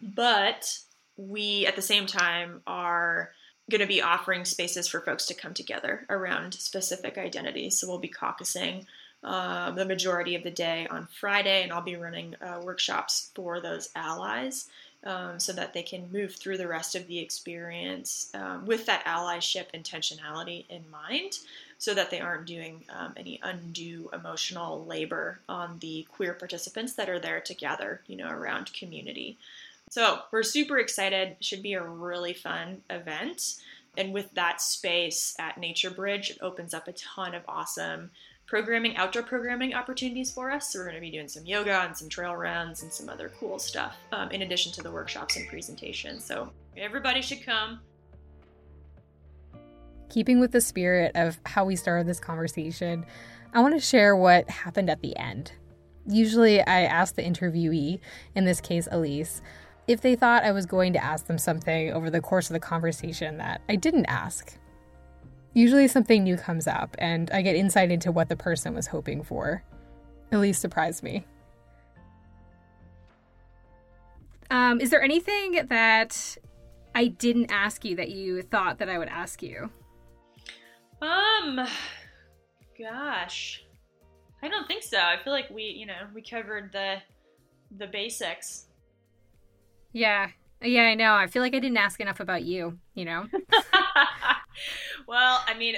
But 0.00 0.78
we 1.16 1.66
at 1.66 1.74
the 1.74 1.82
same 1.82 2.06
time 2.06 2.62
are 2.68 3.32
going 3.70 3.80
to 3.80 3.86
be 3.86 4.02
offering 4.02 4.44
spaces 4.44 4.86
for 4.86 5.00
folks 5.00 5.26
to 5.26 5.34
come 5.34 5.54
together 5.54 6.04
around 6.10 6.54
specific 6.54 7.16
identities 7.16 7.78
so 7.78 7.88
we'll 7.88 7.98
be 7.98 8.08
caucusing 8.08 8.84
uh, 9.24 9.70
the 9.70 9.86
majority 9.86 10.34
of 10.34 10.42
the 10.42 10.50
day 10.50 10.86
on 10.90 11.06
Friday, 11.06 11.62
and 11.62 11.72
I'll 11.72 11.80
be 11.80 11.96
running 11.96 12.36
uh, 12.42 12.60
workshops 12.62 13.30
for 13.34 13.58
those 13.58 13.88
allies 13.96 14.68
um, 15.02 15.40
so 15.40 15.52
that 15.54 15.72
they 15.72 15.82
can 15.82 16.12
move 16.12 16.34
through 16.34 16.58
the 16.58 16.68
rest 16.68 16.94
of 16.94 17.06
the 17.06 17.18
experience 17.18 18.30
um, 18.34 18.66
with 18.66 18.84
that 18.84 19.04
allyship 19.06 19.66
intentionality 19.74 20.66
in 20.68 20.84
mind 20.90 21.38
so 21.78 21.94
that 21.94 22.10
they 22.10 22.20
aren't 22.20 22.46
doing 22.46 22.84
um, 22.94 23.14
any 23.16 23.40
undue 23.42 24.10
emotional 24.12 24.84
labor 24.84 25.40
on 25.48 25.78
the 25.80 26.06
queer 26.12 26.34
participants 26.34 26.92
that 26.94 27.08
are 27.08 27.18
there 27.18 27.40
to 27.40 27.54
gather, 27.54 28.02
you 28.06 28.16
know, 28.16 28.28
around 28.28 28.72
community. 28.74 29.38
So 29.90 30.20
we're 30.32 30.42
super 30.42 30.78
excited. 30.78 31.36
It 31.38 31.44
should 31.44 31.62
be 31.62 31.74
a 31.74 31.82
really 31.82 32.34
fun 32.34 32.82
event. 32.90 33.56
And 33.96 34.12
with 34.12 34.32
that 34.34 34.60
space 34.60 35.34
at 35.38 35.58
Nature 35.58 35.90
Bridge, 35.90 36.30
it 36.30 36.38
opens 36.40 36.74
up 36.74 36.88
a 36.88 36.92
ton 36.92 37.34
of 37.34 37.42
awesome 37.46 38.10
programming, 38.46 38.96
outdoor 38.96 39.22
programming 39.22 39.74
opportunities 39.74 40.30
for 40.30 40.50
us. 40.50 40.72
So 40.72 40.78
we're 40.78 40.86
going 40.86 40.96
to 40.96 41.00
be 41.00 41.10
doing 41.10 41.28
some 41.28 41.46
yoga 41.46 41.80
and 41.82 41.96
some 41.96 42.08
trail 42.08 42.34
runs 42.34 42.82
and 42.82 42.92
some 42.92 43.08
other 43.08 43.32
cool 43.38 43.58
stuff 43.58 43.96
um, 44.12 44.30
in 44.30 44.42
addition 44.42 44.72
to 44.72 44.82
the 44.82 44.90
workshops 44.90 45.36
and 45.36 45.46
presentations. 45.48 46.24
So 46.24 46.50
everybody 46.76 47.22
should 47.22 47.44
come. 47.44 47.80
Keeping 50.10 50.40
with 50.40 50.52
the 50.52 50.60
spirit 50.60 51.12
of 51.14 51.38
how 51.46 51.64
we 51.64 51.76
started 51.76 52.06
this 52.06 52.20
conversation, 52.20 53.06
I 53.52 53.60
want 53.60 53.74
to 53.74 53.80
share 53.80 54.16
what 54.16 54.48
happened 54.50 54.90
at 54.90 55.00
the 55.00 55.16
end. 55.16 55.52
Usually, 56.06 56.60
I 56.60 56.82
ask 56.82 57.14
the 57.14 57.22
interviewee, 57.22 57.98
in 58.34 58.44
this 58.44 58.60
case, 58.60 58.86
Elise, 58.90 59.40
if 59.86 60.00
they 60.00 60.16
thought 60.16 60.44
I 60.44 60.52
was 60.52 60.66
going 60.66 60.92
to 60.94 61.02
ask 61.02 61.26
them 61.26 61.38
something 61.38 61.92
over 61.92 62.10
the 62.10 62.20
course 62.20 62.48
of 62.48 62.54
the 62.54 62.60
conversation 62.60 63.38
that 63.38 63.60
I 63.68 63.76
didn't 63.76 64.06
ask. 64.06 64.56
Usually 65.52 65.86
something 65.86 66.24
new 66.24 66.36
comes 66.36 66.66
up, 66.66 66.96
and 66.98 67.30
I 67.30 67.42
get 67.42 67.54
insight 67.54 67.90
into 67.90 68.10
what 68.10 68.28
the 68.28 68.36
person 68.36 68.74
was 68.74 68.86
hoping 68.86 69.22
for. 69.22 69.62
Elise 70.32 70.58
surprised 70.58 71.02
me. 71.02 71.26
Um, 74.50 74.80
is 74.80 74.90
there 74.90 75.02
anything 75.02 75.66
that 75.68 76.36
I 76.94 77.08
didn't 77.08 77.50
ask 77.50 77.84
you 77.84 77.96
that 77.96 78.10
you 78.10 78.42
thought 78.42 78.78
that 78.78 78.88
I 78.88 78.98
would 78.98 79.08
ask 79.08 79.42
you? 79.42 79.70
Um, 81.00 81.66
gosh, 82.78 83.64
I 84.42 84.48
don't 84.48 84.66
think 84.66 84.82
so. 84.82 84.98
I 84.98 85.16
feel 85.22 85.32
like 85.32 85.50
we, 85.50 85.64
you 85.64 85.86
know, 85.86 86.06
we 86.14 86.22
covered 86.22 86.72
the 86.72 86.96
the 87.76 87.86
basics. 87.86 88.66
Yeah, 89.94 90.30
yeah, 90.60 90.82
I 90.82 90.94
know. 90.94 91.14
I 91.14 91.28
feel 91.28 91.40
like 91.40 91.54
I 91.54 91.60
didn't 91.60 91.76
ask 91.78 92.00
enough 92.00 92.18
about 92.18 92.42
you. 92.42 92.78
You 92.94 93.04
know. 93.04 93.26
well, 95.06 95.42
I 95.46 95.56
mean, 95.56 95.76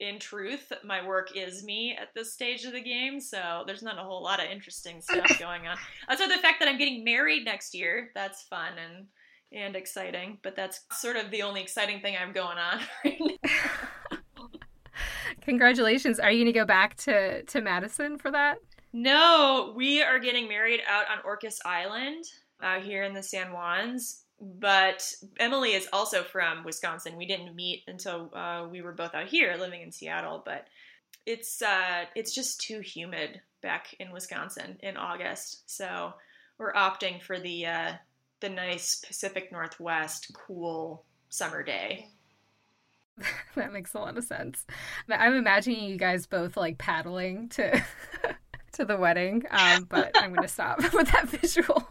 in 0.00 0.18
truth, 0.18 0.72
my 0.84 1.06
work 1.06 1.36
is 1.36 1.62
me 1.62 1.96
at 1.98 2.08
this 2.14 2.32
stage 2.32 2.64
of 2.64 2.72
the 2.72 2.82
game, 2.82 3.20
so 3.20 3.62
there's 3.64 3.82
not 3.82 3.96
a 3.96 4.02
whole 4.02 4.22
lot 4.22 4.42
of 4.42 4.50
interesting 4.50 5.00
stuff 5.00 5.30
going 5.38 5.68
on. 5.68 5.76
Also, 6.08 6.26
the 6.26 6.38
fact 6.38 6.58
that 6.58 6.68
I'm 6.68 6.78
getting 6.78 7.04
married 7.04 7.44
next 7.44 7.74
year, 7.74 8.10
that's 8.14 8.42
fun 8.42 8.72
and 8.76 9.06
and 9.52 9.76
exciting, 9.76 10.38
but 10.42 10.56
that's 10.56 10.80
sort 10.92 11.16
of 11.16 11.30
the 11.30 11.42
only 11.42 11.62
exciting 11.62 12.00
thing 12.00 12.16
I'm 12.20 12.32
going 12.32 12.58
on 12.58 12.80
right 13.04 13.38
Congratulations. 15.40 16.18
Are 16.20 16.30
you 16.30 16.44
going 16.44 16.52
to 16.52 16.58
go 16.58 16.66
back 16.66 16.96
to 16.96 17.44
to 17.44 17.60
Madison 17.60 18.18
for 18.18 18.32
that? 18.32 18.58
No, 18.92 19.72
we 19.76 20.02
are 20.02 20.18
getting 20.18 20.48
married 20.48 20.80
out 20.88 21.06
on 21.08 21.18
Orcas 21.24 21.58
Island 21.64 22.24
out 22.62 22.82
here 22.82 23.02
in 23.02 23.14
the 23.14 23.22
San 23.22 23.50
Juans 23.50 24.24
but 24.40 25.14
Emily 25.38 25.72
is 25.72 25.88
also 25.92 26.22
from 26.22 26.64
Wisconsin. 26.64 27.16
We 27.16 27.26
didn't 27.26 27.56
meet 27.56 27.82
until 27.88 28.30
uh, 28.34 28.66
we 28.70 28.82
were 28.82 28.92
both 28.92 29.14
out 29.14 29.26
here 29.26 29.56
living 29.58 29.82
in 29.82 29.90
Seattle, 29.90 30.42
but 30.44 30.66
it's 31.26 31.60
uh, 31.60 32.04
it's 32.14 32.34
just 32.34 32.60
too 32.60 32.80
humid 32.80 33.40
back 33.62 33.94
in 33.98 34.12
Wisconsin 34.12 34.78
in 34.80 34.96
August. 34.96 35.68
So 35.68 36.14
we're 36.56 36.72
opting 36.72 37.20
for 37.20 37.40
the 37.40 37.66
uh, 37.66 37.92
the 38.40 38.48
nice 38.48 39.02
Pacific 39.04 39.50
Northwest 39.50 40.32
cool 40.34 41.04
summer 41.30 41.64
day. 41.64 42.08
that 43.56 43.72
makes 43.72 43.94
a 43.94 43.98
lot 43.98 44.16
of 44.16 44.22
sense. 44.22 44.64
I'm 45.08 45.34
imagining 45.34 45.90
you 45.90 45.96
guys 45.96 46.26
both 46.26 46.56
like 46.56 46.78
paddling 46.78 47.48
to 47.50 47.82
to 48.72 48.84
the 48.84 48.96
wedding. 48.96 49.42
Um, 49.50 49.84
but 49.88 50.12
I'm 50.14 50.30
going 50.30 50.42
to 50.42 50.48
stop 50.48 50.78
with 50.92 51.10
that 51.10 51.28
visual. 51.28 51.84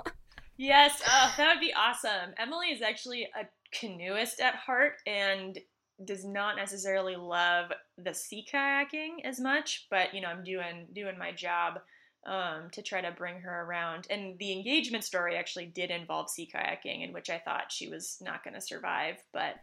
Yes, 0.57 1.01
uh, 1.05 1.31
that 1.37 1.53
would 1.53 1.61
be 1.61 1.73
awesome. 1.73 2.33
Emily 2.37 2.67
is 2.67 2.81
actually 2.81 3.23
a 3.23 3.45
canoeist 3.71 4.39
at 4.39 4.55
heart 4.55 4.93
and 5.05 5.57
does 6.03 6.25
not 6.25 6.55
necessarily 6.55 7.15
love 7.15 7.71
the 7.97 8.13
sea 8.13 8.45
kayaking 8.51 9.23
as 9.23 9.39
much, 9.39 9.87
but 9.89 10.13
you 10.13 10.21
know, 10.21 10.27
I'm 10.27 10.43
doing 10.43 10.87
doing 10.93 11.17
my 11.17 11.31
job 11.31 11.79
um, 12.25 12.69
to 12.71 12.81
try 12.81 13.01
to 13.01 13.11
bring 13.11 13.39
her 13.41 13.63
around. 13.63 14.07
And 14.09 14.37
the 14.39 14.51
engagement 14.51 15.03
story 15.03 15.35
actually 15.35 15.67
did 15.67 15.91
involve 15.91 16.29
sea 16.29 16.49
kayaking, 16.53 17.03
in 17.03 17.13
which 17.13 17.29
I 17.29 17.39
thought 17.39 17.71
she 17.71 17.87
was 17.87 18.17
not 18.21 18.43
going 18.43 18.53
to 18.53 18.61
survive, 18.61 19.15
but 19.33 19.55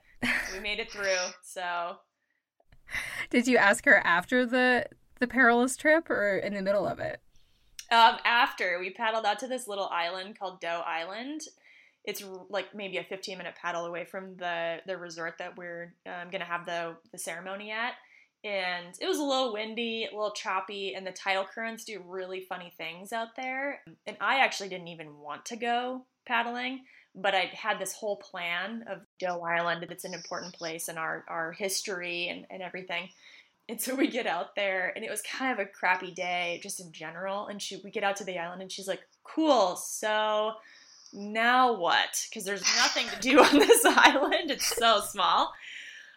we 0.52 0.60
made 0.60 0.80
it 0.80 0.90
through. 0.90 1.30
So, 1.42 1.96
did 3.30 3.46
you 3.46 3.56
ask 3.56 3.84
her 3.84 3.98
after 4.04 4.46
the 4.46 4.86
the 5.20 5.26
perilous 5.26 5.76
trip 5.76 6.10
or 6.10 6.38
in 6.38 6.54
the 6.54 6.62
middle 6.62 6.86
of 6.86 6.98
it? 6.98 7.20
Um, 7.90 8.16
after 8.24 8.78
we 8.80 8.90
paddled 8.90 9.26
out 9.26 9.38
to 9.40 9.46
this 9.46 9.68
little 9.68 9.88
island 9.88 10.38
called 10.38 10.60
Doe 10.60 10.82
Island. 10.86 11.42
It's 12.04 12.22
like 12.50 12.74
maybe 12.74 12.98
a 12.98 13.04
15 13.04 13.38
minute 13.38 13.54
paddle 13.60 13.86
away 13.86 14.04
from 14.04 14.36
the 14.36 14.78
the 14.86 14.98
resort 14.98 15.38
that 15.38 15.56
we're 15.56 15.94
um, 16.06 16.30
gonna 16.30 16.44
have 16.44 16.66
the 16.66 16.96
the 17.12 17.18
ceremony 17.18 17.70
at 17.70 17.94
and 18.44 18.94
it 19.00 19.06
was 19.06 19.18
a 19.18 19.24
little 19.24 19.54
windy, 19.54 20.04
a 20.04 20.14
little 20.14 20.30
choppy, 20.30 20.94
and 20.94 21.06
the 21.06 21.12
tidal 21.12 21.46
currents 21.46 21.84
do 21.84 22.02
really 22.06 22.42
funny 22.42 22.74
things 22.76 23.10
out 23.10 23.34
there. 23.36 23.80
And 24.06 24.18
I 24.20 24.40
actually 24.40 24.68
didn't 24.68 24.88
even 24.88 25.18
want 25.18 25.46
to 25.46 25.56
go 25.56 26.04
paddling, 26.26 26.80
but 27.14 27.34
I 27.34 27.50
had 27.54 27.78
this 27.78 27.94
whole 27.94 28.16
plan 28.16 28.84
of 28.86 29.00
Doe 29.18 29.40
Island. 29.40 29.86
It's 29.90 30.04
an 30.04 30.12
important 30.12 30.52
place 30.52 30.90
in 30.90 30.98
our, 30.98 31.24
our 31.26 31.52
history 31.52 32.28
and, 32.28 32.46
and 32.50 32.62
everything. 32.62 33.08
And 33.68 33.80
so 33.80 33.94
we 33.94 34.08
get 34.08 34.26
out 34.26 34.54
there, 34.56 34.92
and 34.94 35.04
it 35.04 35.10
was 35.10 35.22
kind 35.22 35.52
of 35.52 35.58
a 35.58 35.68
crappy 35.68 36.10
day 36.10 36.60
just 36.62 36.80
in 36.80 36.92
general. 36.92 37.46
And 37.46 37.60
she, 37.62 37.80
we 37.82 37.90
get 37.90 38.04
out 38.04 38.16
to 38.16 38.24
the 38.24 38.38
island, 38.38 38.60
and 38.60 38.70
she's 38.70 38.88
like, 38.88 39.00
"Cool, 39.22 39.76
so 39.76 40.52
now 41.12 41.78
what? 41.78 42.26
Because 42.28 42.44
there's 42.44 42.62
nothing 42.76 43.06
to 43.08 43.20
do 43.20 43.40
on 43.42 43.58
this 43.58 43.84
island. 43.84 44.50
It's 44.50 44.76
so 44.76 45.00
small." 45.00 45.52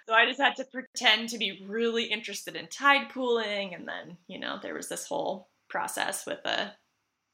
So 0.08 0.14
I 0.14 0.26
just 0.26 0.40
had 0.40 0.56
to 0.58 0.66
pretend 0.66 1.30
to 1.30 1.38
be 1.38 1.66
really 1.68 2.06
interested 2.06 2.56
in 2.56 2.68
tide 2.68 3.10
pooling, 3.14 3.74
and 3.74 3.88
then 3.88 4.18
you 4.28 4.40
know 4.40 4.60
there 4.62 4.74
was 4.74 4.90
this 4.90 5.08
whole 5.08 5.48
process 5.70 6.26
with 6.26 6.40
a 6.46 6.74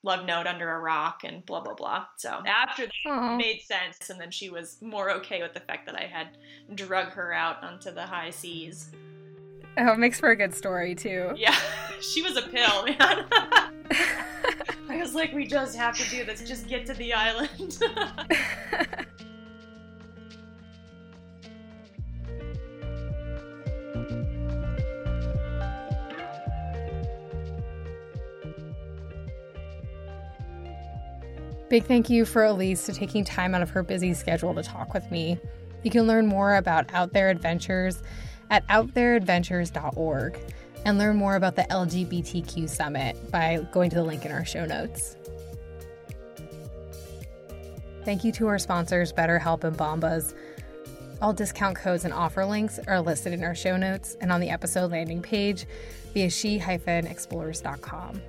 love 0.04 0.26
note 0.26 0.48
under 0.48 0.70
a 0.70 0.80
rock 0.80 1.22
and 1.24 1.46
blah 1.46 1.62
blah 1.62 1.74
blah. 1.74 2.06
So 2.18 2.42
after 2.46 2.86
that 2.86 2.92
Aww. 3.08 3.38
made 3.38 3.62
sense, 3.62 4.10
and 4.10 4.20
then 4.20 4.30
she 4.30 4.50
was 4.50 4.78
more 4.82 5.10
okay 5.12 5.42
with 5.42 5.54
the 5.54 5.60
fact 5.62 5.88
that 5.88 5.96
I 5.96 6.06
had 6.06 6.38
drug 6.76 7.10
her 7.14 7.34
out 7.34 7.64
onto 7.64 7.92
the 7.92 8.06
high 8.06 8.30
seas. 8.30 8.92
Oh, 9.78 9.94
it 9.94 10.00
makes 10.00 10.20
for 10.20 10.30
a 10.30 10.36
good 10.36 10.54
story 10.54 10.94
too. 10.94 11.32
Yeah, 11.36 11.56
she 12.02 12.22
was 12.22 12.38
a 12.38 12.44
pill, 12.44 12.86
man. 12.86 13.26
I 14.90 14.98
was 14.98 15.16
like, 15.16 15.34
we 15.34 15.48
just 15.48 15.76
have 15.76 15.98
to 15.98 16.10
do 16.10 16.24
this. 16.24 16.48
Just 16.48 16.68
get 16.68 16.86
to 16.86 16.94
the 16.94 17.14
island. 17.14 17.80
Big 31.70 31.86
thank 31.86 32.08
you 32.08 32.24
for 32.24 32.44
Elise 32.44 32.86
to 32.86 32.94
taking 32.94 33.26
time 33.26 33.56
out 33.56 33.64
of 33.64 33.72
her 33.72 33.82
busy 33.82 34.14
schedule 34.14 34.54
to 34.54 34.62
talk 34.62 34.94
with 34.94 35.10
me. 35.10 35.40
You 35.82 35.90
can 35.90 36.06
learn 36.06 36.28
more 36.28 36.58
about 36.58 36.94
Out 36.94 37.14
There 37.14 37.32
Adventures 37.32 38.04
at 38.50 38.68
outthereadventures.org 38.68 40.40
and 40.86 40.98
learn 40.98 41.16
more 41.16 41.36
about 41.36 41.56
the 41.56 41.64
LGBTQ 41.64 42.70
Summit 42.70 43.32
by 43.32 43.66
going 43.72 43.90
to 43.90 43.96
the 43.96 44.04
link 44.04 44.26
in 44.26 44.32
our 44.32 44.46
show 44.46 44.66
notes. 44.66 45.16
Thank 48.06 48.24
you 48.24 48.32
to 48.34 48.48
our 48.48 48.60
sponsors, 48.60 49.14
BetterHelp 49.14 49.64
and 49.64 49.78
Bombas. 49.78 50.34
All 51.22 51.32
discount 51.32 51.78
codes 51.78 52.04
and 52.04 52.14
offer 52.14 52.44
links 52.44 52.80
are 52.86 53.00
listed 53.00 53.32
in 53.32 53.44
our 53.46 53.56
show 53.56 53.78
notes 53.78 54.18
and 54.20 54.30
on 54.32 54.42
the 54.42 54.50
episode 54.50 54.92
landing 54.92 55.22
page 55.22 55.66
via 56.14 56.30
she-explores.com. 56.30 58.22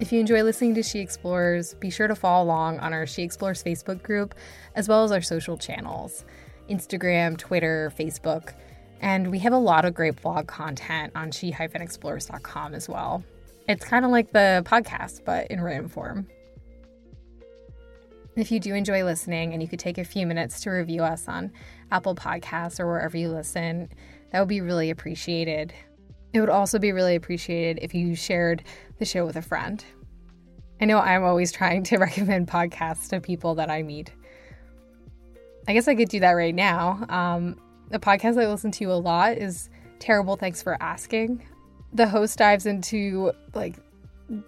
If 0.00 0.12
you 0.12 0.20
enjoy 0.20 0.42
listening 0.42 0.74
to 0.74 0.82
She 0.82 1.00
Explores, 1.00 1.74
be 1.74 1.90
sure 1.90 2.08
to 2.08 2.14
follow 2.14 2.44
along 2.44 2.78
on 2.80 2.92
our 2.92 3.06
She 3.06 3.22
Explores 3.22 3.62
Facebook 3.62 4.02
group, 4.02 4.34
as 4.74 4.88
well 4.88 5.02
as 5.02 5.12
our 5.12 5.22
social 5.22 5.56
channels 5.56 6.24
Instagram, 6.68 7.36
Twitter, 7.36 7.92
Facebook. 7.98 8.54
And 9.00 9.30
we 9.30 9.38
have 9.40 9.52
a 9.52 9.58
lot 9.58 9.84
of 9.84 9.94
great 9.94 10.20
blog 10.22 10.46
content 10.46 11.12
on 11.14 11.30
she-explores.com 11.30 12.74
as 12.74 12.88
well. 12.88 13.22
It's 13.68 13.84
kind 13.84 14.04
of 14.04 14.10
like 14.10 14.32
the 14.32 14.62
podcast, 14.66 15.24
but 15.24 15.46
in 15.48 15.60
written 15.60 15.88
form. 15.88 16.26
If 18.36 18.50
you 18.50 18.58
do 18.58 18.74
enjoy 18.74 19.04
listening 19.04 19.52
and 19.52 19.62
you 19.62 19.68
could 19.68 19.78
take 19.78 19.98
a 19.98 20.04
few 20.04 20.26
minutes 20.26 20.60
to 20.62 20.70
review 20.70 21.02
us 21.02 21.28
on 21.28 21.52
Apple 21.92 22.14
Podcasts 22.14 22.80
or 22.80 22.86
wherever 22.86 23.16
you 23.16 23.28
listen, 23.28 23.88
that 24.32 24.40
would 24.40 24.48
be 24.48 24.60
really 24.60 24.90
appreciated. 24.90 25.72
It 26.32 26.40
would 26.40 26.50
also 26.50 26.80
be 26.80 26.90
really 26.90 27.14
appreciated 27.14 27.78
if 27.80 27.94
you 27.94 28.16
shared 28.16 28.64
the 28.98 29.04
show 29.04 29.24
with 29.24 29.36
a 29.36 29.42
friend. 29.42 29.84
I 30.80 30.86
know 30.86 30.98
I'm 30.98 31.22
always 31.22 31.52
trying 31.52 31.84
to 31.84 31.98
recommend 31.98 32.48
podcasts 32.48 33.08
to 33.10 33.20
people 33.20 33.54
that 33.54 33.70
I 33.70 33.82
meet. 33.82 34.10
I 35.66 35.72
guess 35.72 35.88
I 35.88 35.94
could 35.94 36.08
do 36.08 36.20
that 36.20 36.32
right 36.32 36.54
now. 36.54 37.04
Um, 37.08 37.56
the 37.90 37.98
podcast 37.98 38.42
I 38.42 38.46
listen 38.46 38.70
to 38.72 38.92
a 38.92 38.94
lot 38.94 39.38
is 39.38 39.70
Terrible 39.98 40.36
Thanks 40.36 40.62
for 40.62 40.76
Asking. 40.82 41.46
The 41.92 42.06
host 42.06 42.38
dives 42.38 42.66
into 42.66 43.32
like 43.54 43.76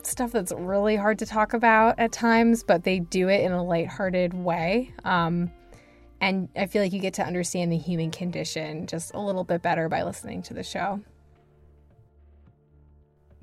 stuff 0.03 0.33
that's 0.33 0.53
really 0.53 0.97
hard 0.97 1.19
to 1.21 1.27
talk 1.27 1.53
about 1.53 1.99
at 1.99 2.13
times, 2.13 2.63
but 2.63 2.85
they 2.85 3.01
do 3.01 3.29
it 3.29 3.43
in 3.43 3.53
a 3.53 3.63
lighthearted 3.63 4.35
way. 4.35 4.93
Um, 5.05 5.51
and 6.21 6.49
I 6.57 6.67
feel 6.67 6.83
like 6.83 6.93
you 6.93 7.01
get 7.01 7.15
to 7.15 7.27
understand 7.27 7.71
the 7.71 7.77
human 7.77 8.11
condition 8.11 8.87
just 8.87 9.15
a 9.15 9.21
little 9.21 9.45
bit 9.45 9.63
better 9.63 9.89
by 9.89 10.03
listening 10.03 10.43
to 10.43 10.55
the 10.55 10.63
show. 10.63 11.01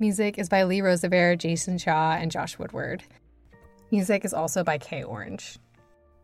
Music 0.00 0.38
is 0.38 0.48
by 0.48 0.64
Lee 0.64 0.80
Rosevere, 0.80 1.36
Jason 1.36 1.78
Shaw, 1.78 2.12
and 2.12 2.30
Josh 2.30 2.58
Woodward. 2.58 3.04
Music 3.92 4.24
is 4.24 4.34
also 4.34 4.64
by 4.64 4.76
Kay 4.76 5.04
Orange. 5.04 5.56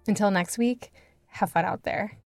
Until 0.09 0.31
next 0.33 0.59
week, 0.59 0.93
have 1.31 1.51
fun 1.53 1.65
out 1.65 1.83
there. 1.85 2.19